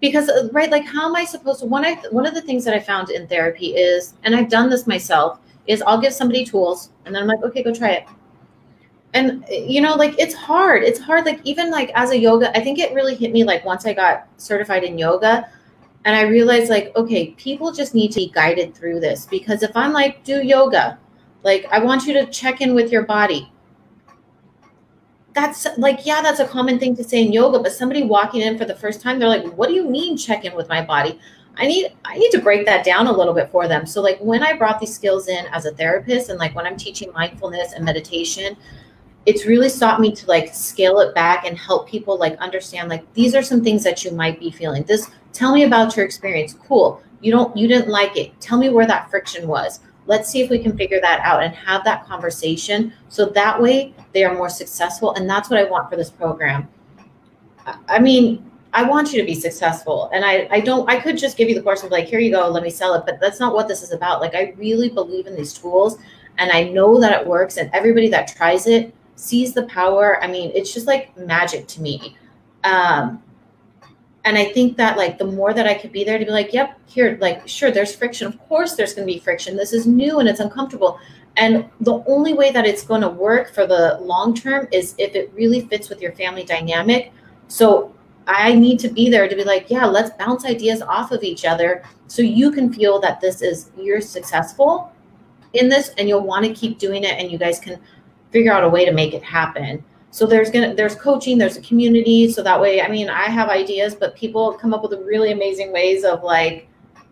because 0.00 0.28
uh, 0.28 0.48
right 0.52 0.70
like 0.70 0.84
how 0.84 1.08
am 1.08 1.16
i 1.16 1.24
supposed 1.24 1.60
to 1.60 1.66
one 1.66 1.84
i 1.84 1.94
one 2.10 2.26
of 2.26 2.34
the 2.34 2.42
things 2.42 2.64
that 2.64 2.74
i 2.74 2.80
found 2.80 3.10
in 3.10 3.26
therapy 3.26 3.68
is 3.68 4.14
and 4.24 4.34
i've 4.34 4.48
done 4.48 4.68
this 4.70 4.86
myself 4.86 5.40
is 5.66 5.82
i'll 5.82 6.00
give 6.00 6.12
somebody 6.12 6.44
tools 6.44 6.90
and 7.04 7.14
then 7.14 7.22
i'm 7.22 7.28
like 7.28 7.42
okay 7.42 7.62
go 7.62 7.74
try 7.74 7.90
it. 7.90 8.06
And 9.14 9.44
you 9.48 9.80
know 9.80 9.94
like 9.94 10.18
it's 10.18 10.34
hard 10.34 10.82
it's 10.82 11.00
hard 11.00 11.24
like 11.24 11.40
even 11.44 11.70
like 11.70 11.90
as 11.94 12.10
a 12.10 12.18
yoga 12.18 12.54
i 12.56 12.60
think 12.60 12.78
it 12.78 12.92
really 12.92 13.14
hit 13.14 13.32
me 13.32 13.44
like 13.44 13.64
once 13.64 13.86
i 13.86 13.94
got 13.94 14.28
certified 14.36 14.84
in 14.84 14.98
yoga 14.98 15.48
and 16.04 16.14
i 16.14 16.22
realized 16.22 16.68
like 16.68 16.94
okay 16.96 17.30
people 17.32 17.72
just 17.72 17.94
need 17.94 18.12
to 18.12 18.20
be 18.20 18.28
guided 18.28 18.74
through 18.74 19.00
this 19.00 19.24
because 19.24 19.62
if 19.62 19.74
i'm 19.74 19.92
like 19.94 20.22
do 20.22 20.42
yoga 20.42 20.98
like 21.44 21.66
i 21.70 21.78
want 21.78 22.04
you 22.04 22.12
to 22.12 22.26
check 22.26 22.60
in 22.60 22.74
with 22.74 22.92
your 22.92 23.04
body 23.04 23.50
that's 25.36 25.66
like 25.76 26.06
yeah 26.06 26.22
that's 26.22 26.40
a 26.40 26.48
common 26.48 26.78
thing 26.78 26.96
to 26.96 27.04
say 27.04 27.22
in 27.22 27.30
yoga 27.30 27.58
but 27.58 27.70
somebody 27.70 28.02
walking 28.02 28.40
in 28.40 28.56
for 28.56 28.64
the 28.64 28.74
first 28.74 29.02
time 29.02 29.18
they're 29.18 29.28
like 29.28 29.44
what 29.52 29.68
do 29.68 29.74
you 29.74 29.88
mean 29.88 30.16
check 30.16 30.44
in 30.44 30.54
with 30.54 30.68
my 30.68 30.82
body? 30.82 31.20
I 31.58 31.66
need 31.66 31.92
i 32.04 32.16
need 32.16 32.30
to 32.30 32.40
break 32.40 32.66
that 32.66 32.84
down 32.84 33.06
a 33.06 33.12
little 33.12 33.34
bit 33.34 33.50
for 33.50 33.68
them. 33.68 33.86
So 33.86 34.00
like 34.00 34.18
when 34.18 34.42
i 34.42 34.54
brought 34.54 34.80
these 34.80 34.94
skills 34.94 35.28
in 35.28 35.46
as 35.52 35.66
a 35.66 35.72
therapist 35.72 36.30
and 36.30 36.38
like 36.38 36.54
when 36.54 36.66
i'm 36.66 36.76
teaching 36.76 37.12
mindfulness 37.12 37.74
and 37.74 37.84
meditation 37.84 38.56
it's 39.26 39.44
really 39.44 39.68
taught 39.68 40.00
me 40.00 40.14
to 40.14 40.26
like 40.26 40.54
scale 40.54 41.00
it 41.00 41.14
back 41.14 41.44
and 41.44 41.58
help 41.58 41.88
people 41.88 42.16
like 42.16 42.36
understand 42.38 42.88
like 42.88 43.12
these 43.14 43.34
are 43.34 43.42
some 43.42 43.62
things 43.62 43.82
that 43.84 44.04
you 44.04 44.12
might 44.12 44.38
be 44.40 44.50
feeling. 44.50 44.84
This 44.84 45.10
tell 45.32 45.52
me 45.52 45.64
about 45.64 45.96
your 45.96 46.06
experience. 46.06 46.54
Cool. 46.66 47.02
You 47.20 47.32
don't 47.32 47.54
you 47.56 47.68
didn't 47.68 47.88
like 47.88 48.16
it. 48.16 48.40
Tell 48.40 48.56
me 48.56 48.70
where 48.70 48.86
that 48.86 49.10
friction 49.10 49.48
was 49.48 49.80
let's 50.06 50.30
see 50.30 50.40
if 50.40 50.50
we 50.50 50.58
can 50.58 50.76
figure 50.76 51.00
that 51.00 51.20
out 51.20 51.42
and 51.42 51.54
have 51.54 51.84
that 51.84 52.06
conversation 52.06 52.92
so 53.08 53.26
that 53.26 53.60
way 53.60 53.94
they 54.12 54.24
are 54.24 54.34
more 54.34 54.48
successful 54.48 55.14
and 55.14 55.28
that's 55.28 55.50
what 55.50 55.58
i 55.58 55.64
want 55.64 55.90
for 55.90 55.96
this 55.96 56.10
program. 56.10 56.68
I 57.88 57.98
mean 57.98 58.50
i 58.72 58.82
want 58.82 59.12
you 59.12 59.20
to 59.20 59.26
be 59.26 59.34
successful 59.34 60.10
and 60.12 60.24
i 60.24 60.48
i 60.50 60.60
don't 60.60 60.88
i 60.88 60.98
could 61.00 61.18
just 61.18 61.36
give 61.36 61.48
you 61.48 61.54
the 61.54 61.62
course 61.62 61.82
and 61.82 61.90
be 61.90 61.96
like 61.96 62.06
here 62.06 62.20
you 62.20 62.30
go 62.30 62.48
let 62.48 62.62
me 62.62 62.70
sell 62.70 62.94
it 62.94 63.04
but 63.06 63.18
that's 63.20 63.40
not 63.40 63.54
what 63.54 63.68
this 63.68 63.82
is 63.82 63.92
about. 63.92 64.20
Like 64.20 64.34
i 64.34 64.54
really 64.56 64.88
believe 64.88 65.26
in 65.26 65.34
these 65.34 65.52
tools 65.52 65.98
and 66.38 66.50
i 66.50 66.62
know 66.64 67.00
that 67.00 67.20
it 67.20 67.26
works 67.26 67.56
and 67.56 67.70
everybody 67.72 68.08
that 68.08 68.28
tries 68.28 68.66
it 68.66 68.94
sees 69.16 69.54
the 69.54 69.64
power. 69.64 70.22
I 70.22 70.26
mean 70.28 70.52
it's 70.54 70.72
just 70.72 70.86
like 70.86 71.16
magic 71.16 71.66
to 71.68 71.80
me. 71.80 72.16
Um 72.64 73.22
and 74.26 74.36
i 74.36 74.44
think 74.52 74.76
that 74.76 74.98
like 74.98 75.16
the 75.16 75.24
more 75.24 75.54
that 75.54 75.66
i 75.66 75.72
could 75.72 75.92
be 75.92 76.04
there 76.04 76.18
to 76.18 76.26
be 76.26 76.30
like 76.30 76.52
yep 76.52 76.78
here 76.96 77.18
like 77.20 77.46
sure 77.46 77.70
there's 77.70 77.94
friction. 77.94 78.26
Of 78.26 78.38
course 78.48 78.74
there's 78.74 78.94
going 78.94 79.06
to 79.06 79.12
be 79.12 79.20
friction. 79.20 79.54
This 79.54 79.74
is 79.74 79.86
new 79.86 80.18
and 80.18 80.28
it's 80.28 80.40
uncomfortable. 80.40 80.98
And 81.36 81.68
the 81.80 82.02
only 82.06 82.32
way 82.32 82.50
that 82.50 82.64
it's 82.64 82.82
going 82.82 83.02
to 83.02 83.10
work 83.10 83.52
for 83.52 83.66
the 83.66 83.98
long 84.00 84.34
term 84.34 84.66
is 84.72 84.94
if 84.96 85.14
it 85.14 85.30
really 85.34 85.60
fits 85.60 85.90
with 85.90 86.00
your 86.00 86.12
family 86.12 86.42
dynamic. 86.42 87.12
So 87.48 87.92
i 88.28 88.52
need 88.52 88.80
to 88.80 88.88
be 88.88 89.08
there 89.08 89.28
to 89.28 89.36
be 89.36 89.44
like 89.44 89.70
yeah 89.70 89.86
let's 89.86 90.10
bounce 90.18 90.44
ideas 90.44 90.82
off 90.82 91.12
of 91.12 91.22
each 91.22 91.44
other 91.44 91.84
so 92.08 92.22
you 92.22 92.50
can 92.50 92.72
feel 92.72 92.98
that 92.98 93.20
this 93.20 93.40
is 93.40 93.70
you're 93.76 94.00
successful 94.00 94.92
in 95.52 95.68
this 95.68 95.90
and 95.96 96.08
you'll 96.08 96.26
want 96.26 96.44
to 96.44 96.52
keep 96.52 96.76
doing 96.76 97.04
it 97.04 97.12
and 97.20 97.30
you 97.30 97.38
guys 97.38 97.60
can 97.60 97.78
figure 98.32 98.52
out 98.52 98.64
a 98.64 98.68
way 98.68 98.84
to 98.84 98.90
make 98.90 99.14
it 99.14 99.22
happen 99.22 99.84
so 100.16 100.24
there's 100.24 100.48
gonna 100.48 100.74
there's 100.74 100.94
coaching 100.94 101.36
there's 101.36 101.58
a 101.58 101.60
community 101.60 102.26
so 102.30 102.42
that 102.42 102.58
way 102.58 102.80
i 102.80 102.88
mean 102.88 103.10
i 103.10 103.24
have 103.24 103.50
ideas 103.50 103.94
but 103.94 104.16
people 104.16 104.54
come 104.54 104.72
up 104.72 104.82
with 104.82 104.98
really 105.00 105.30
amazing 105.30 105.70
ways 105.74 106.04
of 106.04 106.22
like 106.22 106.66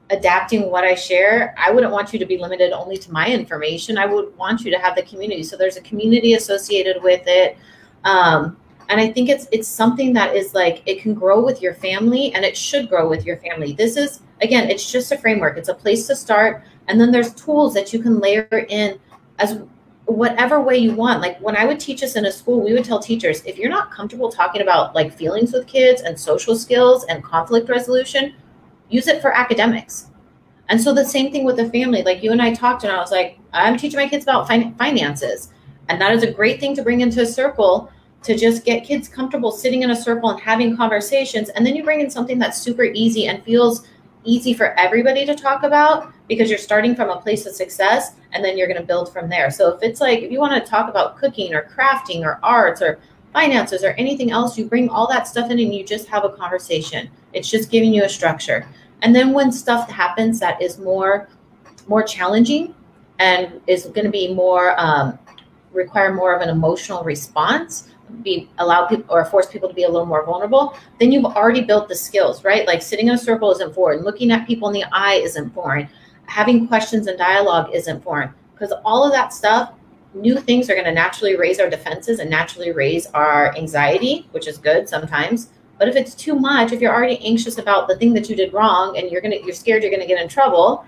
adapting 0.08 0.70
what 0.70 0.84
i 0.84 0.94
share. 0.94 1.54
I 1.58 1.70
wouldn't 1.70 1.92
want 1.92 2.12
you 2.12 2.18
to 2.18 2.26
be 2.26 2.38
limited 2.38 2.72
only 2.72 2.96
to 2.98 3.12
my 3.12 3.26
information. 3.28 3.98
I 3.98 4.06
would 4.06 4.36
want 4.36 4.62
you 4.62 4.70
to 4.70 4.78
have 4.78 4.96
the 4.96 5.02
community. 5.02 5.42
So 5.42 5.56
there's 5.56 5.76
a 5.76 5.80
community 5.80 6.34
associated 6.34 7.02
with 7.02 7.22
it. 7.26 7.56
Um, 8.04 8.56
and 8.90 9.00
i 9.00 9.10
think 9.10 9.30
it's 9.30 9.46
it's 9.50 9.66
something 9.66 10.12
that 10.12 10.36
is 10.36 10.52
like 10.52 10.82
it 10.84 11.00
can 11.00 11.14
grow 11.14 11.42
with 11.42 11.62
your 11.62 11.72
family 11.72 12.34
and 12.34 12.44
it 12.44 12.54
should 12.54 12.88
grow 12.88 13.08
with 13.08 13.24
your 13.26 13.38
family. 13.38 13.72
This 13.72 13.96
is 13.96 14.20
again 14.40 14.70
it's 14.70 14.90
just 14.90 15.12
a 15.12 15.18
framework. 15.18 15.58
It's 15.58 15.70
a 15.70 15.74
place 15.74 16.06
to 16.06 16.16
start 16.16 16.62
and 16.88 17.00
then 17.00 17.10
there's 17.10 17.34
tools 17.34 17.74
that 17.74 17.92
you 17.92 18.02
can 18.02 18.18
layer 18.18 18.66
in 18.68 18.98
as 19.38 19.62
whatever 20.06 20.60
way 20.60 20.76
you 20.76 20.92
want. 20.94 21.20
Like 21.20 21.38
when 21.40 21.56
I 21.56 21.64
would 21.64 21.80
teach 21.80 22.02
us 22.02 22.16
in 22.16 22.26
a 22.26 22.32
school, 22.32 22.60
we 22.60 22.72
would 22.72 22.84
tell 22.84 22.98
teachers 22.98 23.42
if 23.44 23.58
you're 23.58 23.70
not 23.70 23.90
comfortable 23.90 24.30
talking 24.30 24.62
about 24.62 24.94
like 24.94 25.12
feelings 25.12 25.52
with 25.52 25.66
kids 25.66 26.02
and 26.02 26.18
social 26.18 26.56
skills 26.56 27.04
and 27.04 27.24
conflict 27.24 27.68
resolution, 27.68 28.34
use 28.88 29.06
it 29.06 29.22
for 29.22 29.32
academics. 29.32 30.10
And 30.68 30.80
so 30.80 30.94
the 30.94 31.04
same 31.04 31.30
thing 31.30 31.44
with 31.44 31.56
the 31.56 31.70
family. 31.70 32.02
Like 32.02 32.22
you 32.22 32.32
and 32.32 32.40
I 32.40 32.54
talked, 32.54 32.84
and 32.84 32.92
I 32.92 32.98
was 32.98 33.10
like, 33.10 33.38
I'm 33.52 33.76
teaching 33.76 33.98
my 33.98 34.08
kids 34.08 34.24
about 34.24 34.48
fin- 34.48 34.74
finances. 34.74 35.52
And 35.88 36.00
that 36.00 36.12
is 36.12 36.22
a 36.22 36.30
great 36.30 36.60
thing 36.60 36.74
to 36.76 36.82
bring 36.82 37.00
into 37.00 37.20
a 37.20 37.26
circle 37.26 37.90
to 38.22 38.34
just 38.36 38.64
get 38.64 38.84
kids 38.84 39.06
comfortable 39.06 39.52
sitting 39.52 39.82
in 39.82 39.90
a 39.90 39.96
circle 39.96 40.30
and 40.30 40.40
having 40.40 40.76
conversations. 40.76 41.50
And 41.50 41.66
then 41.66 41.76
you 41.76 41.84
bring 41.84 42.00
in 42.00 42.10
something 42.10 42.38
that's 42.38 42.58
super 42.58 42.84
easy 42.84 43.26
and 43.26 43.44
feels 43.44 43.86
easy 44.24 44.54
for 44.54 44.78
everybody 44.78 45.24
to 45.26 45.34
talk 45.34 45.62
about 45.62 46.12
because 46.28 46.48
you're 46.48 46.58
starting 46.58 46.94
from 46.94 47.10
a 47.10 47.20
place 47.20 47.46
of 47.46 47.54
success 47.54 48.12
and 48.32 48.44
then 48.44 48.56
you're 48.56 48.66
going 48.66 48.80
to 48.80 48.86
build 48.86 49.12
from 49.12 49.28
there. 49.28 49.50
So 49.50 49.74
if 49.74 49.82
it's 49.82 50.00
like 50.00 50.20
if 50.20 50.30
you 50.30 50.40
want 50.40 50.62
to 50.62 50.70
talk 50.70 50.88
about 50.88 51.18
cooking 51.18 51.54
or 51.54 51.68
crafting 51.74 52.22
or 52.22 52.40
arts 52.42 52.82
or 52.82 52.98
finances 53.32 53.84
or 53.84 53.90
anything 53.90 54.30
else, 54.30 54.56
you 54.56 54.64
bring 54.64 54.88
all 54.88 55.06
that 55.08 55.26
stuff 55.26 55.50
in 55.50 55.58
and 55.58 55.74
you 55.74 55.84
just 55.84 56.08
have 56.08 56.24
a 56.24 56.30
conversation. 56.30 57.10
It's 57.32 57.50
just 57.50 57.70
giving 57.70 57.92
you 57.92 58.04
a 58.04 58.08
structure. 58.08 58.66
And 59.02 59.14
then 59.14 59.32
when 59.32 59.52
stuff 59.52 59.90
happens 59.90 60.40
that 60.40 60.60
is 60.62 60.78
more 60.78 61.28
more 61.86 62.02
challenging 62.02 62.74
and 63.18 63.60
is 63.66 63.84
going 63.86 64.06
to 64.06 64.10
be 64.10 64.32
more 64.32 64.80
um, 64.80 65.18
require 65.72 66.14
more 66.14 66.34
of 66.34 66.40
an 66.40 66.48
emotional 66.48 67.02
response, 67.04 67.88
be 68.22 68.48
allow 68.58 68.86
people 68.86 69.04
or 69.08 69.24
force 69.24 69.46
people 69.46 69.68
to 69.68 69.74
be 69.74 69.84
a 69.84 69.88
little 69.88 70.06
more 70.06 70.24
vulnerable, 70.24 70.76
then 70.98 71.12
you've 71.12 71.24
already 71.24 71.62
built 71.62 71.88
the 71.88 71.94
skills, 71.96 72.44
right? 72.44 72.66
Like 72.66 72.82
sitting 72.82 73.08
in 73.08 73.14
a 73.14 73.18
circle 73.18 73.50
isn't 73.52 73.74
foreign, 73.74 74.02
looking 74.02 74.30
at 74.30 74.46
people 74.46 74.68
in 74.68 74.74
the 74.74 74.84
eye 74.92 75.14
isn't 75.14 75.50
foreign, 75.50 75.88
having 76.26 76.68
questions 76.68 77.06
and 77.06 77.18
dialogue 77.18 77.70
isn't 77.72 78.02
foreign, 78.02 78.32
because 78.52 78.72
all 78.84 79.04
of 79.04 79.12
that 79.12 79.32
stuff, 79.32 79.72
new 80.14 80.38
things 80.38 80.70
are 80.70 80.74
going 80.74 80.86
to 80.86 80.92
naturally 80.92 81.36
raise 81.36 81.58
our 81.58 81.68
defenses 81.68 82.20
and 82.20 82.30
naturally 82.30 82.72
raise 82.72 83.06
our 83.06 83.54
anxiety, 83.56 84.28
which 84.30 84.46
is 84.46 84.58
good 84.58 84.88
sometimes. 84.88 85.50
But 85.78 85.88
if 85.88 85.96
it's 85.96 86.14
too 86.14 86.36
much, 86.36 86.72
if 86.72 86.80
you're 86.80 86.94
already 86.94 87.18
anxious 87.24 87.58
about 87.58 87.88
the 87.88 87.96
thing 87.96 88.14
that 88.14 88.30
you 88.30 88.36
did 88.36 88.52
wrong 88.52 88.96
and 88.96 89.10
you're 89.10 89.20
gonna 89.20 89.38
you're 89.44 89.54
scared 89.54 89.82
you're 89.82 89.90
gonna 89.90 90.06
get 90.06 90.22
in 90.22 90.28
trouble, 90.28 90.84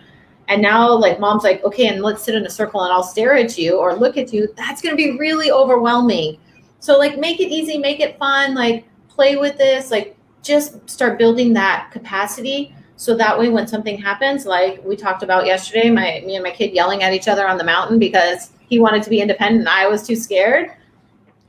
and 0.48 0.62
now 0.62 0.92
like 0.92 1.18
mom's 1.18 1.42
like, 1.42 1.64
okay, 1.64 1.88
and 1.88 2.02
let's 2.02 2.22
sit 2.22 2.36
in 2.36 2.46
a 2.46 2.50
circle 2.50 2.82
and 2.82 2.92
I'll 2.92 3.02
stare 3.02 3.34
at 3.34 3.58
you 3.58 3.78
or 3.78 3.96
look 3.96 4.16
at 4.16 4.32
you, 4.32 4.48
that's 4.56 4.80
gonna 4.80 4.94
be 4.94 5.18
really 5.18 5.50
overwhelming 5.50 6.38
so 6.80 6.98
like 6.98 7.18
make 7.18 7.40
it 7.40 7.48
easy, 7.48 7.78
make 7.78 8.00
it 8.00 8.18
fun, 8.18 8.54
like 8.54 8.86
play 9.08 9.36
with 9.36 9.56
this, 9.56 9.90
like 9.90 10.16
just 10.42 10.88
start 10.88 11.18
building 11.18 11.52
that 11.54 11.90
capacity 11.90 12.74
so 12.96 13.14
that 13.14 13.38
way 13.38 13.50
when 13.50 13.66
something 13.66 13.98
happens, 13.98 14.46
like 14.46 14.82
we 14.82 14.96
talked 14.96 15.22
about 15.22 15.44
yesterday, 15.44 15.90
my 15.90 16.22
me 16.24 16.34
and 16.36 16.42
my 16.42 16.50
kid 16.50 16.72
yelling 16.72 17.02
at 17.02 17.12
each 17.12 17.28
other 17.28 17.46
on 17.46 17.58
the 17.58 17.64
mountain 17.64 17.98
because 17.98 18.50
he 18.68 18.78
wanted 18.78 19.02
to 19.02 19.10
be 19.10 19.20
independent 19.20 19.60
and 19.60 19.68
I 19.68 19.86
was 19.86 20.06
too 20.06 20.16
scared. 20.16 20.70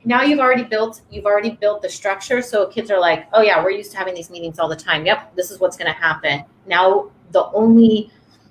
Now 0.04 0.22
you've 0.22 0.40
already 0.40 0.64
built 0.64 1.00
you've 1.10 1.24
already 1.24 1.50
built 1.50 1.80
the 1.80 1.88
structure 1.88 2.42
so 2.42 2.66
kids 2.66 2.90
are 2.90 3.00
like, 3.00 3.26
"Oh 3.32 3.40
yeah, 3.40 3.62
we're 3.62 3.70
used 3.70 3.92
to 3.92 3.96
having 3.96 4.14
these 4.14 4.28
meetings 4.28 4.58
all 4.58 4.68
the 4.68 4.76
time. 4.76 5.06
Yep, 5.06 5.34
this 5.36 5.50
is 5.50 5.58
what's 5.58 5.76
going 5.76 5.92
to 5.92 5.98
happen." 5.98 6.44
Now 6.66 7.10
the 7.32 7.46
only 7.52 8.10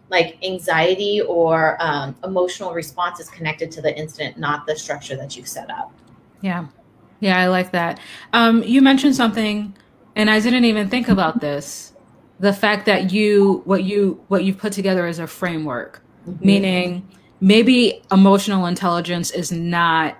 like 0.09 0.37
anxiety 0.43 1.21
or 1.21 1.77
um, 1.79 2.15
emotional 2.23 2.73
response 2.73 3.19
is 3.19 3.29
connected 3.29 3.71
to 3.73 3.81
the 3.81 3.95
incident, 3.97 4.37
not 4.37 4.65
the 4.65 4.75
structure 4.75 5.15
that 5.17 5.35
you've 5.37 5.47
set 5.47 5.69
up. 5.69 5.93
Yeah. 6.41 6.67
Yeah, 7.19 7.39
I 7.39 7.47
like 7.47 7.71
that. 7.71 7.99
Um, 8.33 8.63
you 8.63 8.81
mentioned 8.81 9.15
something, 9.15 9.75
and 10.15 10.29
I 10.29 10.39
didn't 10.39 10.65
even 10.65 10.89
think 10.89 11.07
about 11.07 11.41
this. 11.41 11.93
The 12.39 12.53
fact 12.53 12.85
that 12.85 13.11
you 13.11 13.63
what 13.65 13.83
you 13.83 14.23
what 14.27 14.43
you've 14.43 14.59
put 14.59 14.73
together 14.73 15.07
is 15.07 15.17
a 15.17 15.25
framework, 15.25 16.03
mm-hmm. 16.27 16.45
meaning 16.45 17.07
maybe 17.41 18.01
emotional 18.11 18.65
intelligence 18.67 19.31
is 19.31 19.51
not 19.51 20.17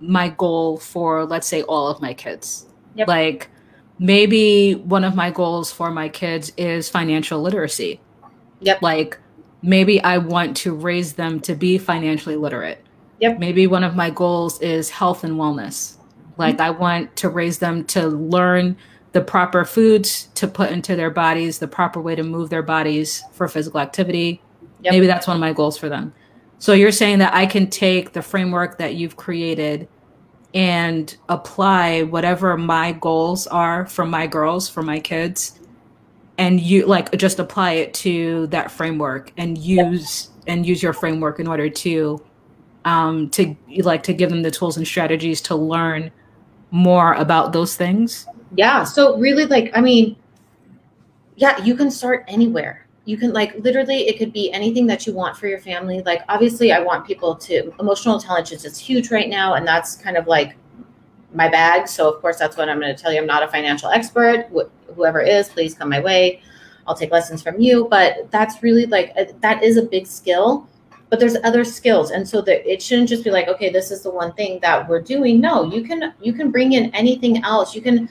my 0.00 0.28
goal 0.28 0.76
for 0.78 1.24
let's 1.24 1.46
say 1.46 1.62
all 1.62 1.88
of 1.88 2.00
my 2.00 2.12
kids. 2.12 2.66
Yep. 2.96 3.08
Like 3.08 3.50
maybe 3.98 4.74
one 4.74 5.04
of 5.04 5.14
my 5.14 5.30
goals 5.30 5.72
for 5.72 5.90
my 5.90 6.08
kids 6.08 6.52
is 6.56 6.88
financial 6.88 7.40
literacy. 7.40 8.00
Yep. 8.60 8.82
Like 8.82 9.18
maybe 9.62 10.00
I 10.02 10.18
want 10.18 10.56
to 10.58 10.74
raise 10.74 11.14
them 11.14 11.40
to 11.40 11.54
be 11.54 11.78
financially 11.78 12.36
literate. 12.36 12.85
Yep. 13.20 13.38
Maybe 13.38 13.66
one 13.66 13.84
of 13.84 13.96
my 13.96 14.10
goals 14.10 14.60
is 14.60 14.90
health 14.90 15.24
and 15.24 15.34
wellness. 15.34 15.96
Like 16.38 16.60
I 16.60 16.70
want 16.70 17.16
to 17.16 17.28
raise 17.28 17.58
them 17.58 17.84
to 17.86 18.08
learn 18.08 18.76
the 19.12 19.22
proper 19.22 19.64
foods 19.64 20.28
to 20.34 20.46
put 20.46 20.70
into 20.70 20.94
their 20.94 21.10
bodies, 21.10 21.58
the 21.58 21.68
proper 21.68 22.00
way 22.00 22.14
to 22.14 22.22
move 22.22 22.50
their 22.50 22.62
bodies 22.62 23.24
for 23.32 23.48
physical 23.48 23.80
activity. 23.80 24.42
Yep. 24.82 24.92
Maybe 24.92 25.06
that's 25.06 25.26
one 25.26 25.36
of 25.36 25.40
my 25.40 25.54
goals 25.54 25.78
for 25.78 25.88
them. 25.88 26.12
So 26.58 26.72
you're 26.72 26.92
saying 26.92 27.18
that 27.18 27.34
I 27.34 27.46
can 27.46 27.68
take 27.68 28.12
the 28.12 28.22
framework 28.22 28.78
that 28.78 28.94
you've 28.94 29.16
created 29.16 29.88
and 30.54 31.14
apply 31.28 32.02
whatever 32.02 32.56
my 32.56 32.92
goals 32.92 33.46
are 33.46 33.86
for 33.86 34.06
my 34.06 34.26
girls, 34.26 34.68
for 34.68 34.82
my 34.82 34.98
kids, 34.98 35.58
and 36.38 36.60
you 36.60 36.86
like 36.86 37.10
just 37.16 37.38
apply 37.38 37.72
it 37.72 37.94
to 37.94 38.46
that 38.48 38.70
framework 38.70 39.32
and 39.36 39.58
use 39.58 40.30
yep. 40.38 40.44
and 40.54 40.66
use 40.66 40.82
your 40.82 40.92
framework 40.92 41.40
in 41.40 41.46
order 41.46 41.68
to 41.68 42.24
um 42.86 43.28
to 43.30 43.54
like 43.80 44.02
to 44.04 44.14
give 44.14 44.30
them 44.30 44.42
the 44.42 44.50
tools 44.50 44.78
and 44.78 44.86
strategies 44.86 45.42
to 45.42 45.54
learn 45.54 46.10
more 46.70 47.12
about 47.14 47.52
those 47.52 47.76
things? 47.76 48.26
Yeah. 48.54 48.84
So 48.84 49.18
really 49.18 49.44
like 49.44 49.70
I 49.74 49.82
mean, 49.82 50.16
yeah, 51.34 51.62
you 51.62 51.74
can 51.74 51.90
start 51.90 52.24
anywhere. 52.28 52.86
You 53.04 53.16
can 53.16 53.32
like 53.32 53.56
literally 53.56 54.08
it 54.08 54.18
could 54.18 54.32
be 54.32 54.52
anything 54.52 54.86
that 54.86 55.06
you 55.06 55.12
want 55.12 55.36
for 55.36 55.48
your 55.48 55.58
family. 55.58 56.00
Like 56.02 56.22
obviously 56.28 56.72
I 56.72 56.80
want 56.80 57.06
people 57.06 57.34
to 57.34 57.74
emotional 57.80 58.14
intelligence 58.14 58.64
is 58.64 58.78
huge 58.78 59.10
right 59.10 59.28
now 59.28 59.54
and 59.54 59.66
that's 59.66 59.96
kind 59.96 60.16
of 60.16 60.28
like 60.28 60.56
my 61.34 61.48
bag. 61.48 61.88
So 61.88 62.08
of 62.12 62.20
course 62.22 62.38
that's 62.38 62.56
what 62.56 62.68
I'm 62.68 62.80
going 62.80 62.94
to 62.94 63.02
tell 63.02 63.12
you. 63.12 63.20
I'm 63.20 63.26
not 63.26 63.42
a 63.42 63.48
financial 63.48 63.90
expert. 63.90 64.48
Wh- 64.54 64.94
whoever 64.94 65.20
is, 65.20 65.48
please 65.48 65.74
come 65.74 65.90
my 65.90 66.00
way. 66.00 66.40
I'll 66.86 66.94
take 66.94 67.10
lessons 67.10 67.42
from 67.42 67.60
you, 67.60 67.88
but 67.90 68.30
that's 68.30 68.62
really 68.62 68.86
like 68.86 69.12
a, 69.16 69.32
that 69.40 69.64
is 69.64 69.76
a 69.76 69.82
big 69.82 70.06
skill 70.06 70.68
but 71.08 71.20
there's 71.20 71.36
other 71.44 71.64
skills. 71.64 72.10
And 72.10 72.28
so 72.28 72.40
that 72.42 72.70
it 72.70 72.82
shouldn't 72.82 73.08
just 73.08 73.24
be 73.24 73.30
like 73.30 73.48
okay 73.48 73.70
this 73.70 73.90
is 73.90 74.02
the 74.02 74.10
one 74.10 74.32
thing 74.32 74.58
that 74.60 74.88
we're 74.88 75.00
doing. 75.00 75.40
No 75.40 75.64
you 75.64 75.82
can 75.82 76.14
you 76.20 76.32
can 76.32 76.50
bring 76.50 76.72
in 76.72 76.94
anything 76.94 77.42
else. 77.44 77.74
You 77.74 77.82
can 77.82 78.08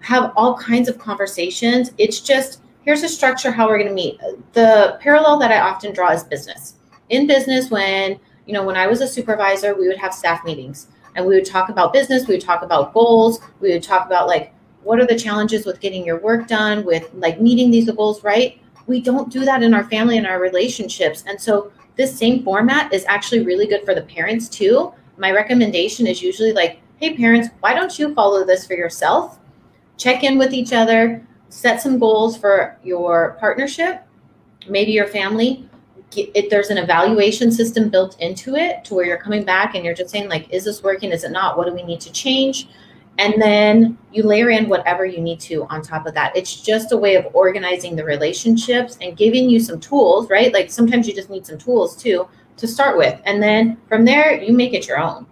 have 0.00 0.32
all 0.36 0.56
kinds 0.56 0.88
of 0.88 0.98
conversations. 0.98 1.92
It's 1.98 2.20
just 2.20 2.62
here's 2.82 3.02
a 3.02 3.08
structure 3.08 3.50
how 3.50 3.68
we're 3.68 3.78
going 3.78 3.88
to 3.88 3.94
meet. 3.94 4.18
The 4.52 4.98
parallel 5.00 5.38
that 5.38 5.52
i 5.52 5.60
often 5.60 5.92
draw 5.92 6.12
is 6.12 6.24
business. 6.24 6.74
In 7.10 7.26
business 7.26 7.70
when 7.70 8.18
you 8.46 8.54
know 8.54 8.64
when 8.64 8.76
i 8.76 8.86
was 8.86 9.00
a 9.00 9.08
supervisor 9.08 9.74
we 9.74 9.86
would 9.86 9.98
have 9.98 10.14
staff 10.14 10.44
meetings 10.44 10.88
and 11.16 11.26
we 11.26 11.34
would 11.34 11.44
talk 11.44 11.68
about 11.68 11.92
business, 11.92 12.26
we 12.26 12.34
would 12.34 12.40
talk 12.40 12.62
about 12.62 12.94
goals, 12.94 13.40
we 13.60 13.72
would 13.72 13.82
talk 13.82 14.06
about 14.06 14.26
like 14.26 14.52
what 14.82 14.98
are 15.00 15.06
the 15.06 15.18
challenges 15.18 15.66
with 15.66 15.80
getting 15.80 16.04
your 16.04 16.18
work 16.20 16.48
done, 16.48 16.84
with 16.84 17.10
like 17.14 17.40
meeting 17.40 17.70
these 17.70 17.90
goals, 17.90 18.24
right? 18.24 18.60
We 18.86 19.00
don't 19.00 19.30
do 19.30 19.44
that 19.44 19.62
in 19.62 19.74
our 19.74 19.84
family 19.84 20.16
and 20.16 20.26
our 20.26 20.40
relationships. 20.40 21.22
And 21.26 21.40
so 21.40 21.70
this 22.00 22.18
same 22.18 22.42
format 22.42 22.90
is 22.94 23.04
actually 23.08 23.44
really 23.44 23.66
good 23.66 23.84
for 23.84 23.94
the 23.94 24.00
parents 24.00 24.48
too. 24.48 24.90
My 25.18 25.32
recommendation 25.32 26.06
is 26.06 26.22
usually 26.22 26.54
like, 26.54 26.80
hey, 26.96 27.14
parents, 27.14 27.50
why 27.60 27.74
don't 27.74 27.98
you 27.98 28.14
follow 28.14 28.42
this 28.42 28.66
for 28.66 28.72
yourself? 28.72 29.38
Check 29.98 30.24
in 30.24 30.38
with 30.38 30.54
each 30.54 30.72
other, 30.72 31.22
set 31.50 31.82
some 31.82 31.98
goals 31.98 32.38
for 32.38 32.78
your 32.82 33.36
partnership, 33.38 34.02
maybe 34.66 34.92
your 34.92 35.08
family. 35.08 35.68
If 36.12 36.48
there's 36.48 36.70
an 36.70 36.78
evaluation 36.78 37.52
system 37.52 37.90
built 37.90 38.18
into 38.18 38.56
it 38.56 38.82
to 38.86 38.94
where 38.94 39.04
you're 39.04 39.18
coming 39.18 39.44
back 39.44 39.74
and 39.74 39.84
you're 39.84 39.94
just 39.94 40.08
saying, 40.08 40.30
like, 40.30 40.48
is 40.48 40.64
this 40.64 40.82
working? 40.82 41.12
Is 41.12 41.22
it 41.22 41.32
not? 41.32 41.58
What 41.58 41.66
do 41.66 41.74
we 41.74 41.82
need 41.82 42.00
to 42.00 42.12
change? 42.12 42.66
And 43.20 43.40
then 43.40 43.98
you 44.12 44.22
layer 44.22 44.48
in 44.48 44.70
whatever 44.70 45.04
you 45.04 45.20
need 45.20 45.40
to 45.40 45.66
on 45.66 45.82
top 45.82 46.06
of 46.06 46.14
that. 46.14 46.34
It's 46.34 46.58
just 46.62 46.90
a 46.90 46.96
way 46.96 47.16
of 47.16 47.26
organizing 47.34 47.94
the 47.94 48.02
relationships 48.02 48.96
and 49.02 49.14
giving 49.14 49.50
you 49.50 49.60
some 49.60 49.78
tools, 49.78 50.30
right? 50.30 50.50
Like 50.54 50.70
sometimes 50.70 51.06
you 51.06 51.14
just 51.14 51.28
need 51.28 51.46
some 51.46 51.58
tools 51.58 51.94
too 51.94 52.26
to 52.56 52.66
start 52.66 52.96
with. 52.96 53.20
And 53.26 53.42
then 53.42 53.76
from 53.88 54.06
there, 54.06 54.40
you 54.40 54.54
make 54.54 54.72
it 54.72 54.88
your 54.88 54.98
own. 54.98 55.26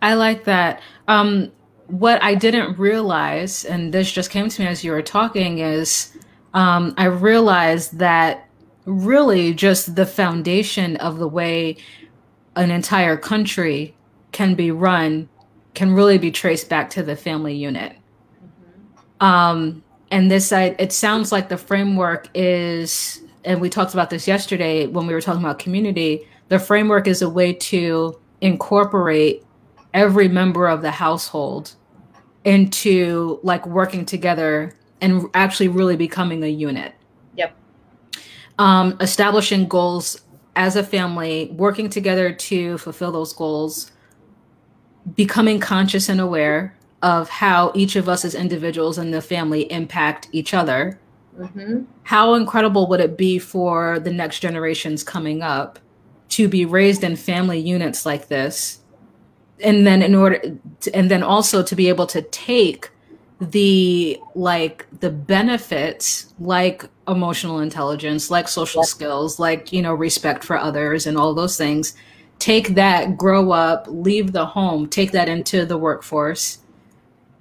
I 0.00 0.14
like 0.14 0.44
that. 0.44 0.80
Um, 1.08 1.52
what 1.88 2.22
I 2.22 2.34
didn't 2.34 2.78
realize, 2.78 3.66
and 3.66 3.92
this 3.92 4.10
just 4.10 4.30
came 4.30 4.48
to 4.48 4.62
me 4.62 4.66
as 4.66 4.82
you 4.82 4.92
were 4.92 5.02
talking, 5.02 5.58
is 5.58 6.16
um, 6.54 6.94
I 6.96 7.04
realized 7.04 7.98
that 7.98 8.48
really 8.86 9.52
just 9.52 9.94
the 9.94 10.06
foundation 10.06 10.96
of 10.96 11.18
the 11.18 11.28
way 11.28 11.76
an 12.56 12.70
entire 12.70 13.18
country 13.18 13.94
can 14.32 14.54
be 14.54 14.70
run 14.70 15.28
can 15.76 15.92
really 15.92 16.18
be 16.18 16.32
traced 16.32 16.68
back 16.68 16.90
to 16.90 17.02
the 17.04 17.14
family 17.14 17.54
unit. 17.54 17.92
Mm-hmm. 17.92 19.24
Um, 19.24 19.84
and 20.10 20.30
this, 20.30 20.52
I, 20.52 20.74
it 20.78 20.92
sounds 20.92 21.30
like 21.30 21.48
the 21.48 21.58
framework 21.58 22.28
is, 22.34 23.22
and 23.44 23.60
we 23.60 23.68
talked 23.68 23.92
about 23.92 24.10
this 24.10 24.26
yesterday 24.26 24.86
when 24.86 25.06
we 25.06 25.14
were 25.14 25.20
talking 25.20 25.42
about 25.42 25.58
community. 25.58 26.26
The 26.48 26.58
framework 26.58 27.06
is 27.06 27.22
a 27.22 27.28
way 27.28 27.52
to 27.52 28.18
incorporate 28.40 29.44
every 29.94 30.28
member 30.28 30.66
of 30.66 30.82
the 30.82 30.90
household 30.90 31.74
into 32.44 33.38
like 33.42 33.66
working 33.66 34.06
together 34.06 34.74
and 35.00 35.26
actually 35.34 35.68
really 35.68 35.96
becoming 35.96 36.42
a 36.42 36.48
unit. 36.48 36.94
Yep. 37.36 37.54
Um, 38.58 38.96
establishing 39.00 39.68
goals 39.68 40.22
as 40.54 40.76
a 40.76 40.82
family, 40.82 41.50
working 41.54 41.90
together 41.90 42.32
to 42.32 42.78
fulfill 42.78 43.12
those 43.12 43.34
goals, 43.34 43.92
becoming 45.14 45.60
conscious 45.60 46.08
and 46.08 46.20
aware 46.20 46.76
of 47.02 47.28
how 47.28 47.72
each 47.74 47.96
of 47.96 48.08
us 48.08 48.24
as 48.24 48.34
individuals 48.34 48.98
in 48.98 49.10
the 49.10 49.22
family 49.22 49.70
impact 49.70 50.28
each 50.32 50.54
other. 50.54 50.98
Mm-hmm. 51.38 51.82
How 52.04 52.34
incredible 52.34 52.88
would 52.88 53.00
it 53.00 53.16
be 53.16 53.38
for 53.38 54.00
the 54.00 54.12
next 54.12 54.40
generations 54.40 55.04
coming 55.04 55.42
up 55.42 55.78
to 56.30 56.48
be 56.48 56.64
raised 56.64 57.04
in 57.04 57.14
family 57.14 57.58
units 57.58 58.06
like 58.06 58.28
this? 58.28 58.80
And 59.62 59.86
then 59.86 60.02
in 60.02 60.14
order 60.14 60.40
to, 60.80 60.94
and 60.94 61.10
then 61.10 61.22
also 61.22 61.62
to 61.62 61.76
be 61.76 61.88
able 61.88 62.06
to 62.08 62.22
take 62.22 62.90
the 63.40 64.18
like 64.34 64.86
the 65.00 65.10
benefits 65.10 66.32
like 66.40 66.84
emotional 67.06 67.58
intelligence 67.60 68.30
like 68.30 68.48
social 68.48 68.80
yep. 68.80 68.88
skills 68.88 69.38
like 69.38 69.74
you 69.74 69.82
know 69.82 69.92
respect 69.92 70.42
for 70.42 70.56
others 70.56 71.06
and 71.06 71.18
all 71.18 71.34
those 71.34 71.58
things 71.58 71.94
take 72.38 72.74
that, 72.74 73.16
grow 73.16 73.50
up, 73.50 73.86
leave 73.88 74.32
the 74.32 74.46
home, 74.46 74.88
take 74.88 75.12
that 75.12 75.28
into 75.28 75.64
the 75.64 75.78
workforce, 75.78 76.58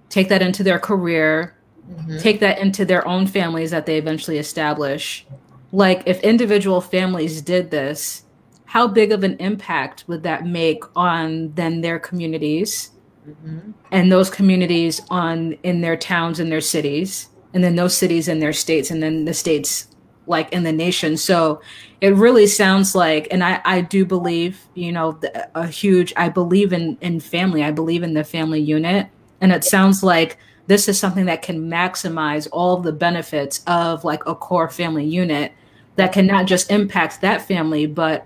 take 0.09 0.29
that 0.29 0.41
into 0.41 0.63
their 0.63 0.79
career, 0.79 1.55
mm-hmm. 1.89 2.17
take 2.17 2.39
that 2.39 2.59
into 2.59 2.85
their 2.85 3.07
own 3.07 3.27
families 3.27 3.71
that 3.71 3.85
they 3.85 3.97
eventually 3.97 4.37
establish. 4.37 5.25
Like, 5.71 6.03
if 6.05 6.19
individual 6.21 6.81
families 6.81 7.41
did 7.41 7.71
this, 7.71 8.25
how 8.65 8.87
big 8.87 9.11
of 9.11 9.23
an 9.23 9.37
impact 9.37 10.03
would 10.07 10.23
that 10.23 10.45
make 10.45 10.83
on 10.95 11.53
then 11.53 11.81
their 11.81 11.99
communities 11.99 12.91
mm-hmm. 13.27 13.71
and 13.91 14.11
those 14.11 14.29
communities 14.29 15.01
on 15.09 15.53
in 15.63 15.81
their 15.81 15.95
towns 15.95 16.39
and 16.39 16.51
their 16.51 16.61
cities 16.61 17.29
and 17.53 17.63
then 17.63 17.75
those 17.75 17.95
cities 17.95 18.27
in 18.27 18.39
their 18.39 18.51
states 18.51 18.91
and 18.91 19.01
then 19.01 19.23
the 19.23 19.33
states 19.33 19.87
like 20.27 20.51
in 20.51 20.63
the 20.63 20.71
nation. 20.71 21.17
So 21.17 21.61
it 22.01 22.13
really 22.15 22.47
sounds 22.47 22.95
like, 22.95 23.27
and 23.31 23.43
I, 23.43 23.61
I 23.65 23.81
do 23.81 24.05
believe, 24.05 24.59
you 24.73 24.91
know, 24.91 25.19
a 25.53 25.67
huge, 25.67 26.13
I 26.17 26.29
believe 26.29 26.73
in, 26.73 26.97
in 27.01 27.19
family. 27.19 27.63
I 27.63 27.71
believe 27.71 28.03
in 28.03 28.13
the 28.13 28.23
family 28.23 28.61
unit. 28.61 29.07
And 29.41 29.51
it 29.51 29.63
sounds 29.63 30.03
like 30.03 30.37
this 30.67 30.87
is 30.87 30.99
something 30.99 31.25
that 31.25 31.41
can 31.41 31.69
maximize 31.69 32.47
all 32.51 32.77
the 32.77 32.91
benefits 32.91 33.63
of 33.67 34.03
like 34.03 34.25
a 34.25 34.35
core 34.35 34.69
family 34.69 35.05
unit 35.05 35.51
that 35.95 36.11
can 36.11 36.25
not 36.25 36.45
just 36.45 36.71
impact 36.71 37.21
that 37.21 37.41
family, 37.41 37.85
but 37.85 38.25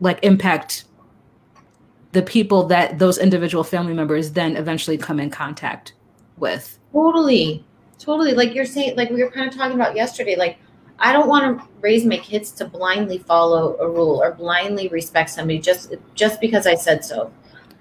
like 0.00 0.18
impact 0.22 0.84
the 2.12 2.22
people 2.22 2.64
that 2.64 2.98
those 2.98 3.18
individual 3.18 3.64
family 3.64 3.94
members 3.94 4.32
then 4.32 4.56
eventually 4.56 4.98
come 4.98 5.20
in 5.20 5.30
contact 5.30 5.94
with. 6.36 6.78
Totally. 6.92 7.64
Totally. 7.98 8.32
Like 8.32 8.54
you're 8.54 8.64
saying, 8.64 8.96
like 8.96 9.10
we 9.10 9.22
were 9.22 9.30
kind 9.30 9.48
of 9.48 9.56
talking 9.56 9.74
about 9.74 9.94
yesterday, 9.94 10.36
like 10.36 10.58
I 11.00 11.12
don't 11.12 11.28
want 11.28 11.58
to 11.58 11.66
raise 11.80 12.04
my 12.04 12.18
kids 12.18 12.50
to 12.52 12.66
blindly 12.66 13.18
follow 13.18 13.76
a 13.78 13.88
rule 13.88 14.22
or 14.22 14.32
blindly 14.32 14.88
respect 14.88 15.30
somebody 15.30 15.58
just 15.58 15.94
just 16.14 16.40
because 16.40 16.66
I 16.66 16.74
said 16.74 17.04
so. 17.04 17.32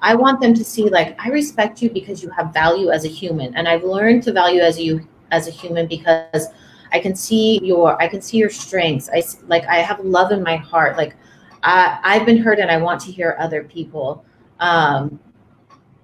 I 0.01 0.15
want 0.15 0.39
them 0.39 0.53
to 0.53 0.63
see 0.63 0.89
like 0.89 1.19
I 1.23 1.29
respect 1.29 1.81
you 1.81 1.89
because 1.89 2.23
you 2.23 2.29
have 2.29 2.53
value 2.53 2.89
as 2.89 3.03
a 3.03 3.09
human, 3.09 3.53
and 3.55 3.67
I've 3.67 3.83
learned 3.83 4.23
to 4.23 4.31
value 4.31 4.61
as 4.61 4.79
you 4.79 5.05
as 5.31 5.47
a 5.47 5.51
human 5.51 5.87
because 5.87 6.47
I 6.93 6.99
can 6.99 7.13
see 7.13 7.59
your 7.61 8.01
I 8.01 8.07
can 8.07 8.21
see 8.21 8.37
your 8.37 8.49
strengths. 8.49 9.09
I 9.09 9.21
like 9.47 9.65
I 9.65 9.77
have 9.77 9.99
love 9.99 10.31
in 10.31 10.41
my 10.41 10.55
heart. 10.55 10.95
Like 10.95 11.15
I 11.63 11.99
I've 12.03 12.25
been 12.25 12.37
hurt, 12.37 12.59
and 12.59 12.71
I 12.71 12.77
want 12.77 13.01
to 13.01 13.11
hear 13.11 13.35
other 13.37 13.65
people. 13.65 14.23
Um, 14.61 15.19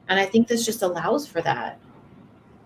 and 0.10 0.20
I 0.20 0.26
think 0.26 0.48
this 0.48 0.66
just 0.66 0.82
allows 0.82 1.26
for 1.26 1.42
that 1.42 1.80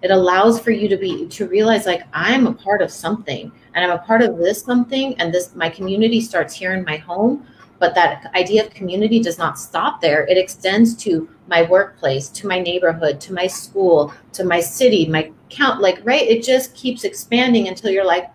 it 0.01 0.11
allows 0.11 0.59
for 0.59 0.71
you 0.71 0.87
to 0.87 0.97
be 0.97 1.27
to 1.27 1.47
realize 1.47 1.85
like 1.85 2.03
i'm 2.13 2.47
a 2.47 2.53
part 2.53 2.81
of 2.81 2.91
something 2.91 3.51
and 3.73 3.83
i'm 3.83 3.97
a 3.97 4.01
part 4.03 4.21
of 4.21 4.37
this 4.37 4.61
something 4.61 5.19
and 5.19 5.33
this 5.33 5.55
my 5.55 5.69
community 5.69 6.21
starts 6.21 6.53
here 6.53 6.73
in 6.73 6.83
my 6.85 6.97
home 6.97 7.45
but 7.79 7.95
that 7.95 8.29
idea 8.35 8.65
of 8.65 8.73
community 8.73 9.19
does 9.21 9.37
not 9.37 9.57
stop 9.57 10.01
there. 10.01 10.27
It 10.27 10.37
extends 10.37 10.95
to 10.97 11.27
my 11.47 11.63
workplace 11.63 12.29
to 12.29 12.47
my 12.47 12.59
neighborhood 12.59 13.19
to 13.21 13.33
my 13.33 13.47
school 13.47 14.13
to 14.33 14.43
my 14.43 14.59
city 14.59 15.07
my 15.07 15.31
count 15.49 15.81
like 15.81 15.99
right? 16.03 16.21
It 16.21 16.43
just 16.43 16.75
keeps 16.75 17.03
expanding 17.03 17.69
until 17.69 17.89
you're 17.89 18.05
like 18.05 18.29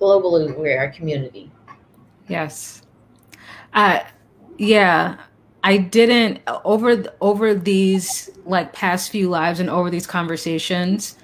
globally 0.00 0.56
we're 0.56 0.84
a 0.84 0.92
community. 0.92 1.50
Yes. 2.28 2.82
Uh 3.74 4.00
yeah 4.58 5.18
I 5.66 5.78
didn't 5.78 6.42
over 6.64 7.12
over 7.20 7.52
these 7.52 8.30
like 8.44 8.72
past 8.72 9.10
few 9.10 9.28
lives 9.28 9.58
and 9.58 9.68
over 9.68 9.90
these 9.90 10.06
conversations. 10.06 11.18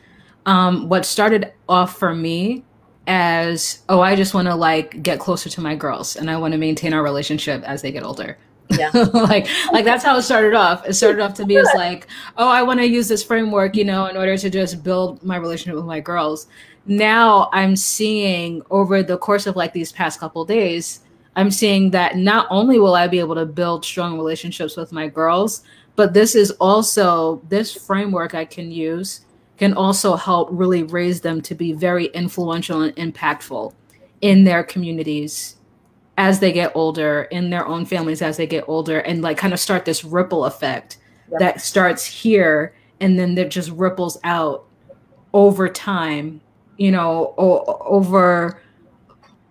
Um, 0.47 0.89
what 0.89 1.07
started 1.07 1.53
off 1.69 1.97
for 1.97 2.13
me 2.13 2.65
as 3.07 3.83
oh, 3.89 4.01
I 4.01 4.17
just 4.17 4.35
want 4.35 4.49
to 4.49 4.57
like 4.57 5.01
get 5.01 5.21
closer 5.21 5.49
to 5.49 5.61
my 5.61 5.77
girls 5.77 6.17
and 6.17 6.29
I 6.29 6.39
want 6.39 6.53
to 6.53 6.59
maintain 6.59 6.93
our 6.93 7.05
relationship 7.05 7.63
as 7.63 7.83
they 7.83 7.93
get 7.93 8.03
older. 8.03 8.37
Yeah. 8.69 8.91
like 9.15 9.47
like 9.71 9.85
that's 9.85 10.03
how 10.03 10.17
it 10.17 10.23
started 10.23 10.55
off. 10.55 10.89
It 10.89 10.95
started 10.95 11.21
off 11.21 11.35
to 11.35 11.47
me 11.47 11.57
as 11.59 11.69
like, 11.77 12.09
oh, 12.37 12.49
I 12.49 12.65
want 12.65 12.81
to 12.81 12.87
use 12.89 13.07
this 13.07 13.23
framework, 13.23 13.77
you 13.77 13.85
know, 13.85 14.07
in 14.07 14.17
order 14.17 14.37
to 14.37 14.51
just 14.51 14.83
build 14.83 15.23
my 15.23 15.37
relationship 15.37 15.77
with 15.77 15.87
my 15.87 16.01
girls. 16.01 16.49
Now 16.87 17.49
I'm 17.53 17.77
seeing 17.77 18.63
over 18.73 19.05
the 19.05 19.19
course 19.19 19.47
of 19.47 19.55
like 19.55 19.73
these 19.73 19.93
past 19.93 20.19
couple 20.19 20.45
days 20.45 20.99
I'm 21.37 21.51
seeing 21.51 21.90
that 21.90 22.16
not 22.16 22.47
only 22.51 22.79
will 22.79 22.95
I 22.95 23.07
be 23.07 23.18
able 23.18 23.35
to 23.37 23.47
build 23.47 23.85
strong 23.85 24.16
relationships 24.16 24.77
with 24.77 24.92
my 24.92 25.09
girls, 25.09 25.62
but 25.97 26.14
this 26.14 26.35
is 26.35 26.51
also 26.53 27.42
this 27.49 27.75
framework 27.75 28.35
I 28.35 28.45
can 28.45 28.71
use 28.71 29.23
can 29.59 29.75
also 29.75 30.16
help 30.16 30.49
really 30.51 30.83
raise 30.83 31.21
them 31.21 31.40
to 31.40 31.55
be 31.55 31.73
very 31.73 32.07
influential 32.07 32.83
and 32.83 32.97
impactful 32.97 33.73
in 34.21 34.45
their 34.45 34.64
communities 34.64 35.57
as 36.18 36.40
they 36.40 36.53
get 36.53 36.73
older, 36.75 37.23
in 37.31 37.51
their 37.51 37.66
own 37.66 37.85
families 37.85 38.23
as 38.23 38.37
they 38.37 38.47
get 38.47 38.64
older, 38.68 38.99
and 39.01 39.23
like 39.23 39.38
kind 39.38 39.53
of 39.53 39.61
start 39.61 39.85
this 39.85 40.05
ripple 40.05 40.45
effect 40.47 40.99
yep. 41.31 41.40
that 41.40 41.61
starts 41.61 42.05
here 42.05 42.75
and 43.01 43.18
then 43.18 43.35
that 43.35 43.51
just 43.51 43.71
ripples 43.71 44.18
out 44.25 44.64
over 45.33 45.68
time, 45.68 46.40
you 46.77 46.90
know, 46.90 47.35
over 47.37 48.61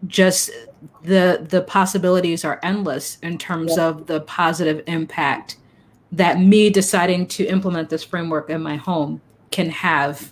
just 0.07 0.51
the 1.03 1.45
the 1.49 1.61
possibilities 1.61 2.45
are 2.45 2.59
endless 2.63 3.17
in 3.21 3.37
terms 3.37 3.73
yeah. 3.77 3.87
of 3.87 4.07
the 4.07 4.21
positive 4.21 4.83
impact 4.87 5.57
that 6.11 6.39
me 6.39 6.69
deciding 6.69 7.25
to 7.25 7.45
implement 7.45 7.89
this 7.89 8.03
framework 8.03 8.49
in 8.49 8.61
my 8.61 8.75
home 8.75 9.21
can 9.51 9.69
have 9.69 10.31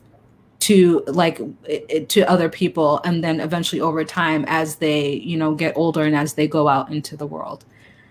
to 0.60 1.04
like 1.08 1.40
it, 1.66 2.10
to 2.10 2.22
other 2.30 2.50
people 2.50 3.00
and 3.06 3.24
then 3.24 3.40
eventually 3.40 3.80
over 3.80 4.04
time 4.04 4.44
as 4.48 4.76
they 4.76 5.14
you 5.14 5.38
know 5.38 5.56
get 5.56 5.76
older 5.78 6.04
and 6.04 6.16
as 6.16 6.34
they 6.34 6.48
go 6.48 6.68
out 6.68 6.92
into 6.92 7.16
the 7.16 7.26
world 7.26 7.64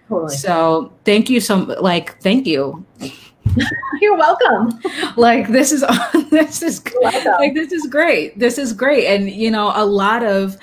totally. 0.08 0.34
so 0.34 0.92
thank 1.04 1.28
you 1.28 1.40
so 1.40 1.56
like 1.80 2.20
thank 2.22 2.46
you 2.46 2.84
You're 4.00 4.16
welcome. 4.16 4.80
like 5.16 5.48
this 5.48 5.72
is 5.72 5.84
this 6.30 6.62
is 6.62 6.84
like 7.02 7.54
this 7.54 7.72
is 7.72 7.86
great. 7.86 8.38
This 8.38 8.58
is 8.58 8.72
great. 8.72 9.06
And 9.06 9.30
you 9.30 9.50
know, 9.50 9.72
a 9.74 9.84
lot 9.84 10.22
of 10.22 10.56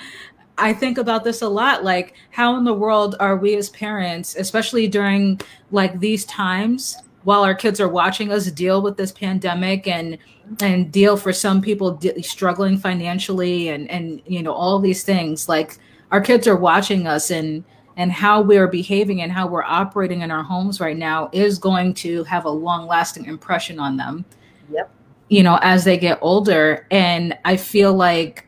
I 0.58 0.72
think 0.72 0.98
about 0.98 1.24
this 1.24 1.42
a 1.42 1.48
lot 1.48 1.84
like 1.84 2.14
how 2.30 2.56
in 2.56 2.64
the 2.64 2.72
world 2.72 3.14
are 3.20 3.36
we 3.36 3.56
as 3.56 3.68
parents, 3.70 4.36
especially 4.36 4.88
during 4.88 5.40
like 5.70 6.00
these 6.00 6.24
times 6.24 6.96
while 7.24 7.42
our 7.42 7.54
kids 7.54 7.80
are 7.80 7.88
watching 7.88 8.30
us 8.30 8.50
deal 8.52 8.80
with 8.80 8.96
this 8.96 9.12
pandemic 9.12 9.86
and 9.88 10.16
and 10.60 10.92
deal 10.92 11.16
for 11.16 11.32
some 11.32 11.60
people 11.60 11.90
de- 11.90 12.22
struggling 12.22 12.78
financially 12.78 13.68
and 13.68 13.90
and 13.90 14.22
you 14.26 14.42
know 14.42 14.52
all 14.52 14.78
these 14.78 15.02
things 15.02 15.48
like 15.48 15.76
our 16.12 16.20
kids 16.20 16.46
are 16.46 16.56
watching 16.56 17.06
us 17.08 17.32
and 17.32 17.64
and 17.96 18.12
how 18.12 18.40
we're 18.40 18.68
behaving 18.68 19.22
and 19.22 19.32
how 19.32 19.46
we're 19.46 19.64
operating 19.64 20.20
in 20.20 20.30
our 20.30 20.42
homes 20.42 20.80
right 20.80 20.96
now 20.96 21.30
is 21.32 21.58
going 21.58 21.94
to 21.94 22.22
have 22.24 22.44
a 22.44 22.50
long 22.50 22.86
lasting 22.86 23.24
impression 23.24 23.78
on 23.78 23.96
them. 23.96 24.24
Yep. 24.70 24.90
You 25.28 25.42
know, 25.42 25.58
as 25.62 25.84
they 25.84 25.96
get 25.96 26.18
older. 26.20 26.86
And 26.90 27.36
I 27.44 27.56
feel 27.56 27.94
like 27.94 28.45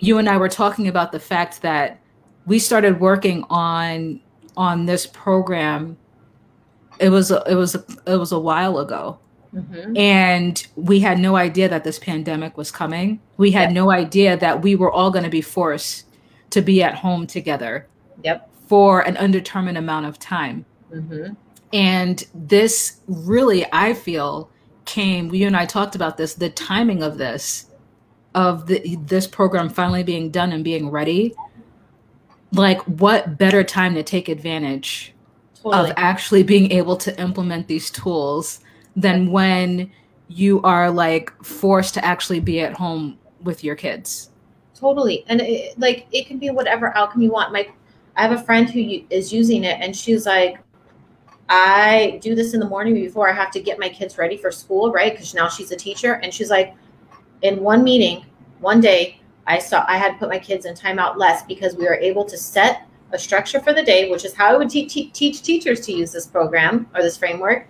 you 0.00 0.18
and 0.18 0.28
I 0.28 0.36
were 0.36 0.48
talking 0.48 0.88
about 0.88 1.12
the 1.12 1.20
fact 1.20 1.62
that 1.62 2.00
we 2.46 2.58
started 2.58 3.00
working 3.00 3.44
on 3.50 4.20
on 4.56 4.86
this 4.86 5.06
program 5.06 5.96
it 6.98 7.08
was 7.08 7.30
a, 7.30 7.42
it 7.48 7.54
was 7.54 7.74
a, 7.74 7.84
it 8.06 8.16
was 8.16 8.32
a 8.32 8.38
while 8.38 8.78
ago 8.78 9.18
mm-hmm. 9.54 9.96
and 9.96 10.66
we 10.76 11.00
had 11.00 11.18
no 11.18 11.36
idea 11.36 11.68
that 11.68 11.84
this 11.84 11.98
pandemic 11.98 12.56
was 12.56 12.70
coming 12.70 13.20
we 13.36 13.52
had 13.52 13.70
yep. 13.70 13.72
no 13.72 13.90
idea 13.90 14.36
that 14.36 14.60
we 14.62 14.74
were 14.74 14.90
all 14.90 15.10
going 15.10 15.24
to 15.24 15.30
be 15.30 15.40
forced 15.40 16.06
to 16.50 16.60
be 16.60 16.82
at 16.82 16.96
home 16.96 17.26
together 17.26 17.86
Yep. 18.24 18.48
For 18.68 19.00
an 19.00 19.16
undetermined 19.16 19.78
amount 19.78 20.06
of 20.06 20.18
time. 20.18 20.64
Mm-hmm. 20.92 21.34
And 21.72 22.24
this 22.34 23.00
really, 23.06 23.66
I 23.72 23.94
feel, 23.94 24.50
came. 24.84 25.32
You 25.32 25.46
and 25.46 25.56
I 25.56 25.66
talked 25.66 25.94
about 25.94 26.16
this. 26.16 26.34
The 26.34 26.50
timing 26.50 27.02
of 27.02 27.18
this, 27.18 27.66
of 28.34 28.66
the, 28.66 28.96
this 28.96 29.26
program 29.26 29.68
finally 29.68 30.02
being 30.02 30.30
done 30.30 30.52
and 30.52 30.62
being 30.62 30.90
ready. 30.90 31.34
Like, 32.52 32.80
what 32.82 33.38
better 33.38 33.62
time 33.62 33.94
to 33.94 34.02
take 34.02 34.28
advantage 34.28 35.14
totally. 35.62 35.90
of 35.90 35.94
actually 35.96 36.42
being 36.42 36.72
able 36.72 36.96
to 36.96 37.20
implement 37.20 37.68
these 37.68 37.90
tools 37.90 38.60
than 38.96 39.30
when 39.30 39.90
you 40.28 40.62
are 40.62 40.90
like 40.90 41.32
forced 41.44 41.94
to 41.94 42.04
actually 42.04 42.40
be 42.40 42.60
at 42.60 42.72
home 42.72 43.18
with 43.42 43.64
your 43.64 43.74
kids? 43.74 44.30
Totally, 44.74 45.24
and 45.26 45.40
it, 45.40 45.78
like 45.78 46.06
it 46.12 46.26
can 46.26 46.38
be 46.38 46.50
whatever 46.50 46.96
outcome 46.96 47.22
you 47.22 47.30
want. 47.30 47.52
My 47.52 47.68
I 48.16 48.22
have 48.22 48.32
a 48.32 48.42
friend 48.42 48.68
who 48.68 49.02
is 49.10 49.32
using 49.32 49.64
it, 49.64 49.78
and 49.80 49.94
she's 49.94 50.26
like, 50.26 50.58
I 51.48 52.18
do 52.22 52.34
this 52.34 52.54
in 52.54 52.60
the 52.60 52.68
morning 52.68 52.94
before 52.94 53.30
I 53.30 53.34
have 53.34 53.50
to 53.52 53.60
get 53.60 53.78
my 53.78 53.88
kids 53.88 54.18
ready 54.18 54.36
for 54.36 54.50
school, 54.50 54.92
right? 54.92 55.12
Because 55.12 55.34
now 55.34 55.48
she's 55.48 55.70
a 55.70 55.76
teacher, 55.76 56.14
and 56.14 56.32
she's 56.32 56.50
like, 56.50 56.74
in 57.42 57.60
one 57.60 57.82
meeting, 57.84 58.24
one 58.60 58.80
day, 58.80 59.20
I 59.46 59.58
saw 59.58 59.84
I 59.88 59.96
had 59.96 60.18
put 60.18 60.28
my 60.28 60.38
kids 60.38 60.66
in 60.66 60.74
timeout 60.74 61.16
less 61.16 61.42
because 61.42 61.74
we 61.74 61.84
were 61.84 61.94
able 61.94 62.24
to 62.26 62.36
set 62.36 62.86
a 63.12 63.18
structure 63.18 63.60
for 63.60 63.72
the 63.72 63.82
day, 63.82 64.10
which 64.10 64.24
is 64.24 64.34
how 64.34 64.46
I 64.54 64.56
would 64.56 64.70
te- 64.70 64.86
te- 64.86 65.10
teach 65.10 65.42
teachers 65.42 65.80
to 65.86 65.92
use 65.92 66.12
this 66.12 66.26
program 66.26 66.88
or 66.94 67.02
this 67.02 67.16
framework. 67.16 67.66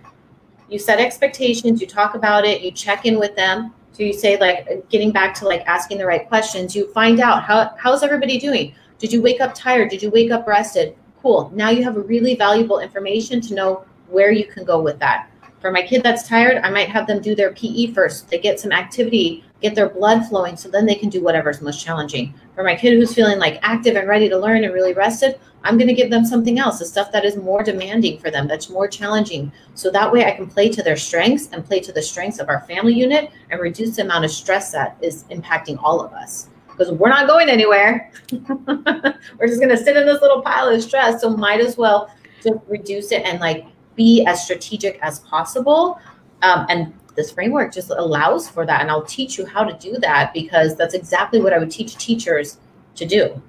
You 0.69 0.77
set 0.77 0.99
expectations, 0.99 1.81
you 1.81 1.87
talk 1.87 2.13
about 2.13 2.45
it, 2.45 2.61
you 2.61 2.71
check 2.71 3.05
in 3.05 3.19
with 3.19 3.35
them. 3.35 3.73
So 3.93 4.03
you 4.03 4.13
say 4.13 4.39
like 4.39 4.87
getting 4.89 5.11
back 5.11 5.33
to 5.35 5.45
like 5.45 5.65
asking 5.65 5.97
the 5.97 6.05
right 6.05 6.27
questions. 6.27 6.75
You 6.75 6.91
find 6.93 7.19
out 7.19 7.43
how 7.43 7.73
how's 7.77 8.03
everybody 8.03 8.39
doing 8.39 8.73
did 9.01 9.11
you 9.11 9.19
wake 9.19 9.41
up 9.41 9.55
tired? 9.55 9.89
Did 9.89 10.03
you 10.03 10.11
wake 10.11 10.29
up 10.29 10.45
rested? 10.45 10.95
Cool. 11.23 11.51
Now 11.55 11.71
you 11.71 11.83
have 11.83 11.97
a 11.97 12.01
really 12.01 12.35
valuable 12.35 12.77
information 12.77 13.41
to 13.41 13.55
know 13.55 13.83
where 14.09 14.31
you 14.31 14.45
can 14.45 14.63
go 14.63 14.79
with 14.79 14.99
that. 14.99 15.27
For 15.59 15.71
my 15.71 15.81
kid 15.81 16.03
that's 16.03 16.27
tired, 16.27 16.59
I 16.63 16.69
might 16.69 16.87
have 16.89 17.07
them 17.07 17.19
do 17.19 17.33
their 17.33 17.51
PE 17.51 17.93
first. 17.93 18.29
They 18.29 18.37
get 18.37 18.59
some 18.59 18.71
activity, 18.71 19.43
get 19.61 19.75
their 19.75 19.89
blood 19.89 20.25
flowing, 20.27 20.57
so 20.57 20.69
then 20.69 20.85
they 20.85 20.95
can 20.95 21.09
do 21.09 21.23
whatever's 21.23 21.61
most 21.61 21.83
challenging. 21.83 22.33
For 22.55 22.63
my 22.63 22.75
kid 22.75 22.93
who's 22.93 23.13
feeling 23.13 23.39
like 23.39 23.59
active 23.61 23.95
and 23.95 24.07
ready 24.07 24.27
to 24.29 24.37
learn 24.37 24.63
and 24.63 24.73
really 24.73 24.93
rested, 24.93 25.39
I'm 25.63 25.77
going 25.77 25.87
to 25.87 25.93
give 25.93 26.09
them 26.09 26.25
something 26.25 26.57
else, 26.57 26.79
the 26.79 26.85
stuff 26.85 27.11
that 27.11 27.23
is 27.23 27.37
more 27.37 27.61
demanding 27.61 28.19
for 28.19 28.31
them, 28.31 28.47
that's 28.47 28.69
more 28.69 28.87
challenging. 28.87 29.51
So 29.75 29.91
that 29.91 30.11
way 30.11 30.25
I 30.25 30.31
can 30.31 30.47
play 30.47 30.69
to 30.69 30.81
their 30.81 30.97
strengths 30.97 31.49
and 31.51 31.63
play 31.63 31.79
to 31.81 31.91
the 31.91 32.01
strengths 32.01 32.39
of 32.39 32.49
our 32.49 32.61
family 32.61 32.93
unit 32.93 33.31
and 33.51 33.61
reduce 33.61 33.95
the 33.95 34.01
amount 34.01 34.25
of 34.25 34.31
stress 34.31 34.71
that 34.71 34.97
is 35.01 35.25
impacting 35.25 35.77
all 35.81 36.01
of 36.01 36.13
us 36.13 36.49
because 36.67 36.91
we're 36.93 37.09
not 37.09 37.27
going 37.27 37.49
anywhere. 37.49 38.11
we're 38.31 39.47
just 39.47 39.59
going 39.59 39.69
to 39.69 39.77
sit 39.77 39.95
in 39.95 40.05
this 40.05 40.21
little 40.21 40.41
pile 40.41 40.67
of 40.67 40.81
stress. 40.81 41.21
So 41.21 41.29
might 41.29 41.59
as 41.59 41.77
well 41.77 42.13
just 42.43 42.57
reduce 42.67 43.11
it 43.11 43.23
and 43.23 43.39
like 43.39 43.65
be 43.95 44.25
as 44.25 44.43
strategic 44.43 44.97
as 45.01 45.19
possible. 45.19 45.99
Um, 46.41 46.65
and 46.69 46.93
this 47.15 47.31
framework 47.31 47.73
just 47.73 47.89
allows 47.89 48.49
for 48.49 48.65
that. 48.65 48.81
And 48.81 48.89
I'll 48.89 49.05
teach 49.05 49.37
you 49.37 49.45
how 49.45 49.63
to 49.63 49.73
do 49.77 49.97
that 49.99 50.33
because 50.33 50.75
that's 50.75 50.93
exactly 50.93 51.41
what 51.41 51.53
I 51.53 51.57
would 51.57 51.71
teach 51.71 51.97
teachers 51.97 52.57
to 52.95 53.05
do. 53.05 53.41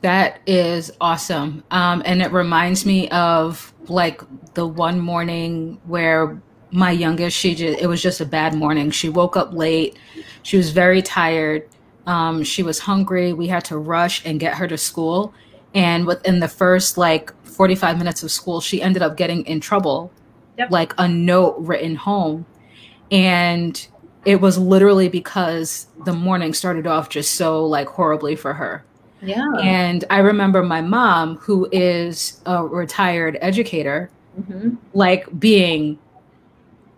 That 0.00 0.40
is 0.46 0.92
awesome. 1.00 1.64
Um, 1.70 2.02
and 2.04 2.22
it 2.22 2.32
reminds 2.32 2.86
me 2.86 3.08
of 3.08 3.72
like 3.88 4.22
the 4.54 4.66
one 4.66 5.00
morning 5.00 5.80
where 5.84 6.40
my 6.70 6.90
youngest, 6.90 7.36
she 7.36 7.54
just, 7.54 7.80
it 7.80 7.86
was 7.86 8.00
just 8.00 8.20
a 8.20 8.26
bad 8.26 8.54
morning. 8.54 8.90
She 8.90 9.08
woke 9.08 9.36
up 9.36 9.52
late. 9.52 9.98
She 10.42 10.56
was 10.56 10.70
very 10.70 11.02
tired. 11.02 11.68
Um, 12.06 12.44
she 12.44 12.62
was 12.62 12.78
hungry. 12.78 13.32
We 13.32 13.48
had 13.48 13.64
to 13.66 13.78
rush 13.78 14.24
and 14.24 14.38
get 14.38 14.54
her 14.54 14.68
to 14.68 14.78
school. 14.78 15.34
And 15.74 16.06
within 16.06 16.40
the 16.40 16.48
first 16.48 16.96
like 16.96 17.32
45 17.44 17.98
minutes 17.98 18.22
of 18.22 18.30
school, 18.30 18.60
she 18.60 18.80
ended 18.80 19.02
up 19.02 19.16
getting 19.16 19.44
in 19.46 19.60
trouble, 19.60 20.12
yep. 20.58 20.70
like 20.70 20.92
a 20.98 21.08
note 21.08 21.56
written 21.58 21.96
home. 21.96 22.44
And 23.10 23.86
it 24.24 24.40
was 24.40 24.58
literally 24.58 25.08
because 25.08 25.86
the 26.04 26.12
morning 26.12 26.52
started 26.52 26.86
off 26.86 27.08
just 27.08 27.36
so 27.36 27.64
like 27.64 27.88
horribly 27.88 28.36
for 28.36 28.52
her. 28.52 28.84
Yeah. 29.22 29.50
And 29.60 30.04
I 30.10 30.18
remember 30.18 30.62
my 30.62 30.80
mom, 30.80 31.36
who 31.38 31.68
is 31.72 32.40
a 32.46 32.64
retired 32.64 33.38
educator, 33.40 34.10
mm-hmm. 34.38 34.76
like 34.92 35.40
being 35.40 35.98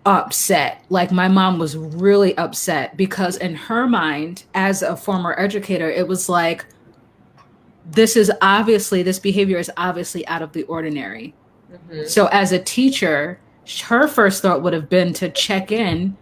upset. 0.06 0.84
Like 0.88 1.12
my 1.12 1.28
mom 1.28 1.58
was 1.58 1.76
really 1.76 2.36
upset 2.36 2.96
because 2.96 3.36
in 3.36 3.54
her 3.54 3.86
mind 3.86 4.44
as 4.54 4.82
a 4.82 4.96
former 4.96 5.38
educator 5.38 5.90
it 5.90 6.08
was 6.08 6.28
like 6.28 6.64
this 7.90 8.16
is 8.16 8.32
obviously 8.40 9.02
this 9.02 9.18
behavior 9.18 9.58
is 9.58 9.70
obviously 9.76 10.26
out 10.26 10.42
of 10.42 10.52
the 10.52 10.62
ordinary. 10.64 11.34
Mm-hmm. 11.72 12.06
So 12.06 12.26
as 12.26 12.52
a 12.52 12.58
teacher, 12.58 13.38
her 13.78 14.08
first 14.08 14.42
thought 14.42 14.62
would 14.62 14.72
have 14.72 14.88
been 14.88 15.12
to 15.14 15.28
check 15.28 15.70
in 15.70 16.16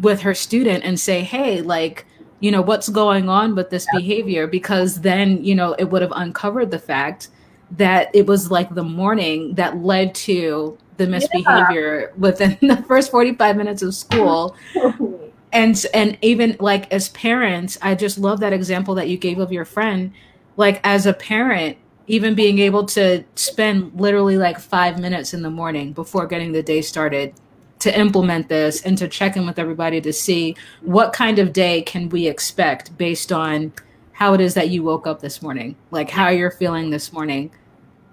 with 0.00 0.20
her 0.20 0.34
student 0.34 0.84
and 0.84 0.98
say, 0.98 1.22
"Hey, 1.22 1.60
like, 1.60 2.06
you 2.40 2.50
know, 2.50 2.62
what's 2.62 2.88
going 2.88 3.28
on 3.28 3.54
with 3.54 3.70
this 3.70 3.86
behavior?" 3.94 4.46
because 4.46 5.00
then, 5.00 5.42
you 5.44 5.54
know, 5.54 5.74
it 5.78 5.84
would 5.84 6.02
have 6.02 6.12
uncovered 6.14 6.70
the 6.70 6.78
fact 6.78 7.28
that 7.72 8.10
it 8.14 8.26
was 8.26 8.50
like 8.50 8.74
the 8.74 8.84
morning 8.84 9.54
that 9.54 9.78
led 9.78 10.14
to 10.14 10.78
the 10.96 11.06
misbehavior 11.06 12.00
yeah. 12.00 12.06
within 12.16 12.56
the 12.68 12.82
first 12.88 13.10
45 13.10 13.56
minutes 13.56 13.82
of 13.82 13.94
school 13.94 14.56
and 15.52 15.84
and 15.92 16.18
even 16.22 16.56
like 16.60 16.90
as 16.92 17.08
parents 17.10 17.78
i 17.82 17.94
just 17.94 18.18
love 18.18 18.40
that 18.40 18.52
example 18.52 18.94
that 18.94 19.08
you 19.08 19.16
gave 19.16 19.38
of 19.38 19.52
your 19.52 19.64
friend 19.64 20.12
like 20.56 20.80
as 20.84 21.06
a 21.06 21.12
parent 21.12 21.76
even 22.06 22.34
being 22.34 22.58
able 22.58 22.84
to 22.84 23.24
spend 23.34 23.98
literally 24.00 24.36
like 24.36 24.58
five 24.58 25.00
minutes 25.00 25.34
in 25.34 25.42
the 25.42 25.50
morning 25.50 25.92
before 25.92 26.26
getting 26.26 26.52
the 26.52 26.62
day 26.62 26.82
started 26.82 27.34
to 27.78 27.98
implement 27.98 28.48
this 28.48 28.82
and 28.82 28.96
to 28.96 29.08
check 29.08 29.36
in 29.36 29.46
with 29.46 29.58
everybody 29.58 30.00
to 30.00 30.12
see 30.12 30.56
what 30.80 31.12
kind 31.12 31.38
of 31.38 31.52
day 31.52 31.82
can 31.82 32.08
we 32.08 32.26
expect 32.26 32.96
based 32.96 33.32
on 33.32 33.72
how 34.12 34.32
it 34.32 34.40
is 34.40 34.54
that 34.54 34.70
you 34.70 34.82
woke 34.82 35.06
up 35.06 35.20
this 35.20 35.42
morning 35.42 35.76
like 35.90 36.08
how 36.08 36.28
you're 36.28 36.50
feeling 36.50 36.88
this 36.88 37.12
morning 37.12 37.50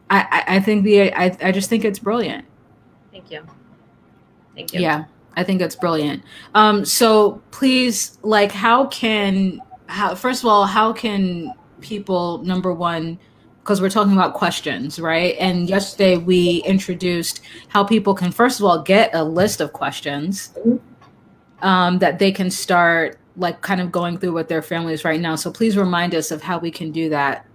i 0.10 0.44
i, 0.48 0.56
I 0.56 0.60
think 0.60 0.84
the 0.84 1.14
I, 1.14 1.38
I 1.42 1.52
just 1.54 1.70
think 1.70 1.86
it's 1.86 2.00
brilliant 2.00 2.46
Thank 3.14 3.30
you. 3.30 3.46
Thank 4.56 4.74
you. 4.74 4.82
Yeah, 4.82 5.06
I 5.36 5.44
think 5.44 5.62
it's 5.62 5.76
brilliant. 5.76 6.24
Um, 6.56 6.84
so 6.84 7.42
please, 7.52 8.18
like, 8.24 8.52
how 8.52 8.88
can 8.88 9.62
how 9.88 10.16
first 10.16 10.42
of 10.42 10.50
all, 10.50 10.66
how 10.66 10.92
can 10.92 11.54
people 11.80 12.40
number 12.40 12.74
one 12.74 13.20
because 13.64 13.82
we're 13.82 13.90
talking 13.90 14.12
about 14.12 14.34
questions, 14.34 15.00
right? 15.00 15.38
And 15.40 15.70
yesterday 15.70 16.18
we 16.18 16.62
introduced 16.66 17.40
how 17.70 17.86
people 17.86 18.14
can 18.14 18.30
first 18.30 18.60
of 18.60 18.66
all 18.66 18.82
get 18.82 19.10
a 19.14 19.24
list 19.24 19.62
of 19.62 19.72
questions 19.72 20.54
um, 21.62 21.98
that 22.00 22.20
they 22.20 22.30
can 22.30 22.52
start 22.52 23.18
like 23.38 23.62
kind 23.62 23.80
of 23.80 23.90
going 23.90 24.18
through 24.18 24.34
with 24.34 24.50
their 24.50 24.62
families 24.62 25.06
right 25.06 25.22
now. 25.22 25.38
So 25.38 25.50
please 25.50 25.78
remind 25.78 26.14
us 26.14 26.30
of 26.30 26.44
how 26.44 26.60
we 26.60 26.72
can 26.72 26.92
do 26.92 27.08
that. 27.10 27.46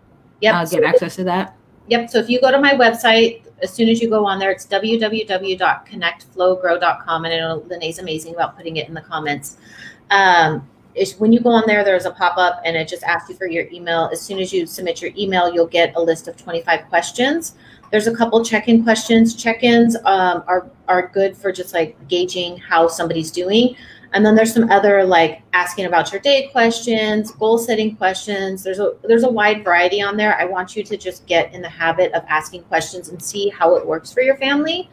Yep. 0.41 0.55
Uh, 0.55 0.65
get 0.65 0.85
access 0.85 1.17
to 1.17 1.25
that. 1.25 1.55
Yep. 1.89 2.09
So 2.09 2.19
if 2.19 2.31
you 2.31 2.41
go 2.41 2.51
to 2.51 2.59
my 2.59 2.73
website, 2.73 3.43
as 3.63 3.71
soon 3.71 3.91
as 3.91 4.01
you 4.01 4.09
go 4.09 4.27
on 4.27 4.39
there, 4.39 4.51
it's 4.51 4.67
www.connectflowgrow.com, 4.67 7.25
and 7.25 7.35
it'll, 7.35 7.61
Lynee's 7.65 7.99
amazing 7.99 8.35
about 8.35 8.57
putting 8.57 8.77
it 8.77 8.89
in 8.89 8.95
the 8.95 9.03
comments. 9.03 9.59
Um, 10.11 10.67
when 11.19 11.33
you 11.33 11.41
go 11.41 11.51
on 11.51 11.65
there, 11.67 11.85
there's 11.85 12.07
a 12.07 12.11
pop 12.11 12.39
up 12.39 12.61
and 12.65 12.77
it 12.77 12.89
just 12.89 13.03
asks 13.05 13.31
you 13.31 13.37
for 13.37 13.47
your 13.47 13.67
email. 13.71 14.09
As 14.13 14.21
soon 14.21 14.39
as 14.41 14.53
you 14.53 14.67
submit 14.67 15.01
your 15.01 15.13
email, 15.17 15.53
you'll 15.53 15.67
get 15.67 15.95
a 15.95 16.01
list 16.01 16.29
of 16.29 16.37
25 16.37 16.89
questions 16.89 17.55
there's 17.91 18.07
a 18.07 18.15
couple 18.15 18.45
check-in 18.45 18.83
questions. 18.83 19.35
Check-ins 19.35 19.97
um, 20.05 20.45
are 20.47 20.71
are 20.89 21.09
good 21.09 21.37
for 21.37 21.53
just 21.53 21.75
like 21.75 21.97
gauging 22.09 22.57
how 22.59 22.89
somebody's 22.89 23.31
doing. 23.31 23.77
And 24.15 24.25
then 24.25 24.35
there's 24.35 24.55
some 24.55 24.71
other 24.71 25.05
like 25.05 25.43
asking 25.53 25.85
about 25.85 26.13
your 26.13 26.21
day 26.21 26.49
questions, 26.49 27.31
goal 27.33 27.59
setting 27.59 27.97
questions. 27.97 28.63
There's 28.63 28.79
a 28.79 28.95
there's 29.03 29.25
a 29.25 29.31
wide 29.31 29.65
variety 29.65 30.03
on 30.03 30.17
there. 30.17 30.39
I 30.39 30.45
want 30.45 30.77
you 30.77 30.83
to 30.83 30.97
just 30.97 31.27
get 31.27 31.53
in 31.55 31.63
the 31.63 31.69
habit 31.69 32.13
of 32.13 32.25
asking 32.29 32.65
questions 32.65 33.09
and 33.09 33.23
see 33.23 33.49
how 33.49 33.77
it 33.77 33.87
works 33.87 34.13
for 34.13 34.23
your 34.23 34.37
family. 34.37 34.91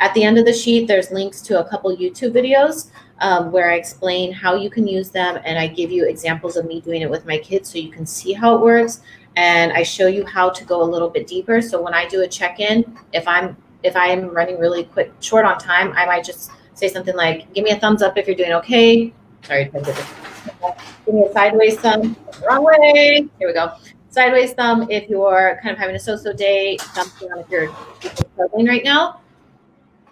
At 0.00 0.12
the 0.12 0.24
end 0.24 0.36
of 0.36 0.44
the 0.44 0.52
sheet, 0.52 0.88
there's 0.88 1.10
links 1.10 1.40
to 1.42 1.60
a 1.60 1.68
couple 1.68 1.94
YouTube 1.96 2.32
videos 2.32 2.90
um, 3.20 3.50
where 3.50 3.70
I 3.70 3.74
explain 3.76 4.32
how 4.32 4.54
you 4.54 4.70
can 4.70 4.86
use 4.86 5.10
them 5.10 5.38
and 5.44 5.58
I 5.58 5.66
give 5.66 5.90
you 5.90 6.06
examples 6.06 6.56
of 6.56 6.66
me 6.66 6.80
doing 6.80 7.02
it 7.02 7.10
with 7.10 7.26
my 7.26 7.38
kids 7.38 7.70
so 7.70 7.78
you 7.78 7.90
can 7.90 8.04
see 8.06 8.32
how 8.32 8.54
it 8.54 8.60
works 8.60 9.00
and 9.36 9.72
I 9.72 9.82
show 9.82 10.06
you 10.06 10.24
how 10.24 10.50
to 10.50 10.64
go 10.64 10.82
a 10.82 10.84
little 10.84 11.10
bit 11.10 11.26
deeper. 11.26 11.60
So 11.60 11.80
when 11.80 11.94
I 11.94 12.06
do 12.08 12.22
a 12.22 12.28
check-in, 12.28 12.98
if 13.12 13.28
I'm 13.28 13.56
if 13.82 13.94
I'm 13.94 14.30
running 14.30 14.58
really 14.58 14.84
quick 14.84 15.12
short 15.20 15.44
on 15.44 15.58
time, 15.58 15.92
I 15.92 16.06
might 16.06 16.24
just 16.24 16.50
say 16.74 16.88
something 16.88 17.14
like, 17.14 17.52
"Give 17.52 17.62
me 17.62 17.70
a 17.70 17.78
thumbs 17.78 18.02
up 18.02 18.16
if 18.16 18.26
you're 18.26 18.36
doing 18.36 18.52
okay." 18.54 19.12
Sorry, 19.42 19.64
give 19.64 21.14
me 21.14 21.24
a 21.24 21.32
sideways 21.32 21.78
thumb. 21.78 22.16
Wrong 22.46 22.64
way. 22.64 23.28
Here 23.38 23.48
we 23.48 23.52
go. 23.52 23.72
Sideways 24.08 24.54
thumb 24.54 24.90
if 24.90 25.08
you're 25.08 25.60
kind 25.62 25.72
of 25.72 25.78
having 25.78 25.94
a 25.94 26.00
so-so 26.00 26.32
day. 26.32 26.78
Thumbs 26.78 27.12
down 27.20 27.38
if 27.38 27.50
you're 27.50 27.70
struggling 28.32 28.66
right 28.66 28.82
now. 28.82 29.20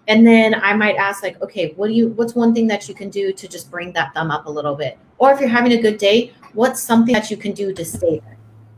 And 0.07 0.27
then 0.27 0.55
I 0.55 0.75
might 0.75 0.97
ask, 0.97 1.23
like, 1.23 1.41
okay, 1.41 1.73
what 1.77 1.89
do 1.89 1.95
you? 1.95 2.09
What's 2.09 2.35
one 2.35 2.55
thing 2.55 2.67
that 2.67 2.89
you 2.89 2.95
can 2.95 3.09
do 3.09 3.33
to 3.33 3.49
just 3.49 3.71
bring 3.71 3.93
that 3.93 4.13
thumb 4.15 4.31
up 4.31 4.47
a 4.47 4.51
little 4.51 4.75
bit? 4.75 4.99
Or 5.19 5.33
if 5.33 5.41
you're 5.41 5.49
having 5.49 5.73
a 5.73 5.81
good 5.81 5.99
day, 5.99 6.33
what's 6.53 6.83
something 6.83 7.15
that 7.15 7.31
you 7.31 7.37
can 7.37 7.53
do 7.53 7.73
to 7.73 7.85
stay 7.85 8.21
there? 8.21 8.35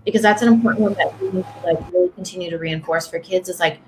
because 0.07 0.23
that's 0.23 0.41
an 0.41 0.49
important 0.49 0.85
one 0.85 0.95
that 0.95 1.21
we 1.21 1.29
need 1.31 1.45
to 1.45 1.67
like 1.67 1.93
really 1.93 2.09
continue 2.11 2.49
to 2.49 2.57
reinforce 2.57 3.07
for 3.07 3.19
kids 3.19 3.51
is 3.51 3.61
like 3.61 3.81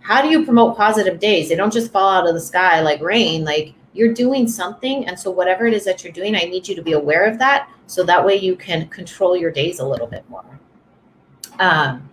how 0.00 0.22
do 0.22 0.28
you 0.28 0.44
promote 0.44 0.76
positive 0.76 1.18
days 1.18 1.50
they 1.50 1.56
don't 1.56 1.72
just 1.72 1.92
fall 1.92 2.08
out 2.08 2.26
of 2.26 2.32
the 2.32 2.40
sky 2.40 2.80
like 2.80 3.02
rain 3.02 3.44
like 3.44 3.74
you're 3.92 4.14
doing 4.14 4.48
something 4.48 5.06
and 5.06 5.18
so 5.18 5.30
whatever 5.30 5.66
it 5.66 5.74
is 5.74 5.84
that 5.84 6.02
you're 6.02 6.12
doing 6.12 6.34
i 6.36 6.40
need 6.40 6.66
you 6.66 6.74
to 6.74 6.82
be 6.82 6.92
aware 6.92 7.26
of 7.26 7.38
that 7.38 7.68
so 7.86 8.02
that 8.02 8.24
way 8.24 8.36
you 8.36 8.56
can 8.56 8.88
control 8.88 9.36
your 9.36 9.50
days 9.50 9.80
a 9.80 9.86
little 9.86 10.06
bit 10.06 10.24
more 10.30 10.44
um, 11.58 12.08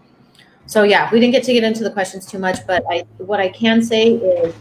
so 0.66 0.84
yeah 0.84 1.10
we 1.12 1.20
didn't 1.20 1.32
get 1.32 1.44
to 1.44 1.54
get 1.54 1.64
into 1.64 1.84
the 1.84 1.92
questions 1.92 2.26
too 2.26 2.40
much 2.40 2.66
but 2.66 2.84
i 2.90 3.06
what 3.18 3.40
i 3.40 3.48
can 3.48 3.82
say 3.82 4.14
is 4.14 4.54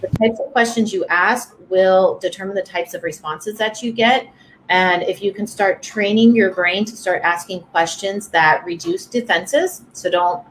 the 0.00 0.08
types 0.18 0.40
of 0.40 0.52
questions 0.52 0.92
you 0.92 1.04
ask 1.06 1.56
will 1.68 2.18
determine 2.18 2.54
the 2.54 2.62
types 2.62 2.94
of 2.94 3.02
responses 3.02 3.58
that 3.58 3.82
you 3.82 3.92
get 3.92 4.26
and 4.70 5.02
if 5.02 5.20
you 5.20 5.32
can 5.34 5.48
start 5.48 5.82
training 5.82 6.34
your 6.34 6.54
brain 6.54 6.84
to 6.84 6.96
start 6.96 7.22
asking 7.22 7.62
questions 7.62 8.28
that 8.28 8.64
reduce 8.64 9.04
defenses, 9.04 9.82
so 9.92 10.08
don't 10.08 10.46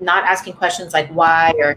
not 0.00 0.22
asking 0.22 0.52
questions 0.52 0.94
like 0.94 1.08
why 1.10 1.52
or 1.58 1.76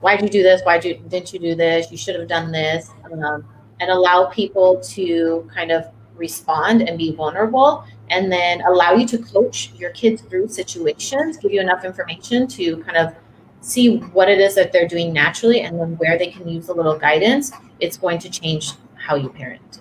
why 0.00 0.16
did 0.16 0.24
you 0.24 0.30
do 0.30 0.42
this? 0.42 0.62
Why 0.64 0.78
did 0.78 0.88
you, 0.88 1.08
didn't 1.08 1.32
you 1.32 1.38
do 1.38 1.54
this? 1.54 1.92
You 1.92 1.96
should 1.96 2.16
have 2.16 2.28
done 2.28 2.50
this. 2.50 2.90
Um, 3.04 3.46
and 3.78 3.90
allow 3.90 4.26
people 4.26 4.80
to 4.80 5.48
kind 5.54 5.70
of 5.70 5.84
respond 6.16 6.82
and 6.82 6.98
be 6.98 7.14
vulnerable 7.14 7.84
and 8.10 8.32
then 8.32 8.62
allow 8.62 8.94
you 8.94 9.06
to 9.06 9.18
coach 9.18 9.72
your 9.76 9.90
kids 9.90 10.22
through 10.22 10.48
situations, 10.48 11.36
give 11.36 11.52
you 11.52 11.60
enough 11.60 11.84
information 11.84 12.48
to 12.48 12.78
kind 12.78 12.96
of 12.96 13.14
see 13.66 13.96
what 13.96 14.28
it 14.28 14.38
is 14.38 14.54
that 14.54 14.72
they're 14.72 14.86
doing 14.86 15.12
naturally 15.12 15.62
and 15.62 15.78
then 15.78 15.96
where 15.96 16.16
they 16.16 16.28
can 16.28 16.48
use 16.48 16.68
a 16.68 16.72
little 16.72 16.96
guidance. 16.96 17.50
It's 17.80 17.96
going 17.96 18.20
to 18.20 18.30
change 18.30 18.72
how 18.94 19.16
you 19.16 19.28
parent. 19.28 19.80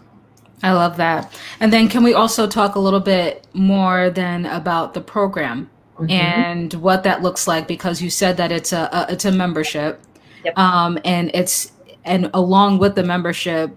I 0.64 0.72
love 0.74 0.98
that. 0.98 1.32
And 1.60 1.72
then 1.72 1.88
can 1.88 2.04
we 2.04 2.14
also 2.14 2.48
talk 2.48 2.76
a 2.76 2.80
little 2.80 3.00
bit 3.00 3.46
more 3.54 4.10
then 4.10 4.48
about 4.48 4.96
the 4.96 5.02
program 5.02 5.70
mm-hmm. 5.96 6.10
and 6.10 6.74
what 6.76 7.04
that 7.04 7.22
looks 7.22 7.48
like 7.48 7.68
because 7.68 8.02
you 8.02 8.10
said 8.10 8.38
that 8.38 8.52
it's 8.52 8.74
a, 8.74 8.90
a 8.92 9.14
it's 9.14 9.26
a 9.26 9.32
membership. 9.32 10.02
Yep. 10.44 10.58
Um 10.58 10.98
and 11.06 11.30
it's 11.34 11.72
and 12.04 12.32
along 12.34 12.80
with 12.80 12.96
the 12.96 13.04
membership 13.04 13.76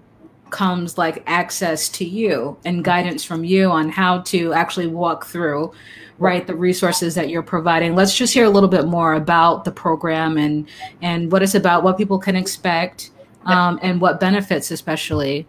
comes 0.51 0.99
like 0.99 1.22
access 1.26 1.88
to 1.88 2.05
you 2.05 2.57
and 2.64 2.84
guidance 2.84 3.24
from 3.24 3.44
you 3.44 3.70
on 3.70 3.88
how 3.88 4.20
to 4.20 4.53
actually 4.53 4.86
walk 4.86 5.26
through 5.26 5.72
right 6.18 6.46
the 6.46 6.55
resources 6.55 7.14
that 7.14 7.28
you're 7.28 7.42
providing 7.42 7.94
let's 7.94 8.16
just 8.16 8.34
hear 8.34 8.44
a 8.44 8.51
little 8.51 8.68
bit 8.68 8.86
more 8.86 9.14
about 9.14 9.64
the 9.64 9.72
program 9.72 10.36
and 10.36 10.68
and 11.03 11.30
what 11.30 11.42
it's 11.42 11.55
about 11.55 11.82
what 11.82 11.96
people 11.96 12.18
can 12.18 12.36
expect 12.36 13.11
um, 13.44 13.78
and 13.82 14.01
what 14.01 14.20
benefits 14.20 14.70
especially 14.70 15.46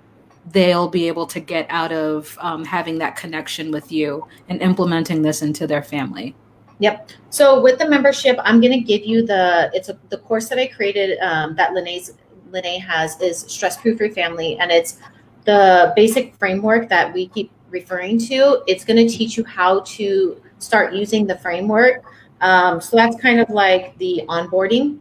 they'll 0.51 0.87
be 0.87 1.07
able 1.07 1.25
to 1.27 1.39
get 1.39 1.65
out 1.69 1.91
of 1.91 2.37
um, 2.41 2.65
having 2.65 2.97
that 2.99 3.15
connection 3.15 3.71
with 3.71 3.91
you 3.91 4.25
and 4.47 4.61
implementing 4.61 5.21
this 5.21 5.41
into 5.41 5.67
their 5.67 5.83
family. 5.83 6.35
Yep. 6.79 7.09
So 7.29 7.61
with 7.61 7.77
the 7.77 7.89
membership, 7.89 8.37
I'm 8.43 8.61
going 8.61 8.71
to 8.71 8.79
give 8.79 9.05
you 9.05 9.25
the 9.25 9.69
it's 9.73 9.89
a, 9.89 9.99
the 10.09 10.17
course 10.17 10.47
that 10.49 10.57
I 10.57 10.67
created 10.67 11.19
um, 11.19 11.55
that 11.55 11.73
Lynee's 11.73 12.13
Lynee 12.51 12.81
has 12.81 13.19
is 13.21 13.39
stress 13.47 13.77
proof 13.77 13.99
your 13.99 14.11
family, 14.11 14.57
and 14.59 14.71
it's 14.71 14.97
the 15.45 15.93
basic 15.95 16.35
framework 16.35 16.89
that 16.89 17.13
we 17.13 17.27
keep 17.27 17.51
referring 17.69 18.17
to. 18.19 18.63
It's 18.67 18.83
going 18.83 18.97
to 18.97 19.11
teach 19.11 19.37
you 19.37 19.43
how 19.45 19.81
to 19.81 20.41
start 20.59 20.93
using 20.93 21.25
the 21.25 21.37
framework. 21.37 22.03
Um, 22.41 22.81
so 22.81 22.95
that's 22.95 23.19
kind 23.21 23.39
of 23.39 23.49
like 23.49 23.97
the 23.97 24.23
onboarding. 24.27 24.99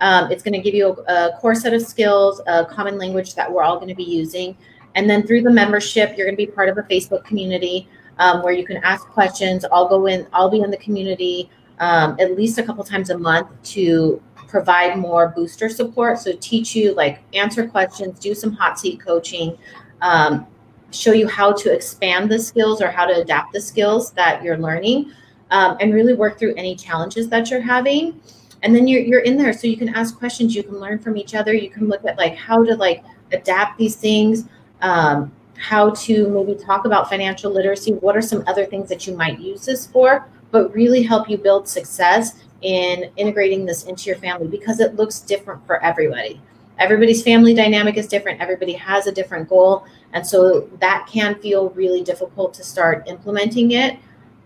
Um, 0.00 0.30
it's 0.30 0.42
going 0.42 0.54
to 0.54 0.60
give 0.60 0.74
you 0.74 0.96
a, 1.08 1.12
a 1.12 1.38
core 1.38 1.54
set 1.54 1.74
of 1.74 1.82
skills, 1.82 2.40
a 2.46 2.64
common 2.64 2.98
language 2.98 3.34
that 3.34 3.50
we're 3.50 3.62
all 3.62 3.76
going 3.76 3.88
to 3.88 3.94
be 3.94 4.04
using. 4.04 4.56
And 4.94 5.08
then 5.08 5.26
through 5.26 5.42
the 5.42 5.50
membership, 5.50 6.16
you're 6.16 6.26
going 6.26 6.36
to 6.36 6.46
be 6.46 6.50
part 6.50 6.68
of 6.68 6.78
a 6.78 6.82
Facebook 6.82 7.24
community 7.24 7.88
um, 8.18 8.42
where 8.42 8.52
you 8.52 8.64
can 8.64 8.78
ask 8.78 9.06
questions. 9.06 9.64
I'll 9.70 9.88
go 9.88 10.06
in, 10.06 10.26
I'll 10.32 10.50
be 10.50 10.60
in 10.60 10.70
the 10.70 10.78
community 10.78 11.50
um, 11.80 12.16
at 12.20 12.36
least 12.36 12.58
a 12.58 12.62
couple 12.62 12.84
times 12.84 13.10
a 13.10 13.18
month 13.18 13.48
to 13.62 14.22
provide 14.50 14.98
more 14.98 15.28
booster 15.28 15.68
support. 15.68 16.18
So 16.18 16.32
teach 16.40 16.74
you 16.74 16.92
like 16.94 17.20
answer 17.34 17.66
questions, 17.66 18.18
do 18.18 18.34
some 18.34 18.52
hot 18.52 18.78
seat 18.78 19.00
coaching, 19.00 19.56
um, 20.02 20.46
show 20.90 21.12
you 21.12 21.28
how 21.28 21.52
to 21.52 21.72
expand 21.72 22.30
the 22.30 22.38
skills 22.38 22.82
or 22.82 22.90
how 22.90 23.06
to 23.06 23.20
adapt 23.20 23.52
the 23.52 23.60
skills 23.60 24.10
that 24.12 24.42
you're 24.42 24.58
learning, 24.58 25.12
um, 25.52 25.76
and 25.80 25.94
really 25.94 26.14
work 26.14 26.38
through 26.38 26.54
any 26.56 26.74
challenges 26.74 27.28
that 27.28 27.50
you're 27.50 27.60
having. 27.60 28.20
And 28.62 28.74
then 28.74 28.88
you're, 28.88 29.00
you're 29.00 29.20
in 29.20 29.36
there 29.36 29.52
so 29.52 29.68
you 29.68 29.76
can 29.76 29.94
ask 29.94 30.18
questions, 30.18 30.54
you 30.54 30.62
can 30.62 30.78
learn 30.80 30.98
from 30.98 31.16
each 31.16 31.34
other, 31.34 31.54
you 31.54 31.70
can 31.70 31.88
look 31.88 32.04
at 32.04 32.18
like 32.18 32.36
how 32.36 32.64
to 32.64 32.74
like 32.74 33.04
adapt 33.32 33.78
these 33.78 33.96
things 33.96 34.44
um, 34.82 35.32
how 35.56 35.90
to 35.90 36.28
maybe 36.30 36.58
talk 36.58 36.86
about 36.86 37.08
financial 37.08 37.52
literacy. 37.52 37.92
What 37.92 38.16
are 38.16 38.22
some 38.22 38.42
other 38.46 38.64
things 38.64 38.88
that 38.88 39.06
you 39.06 39.14
might 39.14 39.38
use 39.38 39.64
this 39.64 39.86
for? 39.86 40.26
But 40.50 40.74
really 40.74 41.02
help 41.02 41.28
you 41.28 41.36
build 41.36 41.68
success 41.68 42.44
in 42.62 43.10
integrating 43.16 43.64
this 43.64 43.84
into 43.84 44.04
your 44.04 44.16
family 44.18 44.48
because 44.48 44.80
it 44.80 44.96
looks 44.96 45.20
different 45.20 45.64
for 45.66 45.82
everybody. 45.82 46.40
Everybody's 46.78 47.22
family 47.22 47.54
dynamic 47.54 47.96
is 47.96 48.06
different. 48.06 48.40
Everybody 48.40 48.72
has 48.72 49.06
a 49.06 49.12
different 49.12 49.48
goal. 49.48 49.84
And 50.12 50.26
so 50.26 50.68
that 50.80 51.06
can 51.10 51.34
feel 51.36 51.70
really 51.70 52.02
difficult 52.02 52.54
to 52.54 52.64
start 52.64 53.06
implementing 53.06 53.72
it. 53.72 53.98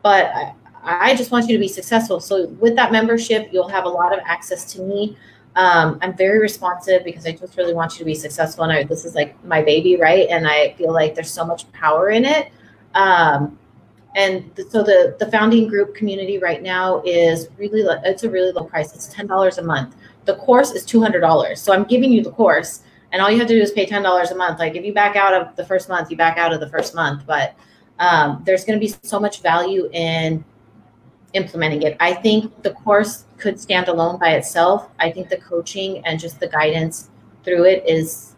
But 0.03 0.27
I, 0.27 0.55
I 0.83 1.15
just 1.15 1.31
want 1.31 1.49
you 1.49 1.57
to 1.57 1.61
be 1.61 1.69
successful. 1.69 2.21
So 2.21 2.49
with 2.61 2.75
that 2.77 2.93
membership, 2.93 3.49
you'll 3.53 3.69
have 3.69 3.85
a 3.85 3.89
lot 3.89 4.13
of 4.13 4.21
access 4.27 4.65
to 4.75 4.83
me. 4.83 5.17
Um, 5.57 5.99
I'm 6.03 6.17
very 6.17 6.41
responsive 6.41 7.05
because 7.05 7.25
I 7.27 7.33
just 7.33 7.57
really 7.57 7.75
want 7.75 7.93
you 7.93 7.99
to 7.99 8.05
be 8.05 8.15
successful. 8.15 8.65
And 8.65 8.73
I, 8.73 8.83
this 8.83 9.05
is 9.05 9.15
like 9.15 9.43
my 9.45 9.63
baby, 9.63 9.97
right? 9.97 10.29
And 10.29 10.49
I 10.49 10.75
feel 10.75 10.93
like 10.93 11.15
there's 11.15 11.31
so 11.31 11.45
much 11.45 11.71
power 11.73 12.11
in 12.11 12.25
it. 12.25 12.51
Um, 12.95 13.59
and 14.15 14.51
so 14.71 14.83
the 14.83 15.17
the 15.19 15.31
founding 15.31 15.69
group 15.69 15.95
community 15.95 16.39
right 16.39 16.63
now 16.63 17.03
is 17.05 17.49
really 17.59 17.83
it's 18.05 18.23
a 18.23 18.31
really 18.31 18.53
low 18.53 18.65
price. 18.65 18.95
It's 18.95 19.09
ten 19.09 19.27
dollars 19.27 19.59
a 19.59 19.63
month. 19.63 19.97
The 20.25 20.37
course 20.37 20.71
is 20.71 20.85
two 20.85 21.01
hundred 21.01 21.21
dollars. 21.21 21.61
So 21.61 21.73
I'm 21.73 21.85
giving 21.85 22.13
you 22.13 22.23
the 22.23 22.31
course, 22.31 22.83
and 23.13 23.21
all 23.21 23.31
you 23.31 23.39
have 23.39 23.49
to 23.49 23.55
do 23.55 23.61
is 23.61 23.73
pay 23.73 23.87
ten 23.87 24.03
dollars 24.03 24.31
a 24.31 24.37
month. 24.37 24.59
Like 24.59 24.77
if 24.77 24.85
you 24.85 24.95
back 24.95 25.17
out 25.17 25.35
of 25.35 25.57
the 25.57 25.65
first 25.65 25.89
month, 25.89 26.11
you 26.11 26.17
back 26.17 26.39
out 26.39 26.53
of 26.53 26.61
the 26.61 26.69
first 26.69 26.95
month. 26.95 27.27
But 27.27 27.55
um, 27.99 28.43
there's 28.45 28.65
going 28.65 28.79
to 28.79 28.85
be 28.85 28.95
so 29.03 29.19
much 29.19 29.43
value 29.43 29.89
in 29.93 30.45
implementing 31.33 31.83
it. 31.83 31.97
I 32.01 32.15
think 32.15 32.63
the 32.63 32.71
course 32.71 33.25
could 33.39 33.59
stand 33.61 33.89
alone 33.89 34.19
by 34.19 34.35
itself. 34.35 34.89
I 35.01 35.11
think 35.11 35.29
the 35.29 35.39
coaching 35.39 36.05
and 36.07 36.19
just 36.19 36.39
the 36.39 36.49
guidance 36.49 37.11
through 37.43 37.65
it 37.65 37.85
is 37.87 38.37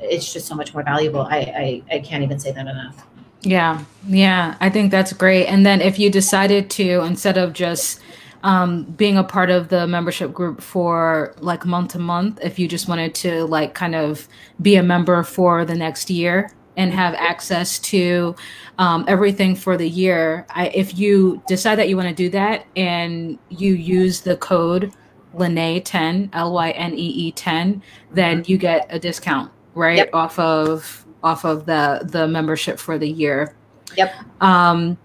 it's 0.00 0.32
just 0.32 0.46
so 0.46 0.54
much 0.54 0.74
more 0.74 0.82
valuable. 0.82 1.22
I, 1.22 1.82
I, 1.90 1.96
I 1.96 1.98
can't 2.00 2.22
even 2.22 2.38
say 2.38 2.52
that 2.52 2.66
enough. 2.66 3.06
Yeah, 3.46 3.84
yeah, 4.08 4.56
I 4.60 4.70
think 4.70 4.90
that's 4.90 5.12
great. 5.12 5.46
And 5.46 5.64
then 5.64 5.80
if 5.80 6.00
you 6.00 6.10
decided 6.10 6.68
to, 6.70 7.02
instead 7.02 7.38
of 7.38 7.52
just 7.52 8.00
um, 8.42 8.82
being 8.84 9.16
a 9.16 9.22
part 9.22 9.50
of 9.50 9.68
the 9.68 9.86
membership 9.86 10.32
group 10.32 10.60
for 10.60 11.32
like 11.38 11.64
month 11.64 11.92
to 11.92 12.00
month, 12.00 12.40
if 12.42 12.58
you 12.58 12.66
just 12.66 12.88
wanted 12.88 13.14
to 13.16 13.44
like 13.44 13.72
kind 13.74 13.94
of 13.94 14.26
be 14.60 14.74
a 14.74 14.82
member 14.82 15.22
for 15.22 15.64
the 15.64 15.76
next 15.76 16.10
year, 16.10 16.50
and 16.76 16.92
have 16.92 17.14
access 17.14 17.78
to 17.78 18.34
um, 18.78 19.04
everything 19.08 19.54
for 19.54 19.76
the 19.78 19.88
year. 19.88 20.44
I, 20.50 20.68
if 20.68 20.98
you 20.98 21.42
decide 21.46 21.76
that 21.76 21.88
you 21.88 21.96
want 21.96 22.08
to 22.08 22.14
do 22.14 22.28
that 22.30 22.66
and 22.76 23.38
you 23.48 23.72
use 23.74 24.20
the 24.20 24.36
code 24.36 24.92
Lynee 25.34 25.80
10, 25.84 26.30
L 26.34 26.52
Y 26.52 26.70
N 26.72 26.94
E 26.94 27.06
E 27.28 27.32
10, 27.32 27.82
then 28.12 28.44
you 28.46 28.58
get 28.58 28.86
a 28.90 28.98
discount, 28.98 29.50
right? 29.74 29.96
Yep. 29.98 30.10
Off 30.12 30.38
of 30.38 31.05
off 31.22 31.44
of 31.44 31.66
the 31.66 32.00
the 32.04 32.26
membership 32.28 32.78
for 32.78 32.98
the 32.98 33.08
year. 33.08 33.54
Yep. 33.96 34.14
Um, 34.40 34.98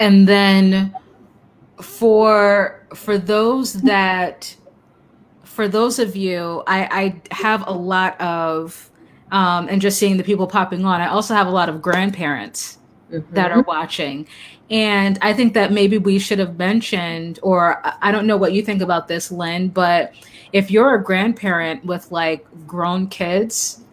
and 0.00 0.28
then 0.28 0.94
for 1.80 2.86
for 2.94 3.18
those 3.18 3.74
that 3.82 4.56
for 5.44 5.68
those 5.68 5.98
of 5.98 6.16
you, 6.16 6.62
I, 6.66 7.20
I 7.30 7.34
have 7.34 7.66
a 7.66 7.72
lot 7.72 8.20
of 8.20 8.90
um, 9.30 9.68
and 9.68 9.80
just 9.80 9.98
seeing 9.98 10.16
the 10.16 10.24
people 10.24 10.46
popping 10.46 10.84
on. 10.84 11.00
I 11.00 11.08
also 11.08 11.34
have 11.34 11.46
a 11.46 11.50
lot 11.50 11.68
of 11.68 11.80
grandparents 11.80 12.78
mm-hmm. 13.10 13.34
that 13.34 13.52
are 13.52 13.62
watching. 13.62 14.26
And 14.70 15.18
I 15.22 15.32
think 15.32 15.54
that 15.54 15.72
maybe 15.72 15.98
we 15.98 16.18
should 16.18 16.38
have 16.38 16.58
mentioned, 16.58 17.38
or 17.42 17.82
I 18.02 18.10
don't 18.10 18.26
know 18.26 18.36
what 18.36 18.52
you 18.52 18.62
think 18.62 18.80
about 18.82 19.08
this, 19.08 19.30
Lynn, 19.30 19.68
but 19.68 20.14
if 20.52 20.70
you're 20.70 20.94
a 20.94 21.02
grandparent 21.02 21.84
with 21.84 22.10
like 22.10 22.46
grown 22.66 23.06
kids, 23.08 23.83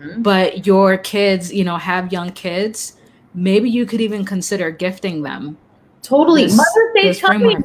mm-hmm. 0.00 0.22
but 0.22 0.66
your 0.66 0.98
kids, 0.98 1.52
you 1.52 1.64
know, 1.64 1.76
have 1.76 2.12
young 2.12 2.30
kids, 2.32 2.96
maybe 3.34 3.70
you 3.70 3.86
could 3.86 4.00
even 4.00 4.24
consider 4.24 4.70
gifting 4.70 5.22
them. 5.22 5.56
Totally. 6.02 6.44
This, 6.44 6.56
Mother's 6.56 6.94
Day 6.94 7.08
is 7.08 7.20
coming. 7.20 7.62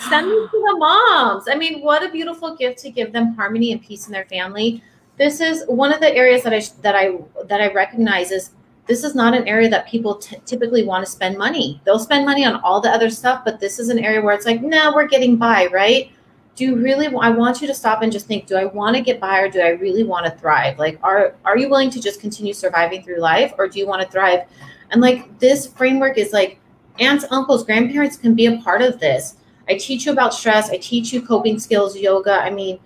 Send 0.00 0.30
them 0.30 0.48
to 0.50 0.58
the 0.58 0.76
moms. 0.78 1.44
I 1.48 1.54
mean, 1.54 1.80
what 1.80 2.02
a 2.02 2.10
beautiful 2.10 2.56
gift 2.56 2.78
to 2.80 2.90
give 2.90 3.12
them 3.12 3.34
harmony 3.34 3.72
and 3.72 3.82
peace 3.82 4.06
in 4.06 4.12
their 4.12 4.24
family. 4.26 4.82
This 5.18 5.40
is 5.40 5.64
one 5.68 5.92
of 5.92 6.00
the 6.00 6.12
areas 6.12 6.42
that 6.42 6.52
I 6.52 6.60
that 6.82 6.96
I 6.96 7.18
that 7.46 7.60
I 7.60 7.72
recognize 7.72 8.32
is 8.32 8.50
this 8.86 9.04
is 9.04 9.14
not 9.14 9.34
an 9.34 9.46
area 9.48 9.68
that 9.70 9.86
people 9.86 10.16
t- 10.16 10.36
typically 10.44 10.84
want 10.84 11.04
to 11.04 11.10
spend 11.10 11.38
money. 11.38 11.80
They'll 11.84 11.98
spend 11.98 12.26
money 12.26 12.44
on 12.44 12.56
all 12.56 12.80
the 12.80 12.90
other 12.90 13.08
stuff, 13.08 13.42
but 13.44 13.60
this 13.60 13.78
is 13.78 13.88
an 13.88 13.98
area 13.98 14.20
where 14.20 14.34
it's 14.34 14.46
like, 14.46 14.62
no, 14.62 14.92
we're 14.94 15.08
getting 15.08 15.36
by, 15.36 15.68
right? 15.72 16.10
Do 16.56 16.64
you 16.64 16.76
really? 16.76 17.08
I 17.08 17.30
want 17.30 17.60
you 17.60 17.66
to 17.66 17.74
stop 17.74 18.02
and 18.02 18.12
just 18.12 18.26
think: 18.26 18.46
Do 18.46 18.56
I 18.56 18.64
want 18.64 18.96
to 18.96 19.02
get 19.02 19.20
by, 19.20 19.40
or 19.40 19.48
do 19.48 19.60
I 19.60 19.70
really 19.70 20.04
want 20.04 20.26
to 20.26 20.32
thrive? 20.32 20.78
Like, 20.78 20.98
are 21.02 21.34
are 21.44 21.58
you 21.58 21.68
willing 21.68 21.90
to 21.90 22.00
just 22.00 22.20
continue 22.20 22.52
surviving 22.52 23.02
through 23.02 23.18
life, 23.18 23.52
or 23.58 23.68
do 23.68 23.78
you 23.78 23.86
want 23.86 24.02
to 24.02 24.08
thrive? 24.08 24.46
And 24.90 25.00
like 25.00 25.38
this 25.40 25.66
framework 25.66 26.18
is 26.18 26.32
like, 26.32 26.60
aunts, 27.00 27.24
uncles, 27.30 27.64
grandparents 27.64 28.16
can 28.16 28.34
be 28.34 28.46
a 28.46 28.58
part 28.58 28.82
of 28.82 29.00
this. 29.00 29.36
I 29.68 29.74
teach 29.74 30.06
you 30.06 30.12
about 30.12 30.34
stress. 30.34 30.70
I 30.70 30.76
teach 30.76 31.12
you 31.12 31.26
coping 31.26 31.58
skills, 31.58 31.96
yoga. 31.96 32.34
I 32.34 32.50
mean, 32.50 32.78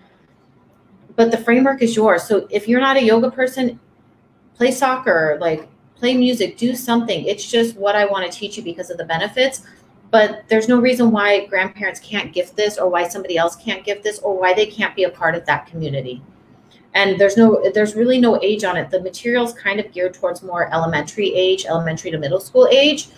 but 1.16 1.30
the 1.30 1.38
framework 1.38 1.82
is 1.82 1.96
yours. 1.96 2.22
So 2.22 2.46
if 2.50 2.68
you're 2.68 2.80
not 2.80 2.96
a 2.96 3.02
yoga 3.02 3.30
person, 3.30 3.78
play 4.54 4.70
soccer, 4.70 5.36
like 5.40 5.68
play 5.96 6.16
music, 6.16 6.56
do 6.56 6.74
something. 6.74 7.24
It's 7.24 7.50
just 7.50 7.76
what 7.76 7.96
I 7.96 8.06
want 8.06 8.30
to 8.30 8.38
teach 8.38 8.56
you 8.56 8.62
because 8.62 8.88
of 8.88 8.98
the 8.98 9.04
benefits. 9.04 9.62
But 10.10 10.44
there's 10.48 10.68
no 10.68 10.80
reason 10.80 11.10
why 11.10 11.46
grandparents 11.46 12.00
can't 12.00 12.32
gift 12.32 12.56
this 12.56 12.78
or 12.78 12.88
why 12.88 13.06
somebody 13.08 13.36
else 13.36 13.56
can't 13.56 13.84
gift 13.84 14.02
this 14.02 14.18
or 14.20 14.38
why 14.38 14.54
they 14.54 14.66
can't 14.66 14.96
be 14.96 15.04
a 15.04 15.10
part 15.10 15.34
of 15.34 15.44
that 15.46 15.66
community. 15.66 16.22
And 16.94 17.20
there's 17.20 17.36
no 17.36 17.62
there's 17.74 17.94
really 17.94 18.18
no 18.18 18.40
age 18.42 18.64
on 18.64 18.76
it. 18.76 18.90
The 18.90 19.00
material's 19.00 19.52
kind 19.52 19.78
of 19.78 19.92
geared 19.92 20.14
towards 20.14 20.42
more 20.42 20.72
elementary 20.72 21.34
age, 21.34 21.66
elementary 21.66 22.10
to 22.10 22.18
middle 22.18 22.40
school 22.40 22.66
age. 22.70 23.08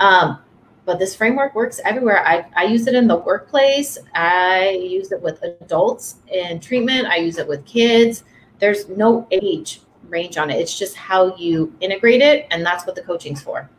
Um, 0.00 0.40
but 0.84 0.98
this 0.98 1.14
framework 1.14 1.54
works 1.54 1.80
everywhere. 1.84 2.26
I, 2.26 2.44
I 2.56 2.64
use 2.64 2.86
it 2.88 2.94
in 2.94 3.06
the 3.06 3.16
workplace. 3.16 3.96
I 4.14 4.70
use 4.70 5.12
it 5.12 5.22
with 5.22 5.40
adults 5.42 6.16
in 6.26 6.58
treatment. 6.58 7.06
I 7.06 7.16
use 7.16 7.38
it 7.38 7.46
with 7.46 7.64
kids. 7.64 8.24
There's 8.58 8.88
no 8.88 9.28
age 9.30 9.82
range 10.08 10.36
on 10.36 10.50
it. 10.50 10.58
It's 10.58 10.76
just 10.76 10.96
how 10.96 11.36
you 11.36 11.72
integrate 11.80 12.22
it, 12.22 12.46
and 12.50 12.66
that's 12.66 12.86
what 12.86 12.96
the 12.96 13.02
coaching's 13.02 13.42
for. 13.42 13.70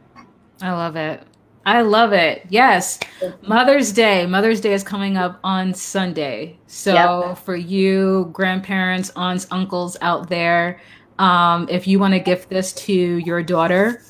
I 0.62 0.72
love 0.72 0.96
it. 0.96 1.24
I 1.66 1.82
love 1.82 2.12
it. 2.14 2.46
Yes. 2.50 3.00
Mother's 3.48 3.92
Day. 3.92 4.26
Mother's 4.26 4.62
Day 4.62 4.74
is 4.74 4.84
coming 4.84 5.16
up 5.16 5.40
on 5.44 5.74
Sunday. 5.74 6.58
So 6.68 6.94
yep. 7.28 7.38
for 7.38 7.56
you 7.56 8.30
grandparents, 8.34 9.12
aunts, 9.16 9.48
uncles 9.52 9.96
out 10.02 10.30
there, 10.30 10.82
um, 11.20 11.68
if 11.70 11.88
you 11.88 12.00
want 12.00 12.14
to 12.16 12.20
gift 12.20 12.50
this 12.50 12.74
to 12.74 12.94
your 12.94 13.44
daughter 13.44 14.02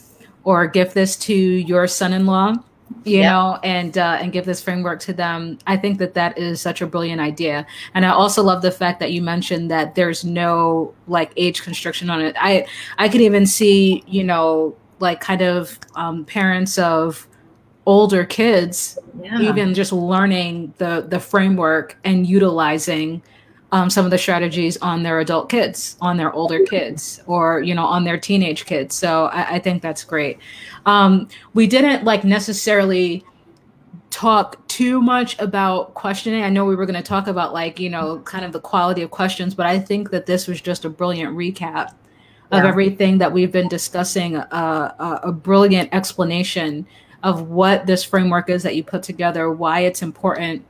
or 0.43 0.66
gift 0.68 0.93
this 0.93 1.18
to 1.18 1.34
your 1.34 1.88
son-in-law, 1.88 2.56
you 3.04 3.20
yep. 3.20 3.32
know 3.32 3.60
and 3.64 3.97
uh, 3.97 4.18
and 4.20 4.32
give 4.32 4.45
this 4.45 4.62
framework 4.62 4.99
to 4.99 5.14
them 5.14 5.58
i 5.66 5.78
think 5.78 5.97
that 5.97 6.14
that 6.14 6.38
is 6.38 6.60
such 6.60 6.82
a 6.82 6.86
brilliant 6.86 7.22
idea 7.22 7.66
and 7.93 8.06
i 8.06 8.10
also 8.10 8.43
love 8.43 8.62
the 8.62 8.70
fact 8.70 8.99
that 8.99 9.12
you 9.12 9.22
mentioned 9.22 9.72
that 9.72 9.95
there's 9.95 10.26
no 10.26 10.93
like 11.08 11.32
age 11.38 11.64
constriction 11.64 12.10
on 12.10 12.22
it 12.22 12.36
i 12.38 12.66
i 12.97 13.08
could 13.08 13.22
even 13.22 13.45
see 13.45 14.04
you 14.08 14.24
know 14.24 14.76
like 14.99 15.20
kind 15.20 15.41
of 15.41 15.80
um, 15.95 16.26
parents 16.26 16.78
of 16.78 17.28
older 17.86 18.23
kids 18.23 18.99
yeah. 19.21 19.39
even 19.39 19.73
just 19.73 19.91
learning 19.91 20.73
the 20.77 21.05
the 21.07 21.19
framework 21.19 21.97
and 22.03 22.27
utilizing 22.27 23.21
um, 23.71 23.89
some 23.89 24.03
of 24.03 24.11
the 24.11 24.17
strategies 24.17 24.77
on 24.77 25.03
their 25.03 25.19
adult 25.19 25.49
kids, 25.49 25.95
on 26.01 26.17
their 26.17 26.34
older 26.34 26.65
kids, 26.65 27.21
or 27.25 27.61
you 27.61 27.73
know, 27.73 27.86
on 27.86 28.03
their 28.03 28.19
teenage 28.19 28.65
kids. 28.65 28.95
So 28.95 29.25
I, 29.25 29.55
I 29.55 29.59
think 29.59 29.82
that's 29.82 30.03
great. 30.03 30.39
Um, 30.86 31.29
we 31.53 31.67
didn't 31.67 32.03
like 32.03 32.23
necessarily 32.23 33.23
talk 34.09 34.67
too 34.67 35.01
much 35.01 35.39
about 35.39 35.93
questioning. 35.93 36.43
I 36.43 36.49
know 36.49 36.65
we 36.65 36.75
were 36.75 36.86
going 36.86 37.01
to 37.01 37.07
talk 37.07 37.27
about 37.27 37.53
like 37.53 37.79
you 37.79 37.89
know, 37.89 38.19
kind 38.19 38.43
of 38.43 38.51
the 38.51 38.59
quality 38.59 39.03
of 39.03 39.11
questions, 39.11 39.55
but 39.55 39.65
I 39.65 39.79
think 39.79 40.11
that 40.11 40.25
this 40.25 40.47
was 40.47 40.59
just 40.59 40.84
a 40.84 40.89
brilliant 40.89 41.36
recap 41.36 41.93
yeah. 42.51 42.59
of 42.59 42.65
everything 42.65 43.19
that 43.19 43.32
we've 43.32 43.53
been 43.53 43.69
discussing. 43.69 44.36
Uh, 44.36 44.93
a, 44.99 45.29
a 45.29 45.32
brilliant 45.32 45.93
explanation 45.93 46.86
of 47.24 47.49
what 47.49 47.86
this 47.86 48.03
framework 48.03 48.49
is 48.49 48.63
that 48.63 48.76
you 48.76 48.84
put 48.84 49.03
together, 49.03 49.51
why 49.51 49.82
it's 49.82 50.01
important 50.01 50.65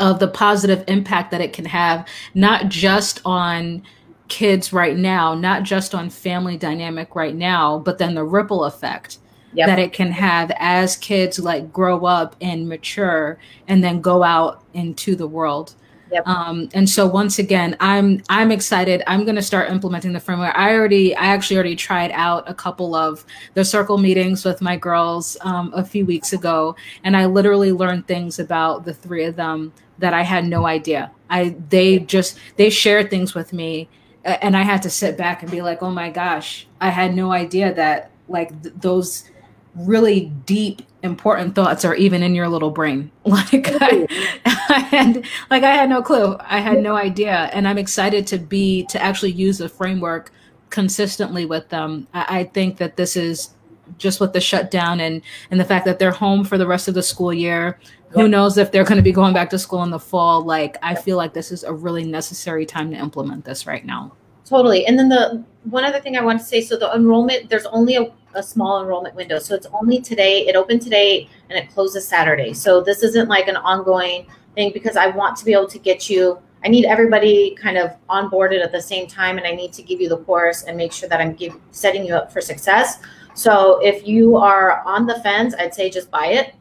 of 0.00 0.18
the 0.18 0.28
positive 0.28 0.84
impact 0.86 1.30
that 1.30 1.40
it 1.40 1.52
can 1.52 1.64
have, 1.64 2.06
not 2.34 2.68
just 2.68 3.20
on 3.24 3.82
kids 4.28 4.72
right 4.72 4.96
now, 4.96 5.34
not 5.34 5.62
just 5.62 5.94
on 5.94 6.10
family 6.10 6.56
dynamic 6.56 7.14
right 7.14 7.34
now, 7.34 7.78
but 7.78 7.98
then 7.98 8.14
the 8.14 8.24
ripple 8.24 8.64
effect 8.64 9.18
yep. 9.52 9.66
that 9.66 9.78
it 9.78 9.92
can 9.92 10.12
have 10.12 10.52
as 10.58 10.96
kids 10.96 11.38
like 11.38 11.72
grow 11.72 12.04
up 12.04 12.36
and 12.40 12.68
mature 12.68 13.38
and 13.66 13.82
then 13.82 14.00
go 14.00 14.22
out 14.22 14.64
into 14.74 15.16
the 15.16 15.26
world. 15.26 15.74
Yep. 16.10 16.26
Um, 16.26 16.68
and 16.74 16.88
so 16.88 17.06
once 17.06 17.38
again, 17.38 17.76
I'm 17.80 18.22
I'm 18.28 18.50
excited. 18.50 19.02
I'm 19.06 19.24
going 19.24 19.36
to 19.36 19.42
start 19.42 19.70
implementing 19.70 20.12
the 20.12 20.20
framework. 20.20 20.54
I 20.56 20.74
already 20.74 21.14
I 21.14 21.26
actually 21.26 21.56
already 21.56 21.76
tried 21.76 22.10
out 22.12 22.48
a 22.48 22.54
couple 22.54 22.94
of 22.94 23.24
the 23.54 23.64
circle 23.64 23.98
meetings 23.98 24.44
with 24.44 24.62
my 24.62 24.76
girls 24.76 25.36
um, 25.42 25.72
a 25.74 25.84
few 25.84 26.06
weeks 26.06 26.32
ago, 26.32 26.76
and 27.04 27.16
I 27.16 27.26
literally 27.26 27.72
learned 27.72 28.06
things 28.06 28.38
about 28.38 28.84
the 28.84 28.94
three 28.94 29.24
of 29.24 29.36
them 29.36 29.72
that 29.98 30.14
I 30.14 30.22
had 30.22 30.46
no 30.46 30.66
idea. 30.66 31.10
I 31.28 31.56
they 31.68 31.98
just 31.98 32.38
they 32.56 32.70
shared 32.70 33.10
things 33.10 33.34
with 33.34 33.52
me, 33.52 33.88
and 34.24 34.56
I 34.56 34.62
had 34.62 34.82
to 34.82 34.90
sit 34.90 35.18
back 35.18 35.42
and 35.42 35.50
be 35.50 35.62
like, 35.62 35.82
oh 35.82 35.90
my 35.90 36.10
gosh, 36.10 36.66
I 36.80 36.88
had 36.88 37.14
no 37.14 37.32
idea 37.32 37.74
that 37.74 38.10
like 38.28 38.62
th- 38.62 38.74
those 38.78 39.30
really 39.74 40.26
deep 40.46 40.82
important 41.02 41.54
thoughts 41.54 41.84
are 41.84 41.94
even 41.94 42.22
in 42.22 42.34
your 42.34 42.48
little 42.48 42.70
brain 42.70 43.10
like 43.24 43.68
I, 43.80 44.06
I, 44.70 44.80
had 44.80 45.24
like 45.50 45.62
i 45.62 45.74
had 45.74 45.88
no 45.88 46.02
clue. 46.02 46.36
I 46.40 46.60
had 46.60 46.82
no 46.82 46.94
idea. 46.96 47.50
And 47.52 47.66
i'm 47.66 47.78
excited 47.78 48.26
to 48.28 48.38
be 48.38 48.84
to 48.86 49.02
actually 49.02 49.32
use 49.32 49.58
the 49.58 49.68
framework 49.68 50.32
consistently 50.70 51.46
with 51.46 51.68
them. 51.68 52.06
I, 52.14 52.40
I 52.40 52.44
think 52.44 52.76
that 52.78 52.96
this 52.96 53.16
is 53.16 53.50
just 53.96 54.20
with 54.20 54.34
the 54.34 54.40
shutdown 54.40 55.00
and 55.00 55.22
and 55.50 55.58
the 55.58 55.64
fact 55.64 55.86
that 55.86 55.98
they're 55.98 56.10
home 56.10 56.44
for 56.44 56.58
the 56.58 56.66
rest 56.66 56.88
of 56.88 56.94
the 56.94 57.02
school 57.02 57.32
year 57.32 57.78
who 58.10 58.22
yep. 58.22 58.30
knows 58.30 58.56
if 58.58 58.72
they're 58.72 58.84
going 58.84 58.96
to 58.96 59.02
be 59.02 59.12
going 59.12 59.34
back 59.34 59.50
to 59.50 59.58
school 59.58 59.82
in 59.82 59.90
the 59.90 59.98
fall? 59.98 60.42
Like 60.42 60.76
i 60.82 60.94
feel 60.94 61.16
like 61.16 61.32
this 61.32 61.50
is 61.50 61.64
a 61.64 61.72
really 61.72 62.04
necessary 62.04 62.66
time 62.66 62.90
to 62.90 62.96
implement 62.96 63.44
this 63.44 63.66
right 63.66 63.84
now. 63.84 64.12
Totally. 64.44 64.86
And 64.86 64.98
then 64.98 65.08
the 65.08 65.44
one 65.64 65.84
other 65.84 66.00
thing 66.00 66.16
i 66.16 66.22
want 66.22 66.38
to 66.38 66.44
say 66.44 66.60
so 66.60 66.76
the 66.76 66.94
enrollment 66.94 67.48
there's 67.48 67.66
only 67.66 67.96
a, 67.96 68.12
a 68.34 68.42
small 68.42 68.82
enrollment 68.82 69.14
window. 69.14 69.38
So 69.38 69.54
it's 69.54 69.66
only 69.72 70.00
today 70.00 70.46
it 70.46 70.56
opened 70.56 70.82
today 70.82 71.28
and 71.48 71.58
it 71.58 71.70
closes 71.72 72.06
saturday. 72.06 72.52
So 72.52 72.82
this 72.82 73.02
isn't 73.02 73.28
like 73.28 73.48
an 73.48 73.56
ongoing 73.56 74.26
thing 74.58 74.70
because 74.72 74.96
i 74.96 75.06
want 75.06 75.36
to 75.36 75.44
be 75.44 75.52
able 75.52 75.68
to 75.68 75.78
get 75.78 76.10
you 76.10 76.38
i 76.64 76.68
need 76.68 76.84
everybody 76.84 77.54
kind 77.54 77.78
of 77.78 77.96
onboarded 78.08 78.62
at 78.62 78.72
the 78.72 78.82
same 78.82 79.06
time 79.06 79.38
and 79.38 79.46
i 79.46 79.52
need 79.52 79.72
to 79.72 79.82
give 79.82 80.00
you 80.00 80.08
the 80.08 80.18
course 80.18 80.64
and 80.64 80.76
make 80.76 80.92
sure 80.92 81.08
that 81.08 81.20
i'm 81.20 81.34
give, 81.34 81.54
setting 81.70 82.04
you 82.04 82.14
up 82.14 82.32
for 82.32 82.40
success 82.40 82.98
so 83.34 83.78
if 83.82 84.06
you 84.06 84.36
are 84.36 84.82
on 84.84 85.06
the 85.06 85.18
fence 85.20 85.54
i'd 85.60 85.74
say 85.74 85.88
just 85.88 86.10
buy 86.10 86.26
it 86.26 86.54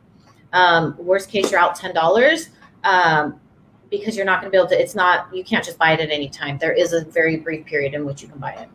um, 0.54 0.96
worst 0.98 1.30
case, 1.30 1.52
you're 1.52 1.60
out 1.60 1.76
ten 1.76 1.94
dollars 1.94 2.50
um, 2.84 3.40
because 3.90 4.16
you're 4.16 4.26
not 4.26 4.42
going 4.42 4.52
to 4.52 4.56
be 4.56 4.58
able 4.58 4.70
to. 4.70 4.80
It's 4.80 4.96
not 4.96 5.34
you 5.36 5.44
can't 5.44 5.64
just 5.64 5.78
buy 5.78 5.92
it 5.92 6.00
at 6.00 6.10
any 6.10 6.30
time. 6.30 6.58
There 6.58 6.74
is 6.74 6.94
a 6.94 7.06
very 7.06 7.38
brief 7.38 7.66
period 7.66 7.94
in 7.94 8.06
which 8.06 8.22
you 8.22 8.28
can 8.28 8.40
buy 8.40 8.54
it. 8.54 8.70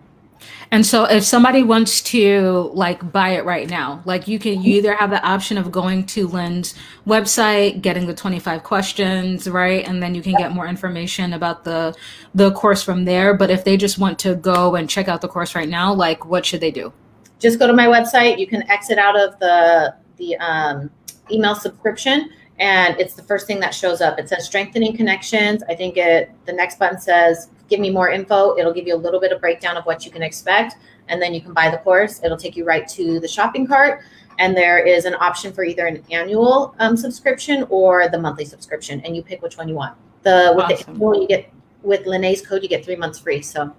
And 0.71 0.87
so 0.87 1.05
if 1.05 1.23
somebody 1.25 1.63
wants 1.63 2.01
to 2.03 2.71
like 2.73 3.13
buy 3.13 3.31
it 3.31 3.45
right 3.45 3.69
now, 3.69 4.03
like 4.07 4.27
you 4.27 4.39
can 4.39 4.63
you 4.63 4.77
either 4.77 4.95
have 4.95 5.11
the 5.11 5.23
option 5.23 5.59
of 5.59 5.71
going 5.71 6.07
to 6.07 6.27
Lynn's 6.27 6.75
website, 7.07 7.83
getting 7.83 8.07
the 8.07 8.15
25 8.15 8.63
questions, 8.63 9.49
right? 9.49 9.87
And 9.87 10.03
then 10.03 10.15
you 10.15 10.23
can 10.23 10.35
get 10.35 10.53
more 10.53 10.67
information 10.67 11.35
about 11.35 11.65
the 11.65 11.95
the 12.35 12.53
course 12.53 12.83
from 12.83 13.05
there. 13.05 13.35
But 13.35 13.51
if 13.51 13.65
they 13.65 13.77
just 13.77 13.99
want 13.99 14.19
to 14.21 14.35
go 14.35 14.75
and 14.75 14.89
check 14.89 15.09
out 15.09 15.21
the 15.21 15.29
course 15.29 15.55
right 15.55 15.69
now, 15.69 15.93
like 15.93 16.25
what 16.25 16.47
should 16.47 16.61
they 16.61 16.71
do? 16.71 16.93
Just 17.39 17.59
go 17.59 17.67
to 17.67 17.73
my 17.73 17.87
website. 17.87 18.39
You 18.39 18.47
can 18.47 18.69
exit 18.71 18.99
out 18.99 19.19
of 19.19 19.39
the 19.41 19.95
the 20.17 20.37
um 20.39 20.91
email 21.31 21.55
subscription 21.55 22.31
and 22.59 22.99
it's 23.01 23.15
the 23.15 23.23
first 23.23 23.47
thing 23.47 23.61
that 23.61 23.75
shows 23.75 24.01
up. 24.01 24.19
It 24.19 24.29
says 24.29 24.47
strengthening 24.47 24.97
connections. 24.97 25.63
I 25.69 25.75
think 25.75 25.97
it 25.97 26.31
the 26.47 26.53
next 26.53 26.79
button 26.79 27.01
says 27.01 27.49
give 27.73 27.81
me 27.81 27.91
more 27.91 28.11
info. 28.11 28.57
It'll 28.59 28.75
give 28.79 28.87
you 28.87 28.95
a 28.95 29.03
little 29.07 29.19
bit 29.19 29.33
of 29.33 29.41
breakdown 29.41 29.77
of 29.79 29.85
what 29.85 30.05
you 30.05 30.11
can 30.13 30.23
expect 30.23 30.77
and 31.09 31.21
then 31.21 31.33
you 31.33 31.41
can 31.41 31.55
buy 31.55 31.71
the 31.71 31.79
course. 31.79 32.21
It'll 32.23 32.37
take 32.37 32.57
you 32.57 32.65
right 32.65 32.87
to 32.89 33.19
the 33.19 33.29
shopping 33.29 33.67
cart 33.67 34.03
and 34.39 34.57
there 34.57 34.79
is 34.79 35.05
an 35.05 35.15
option 35.15 35.53
for 35.53 35.65
either 35.65 35.87
an 35.87 36.03
annual 36.11 36.75
um, 36.79 36.97
subscription 36.97 37.67
or 37.71 38.09
the 38.09 38.19
monthly 38.19 38.45
subscription, 38.45 39.01
and 39.05 39.15
you 39.17 39.23
pick 39.23 39.43
which 39.43 39.57
one 39.57 39.69
you 39.69 39.75
want. 39.75 39.97
The 40.23 40.53
with 40.57 40.65
awesome. 40.65 40.95
the 40.95 41.01
annual, 41.01 41.21
you 41.21 41.29
get 41.29 41.53
with 41.83 42.07
Lynee's 42.07 42.45
code, 42.45 42.63
you 42.63 42.69
get 42.69 42.85
three 42.85 42.97
months 42.97 43.19
free. 43.19 43.43
So 43.43 43.73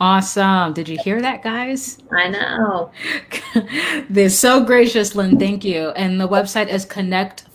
Awesome. 0.00 0.72
Did 0.72 0.88
you 0.88 0.98
hear 1.04 1.20
that, 1.20 1.42
guys? 1.42 1.98
I 2.10 2.28
know. 2.28 2.90
They're 4.10 4.30
so 4.30 4.64
gracious, 4.64 5.14
Lynn. 5.14 5.38
Thank 5.38 5.62
you. 5.62 5.90
And 5.90 6.18
the 6.18 6.26
website 6.26 6.68
is 6.68 6.86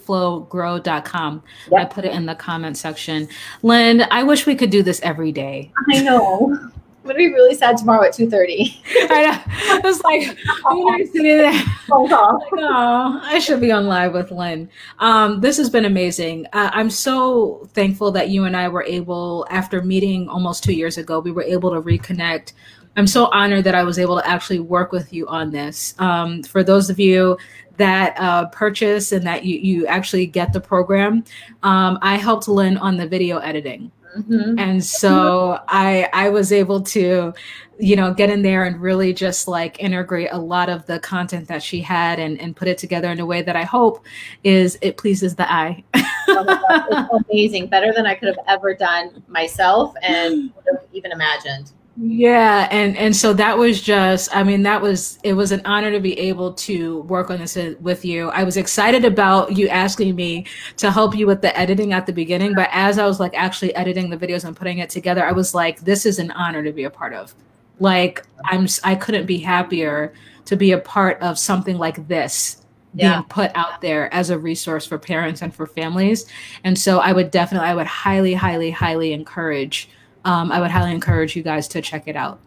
connectflowgrow.com. 0.05 1.43
Yep. 1.71 1.81
I 1.81 1.85
put 1.85 2.05
it 2.05 2.13
in 2.13 2.25
the 2.25 2.35
comment 2.35 2.77
section. 2.77 3.27
Lynn, 3.63 4.05
I 4.11 4.23
wish 4.23 4.45
we 4.45 4.55
could 4.55 4.69
do 4.69 4.83
this 4.83 4.99
every 5.01 5.31
day. 5.31 5.71
I 5.91 6.01
know. 6.01 6.57
I'm 7.05 7.09
gonna 7.09 7.19
be 7.19 7.33
really 7.33 7.53
sad 7.53 7.77
tomorrow 7.77 8.03
at 8.03 8.13
2:30. 8.13 8.81
I 9.11 9.21
know. 9.21 9.75
I 9.75 9.79
was 9.83 10.01
like, 10.01 10.35
I'm 10.65 11.05
sitting 11.05 11.37
there. 11.37 11.53
Oh, 11.91 12.07
oh, 12.57 13.21
I 13.23 13.37
should 13.37 13.61
be 13.61 13.71
on 13.71 13.85
live 13.85 14.13
with 14.13 14.31
Lynn. 14.31 14.69
Um, 14.97 15.39
this 15.39 15.57
has 15.57 15.69
been 15.69 15.85
amazing. 15.85 16.47
Uh, 16.51 16.71
I'm 16.73 16.89
so 16.89 17.69
thankful 17.73 18.11
that 18.13 18.29
you 18.29 18.45
and 18.45 18.57
I 18.57 18.69
were 18.69 18.81
able, 18.83 19.45
after 19.51 19.83
meeting 19.83 20.27
almost 20.29 20.63
two 20.63 20.73
years 20.73 20.97
ago, 20.97 21.19
we 21.19 21.31
were 21.31 21.43
able 21.43 21.69
to 21.71 21.81
reconnect. 21.81 22.53
I'm 22.97 23.07
so 23.07 23.25
honored 23.25 23.65
that 23.65 23.75
I 23.75 23.83
was 23.83 23.99
able 23.99 24.17
to 24.17 24.27
actually 24.27 24.59
work 24.59 24.91
with 24.91 25.13
you 25.13 25.27
on 25.27 25.51
this. 25.51 25.93
Um, 25.99 26.41
for 26.41 26.63
those 26.63 26.89
of 26.89 26.99
you 26.99 27.37
that 27.77 28.15
uh, 28.19 28.47
purchase 28.47 29.11
and 29.11 29.25
that 29.25 29.45
you, 29.45 29.57
you 29.57 29.87
actually 29.87 30.25
get 30.25 30.53
the 30.53 30.61
program, 30.61 31.23
um, 31.63 31.97
I 32.01 32.17
helped 32.17 32.47
Lynn 32.47 32.77
on 32.77 32.97
the 32.97 33.07
video 33.07 33.37
editing. 33.37 33.91
Mm-hmm. 34.17 34.57
And 34.57 34.83
so 34.83 35.59
I 35.67 36.09
I 36.13 36.29
was 36.29 36.53
able 36.53 36.81
to, 36.81 37.33
you 37.79 37.95
know, 37.97 38.13
get 38.13 38.29
in 38.29 38.41
there 38.41 38.63
and 38.63 38.79
really 38.81 39.13
just 39.13 39.47
like 39.47 39.77
integrate 39.81 40.29
a 40.31 40.39
lot 40.39 40.69
of 40.69 40.85
the 40.85 40.99
content 40.99 41.49
that 41.49 41.61
she 41.61 41.81
had 41.81 42.19
and, 42.19 42.39
and 42.39 42.55
put 42.55 42.69
it 42.69 42.77
together 42.77 43.11
in 43.11 43.19
a 43.19 43.25
way 43.25 43.41
that 43.41 43.57
I 43.57 43.63
hope 43.63 44.05
is 44.43 44.77
it 44.81 44.95
pleases 44.95 45.35
the 45.35 45.51
eye. 45.51 45.83
oh 46.29 47.21
amazing. 47.29 47.67
Better 47.67 47.91
than 47.93 48.05
I 48.05 48.15
could 48.15 48.29
have 48.29 48.39
ever 48.47 48.73
done 48.73 49.21
myself 49.27 49.93
and 50.01 50.53
would 50.55 50.65
have 50.71 50.85
even 50.93 51.11
imagined 51.11 51.73
yeah 51.97 52.67
and 52.71 52.97
and 52.97 53.15
so 53.15 53.31
that 53.31 53.57
was 53.57 53.81
just 53.81 54.35
i 54.35 54.43
mean 54.43 54.63
that 54.63 54.81
was 54.81 55.17
it 55.23 55.31
was 55.31 55.53
an 55.53 55.61
honor 55.63 55.89
to 55.91 56.01
be 56.01 56.17
able 56.19 56.51
to 56.53 57.01
work 57.03 57.29
on 57.29 57.39
this 57.39 57.57
with 57.79 58.03
you. 58.03 58.29
I 58.31 58.43
was 58.43 58.57
excited 58.57 59.05
about 59.05 59.55
you 59.55 59.69
asking 59.69 60.13
me 60.13 60.45
to 60.75 60.91
help 60.91 61.15
you 61.15 61.25
with 61.25 61.41
the 61.41 61.57
editing 61.57 61.93
at 61.93 62.05
the 62.05 62.11
beginning 62.11 62.53
but 62.53 62.67
as 62.73 62.99
i 62.99 63.05
was 63.05 63.21
like 63.21 63.33
actually 63.33 63.73
editing 63.75 64.09
the 64.09 64.17
videos 64.17 64.43
and 64.43 64.55
putting 64.55 64.79
it 64.79 64.89
together 64.89 65.25
i 65.25 65.31
was 65.31 65.55
like 65.55 65.79
this 65.81 66.05
is 66.05 66.19
an 66.19 66.31
honor 66.31 66.63
to 66.63 66.73
be 66.73 66.83
a 66.83 66.89
part 66.89 67.13
of. 67.13 67.33
Like 67.79 68.25
i'm 68.43 68.67
i 68.83 68.95
couldn't 68.95 69.25
be 69.25 69.37
happier 69.37 70.13
to 70.45 70.57
be 70.57 70.73
a 70.73 70.79
part 70.79 71.21
of 71.21 71.39
something 71.39 71.77
like 71.77 72.07
this 72.09 72.61
being 72.93 73.09
yeah. 73.09 73.23
put 73.29 73.51
out 73.55 73.81
there 73.81 74.13
as 74.13 74.29
a 74.29 74.39
resource 74.39 74.85
for 74.85 74.97
parents 74.97 75.41
and 75.41 75.53
for 75.53 75.65
families. 75.65 76.25
And 76.65 76.77
so 76.77 76.99
i 76.99 77.13
would 77.13 77.31
definitely 77.31 77.69
i 77.69 77.75
would 77.75 77.87
highly 77.87 78.33
highly 78.33 78.71
highly 78.71 79.13
encourage 79.13 79.89
um, 80.25 80.51
I 80.51 80.59
would 80.59 80.71
highly 80.71 80.91
encourage 80.91 81.35
you 81.35 81.43
guys 81.43 81.67
to 81.69 81.81
check 81.81 82.07
it 82.07 82.15
out. 82.15 82.39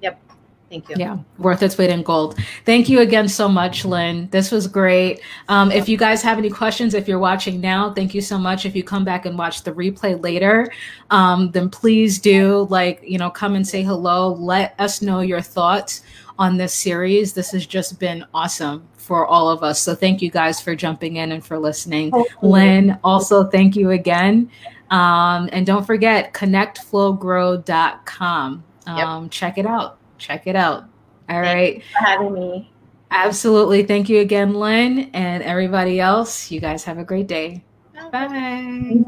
Yep. 0.00 0.20
Thank 0.68 0.88
you. 0.88 0.96
Yeah, 0.98 1.18
worth 1.36 1.62
its 1.62 1.76
weight 1.76 1.90
in 1.90 2.02
gold. 2.02 2.38
Thank 2.64 2.88
you 2.88 3.00
again 3.00 3.28
so 3.28 3.46
much, 3.46 3.84
Lynn. 3.84 4.28
This 4.30 4.50
was 4.50 4.66
great. 4.66 5.20
Um, 5.48 5.70
if 5.70 5.86
you 5.86 5.98
guys 5.98 6.22
have 6.22 6.38
any 6.38 6.48
questions, 6.48 6.94
if 6.94 7.06
you're 7.06 7.18
watching 7.18 7.60
now, 7.60 7.92
thank 7.92 8.14
you 8.14 8.22
so 8.22 8.38
much. 8.38 8.64
If 8.64 8.74
you 8.74 8.82
come 8.82 9.04
back 9.04 9.26
and 9.26 9.36
watch 9.36 9.64
the 9.64 9.72
replay 9.72 10.20
later, 10.22 10.72
um, 11.10 11.50
then 11.50 11.68
please 11.68 12.18
do 12.18 12.66
like, 12.70 13.02
you 13.06 13.18
know, 13.18 13.28
come 13.28 13.54
and 13.54 13.68
say 13.68 13.82
hello. 13.82 14.32
Let 14.32 14.74
us 14.78 15.02
know 15.02 15.20
your 15.20 15.42
thoughts 15.42 16.02
on 16.38 16.56
this 16.56 16.72
series. 16.72 17.34
This 17.34 17.52
has 17.52 17.66
just 17.66 18.00
been 18.00 18.24
awesome 18.32 18.88
for 18.96 19.26
all 19.26 19.50
of 19.50 19.62
us. 19.62 19.80
So 19.80 19.94
thank 19.94 20.22
you 20.22 20.30
guys 20.30 20.58
for 20.60 20.74
jumping 20.74 21.16
in 21.16 21.32
and 21.32 21.44
for 21.44 21.58
listening. 21.58 22.12
Lynn, 22.40 22.98
also 23.04 23.44
thank 23.44 23.76
you 23.76 23.90
again. 23.90 24.50
Um, 24.92 25.48
and 25.52 25.66
don't 25.66 25.84
forget, 25.86 26.34
connectflowgrow.com. 26.34 28.64
Um, 28.86 29.22
yep. 29.24 29.30
Check 29.30 29.56
it 29.56 29.64
out. 29.64 29.96
Check 30.18 30.46
it 30.46 30.54
out. 30.54 30.84
All 31.30 31.40
right. 31.40 31.82
having 31.94 32.34
me. 32.34 32.70
Absolutely. 33.10 33.84
Thank 33.84 34.10
you 34.10 34.20
again, 34.20 34.52
Lynn, 34.54 35.10
and 35.14 35.42
everybody 35.42 35.98
else. 35.98 36.50
You 36.50 36.60
guys 36.60 36.84
have 36.84 36.98
a 36.98 37.04
great 37.04 37.26
day. 37.26 37.64
Bye. 38.10 38.28
Bye. 38.28 39.00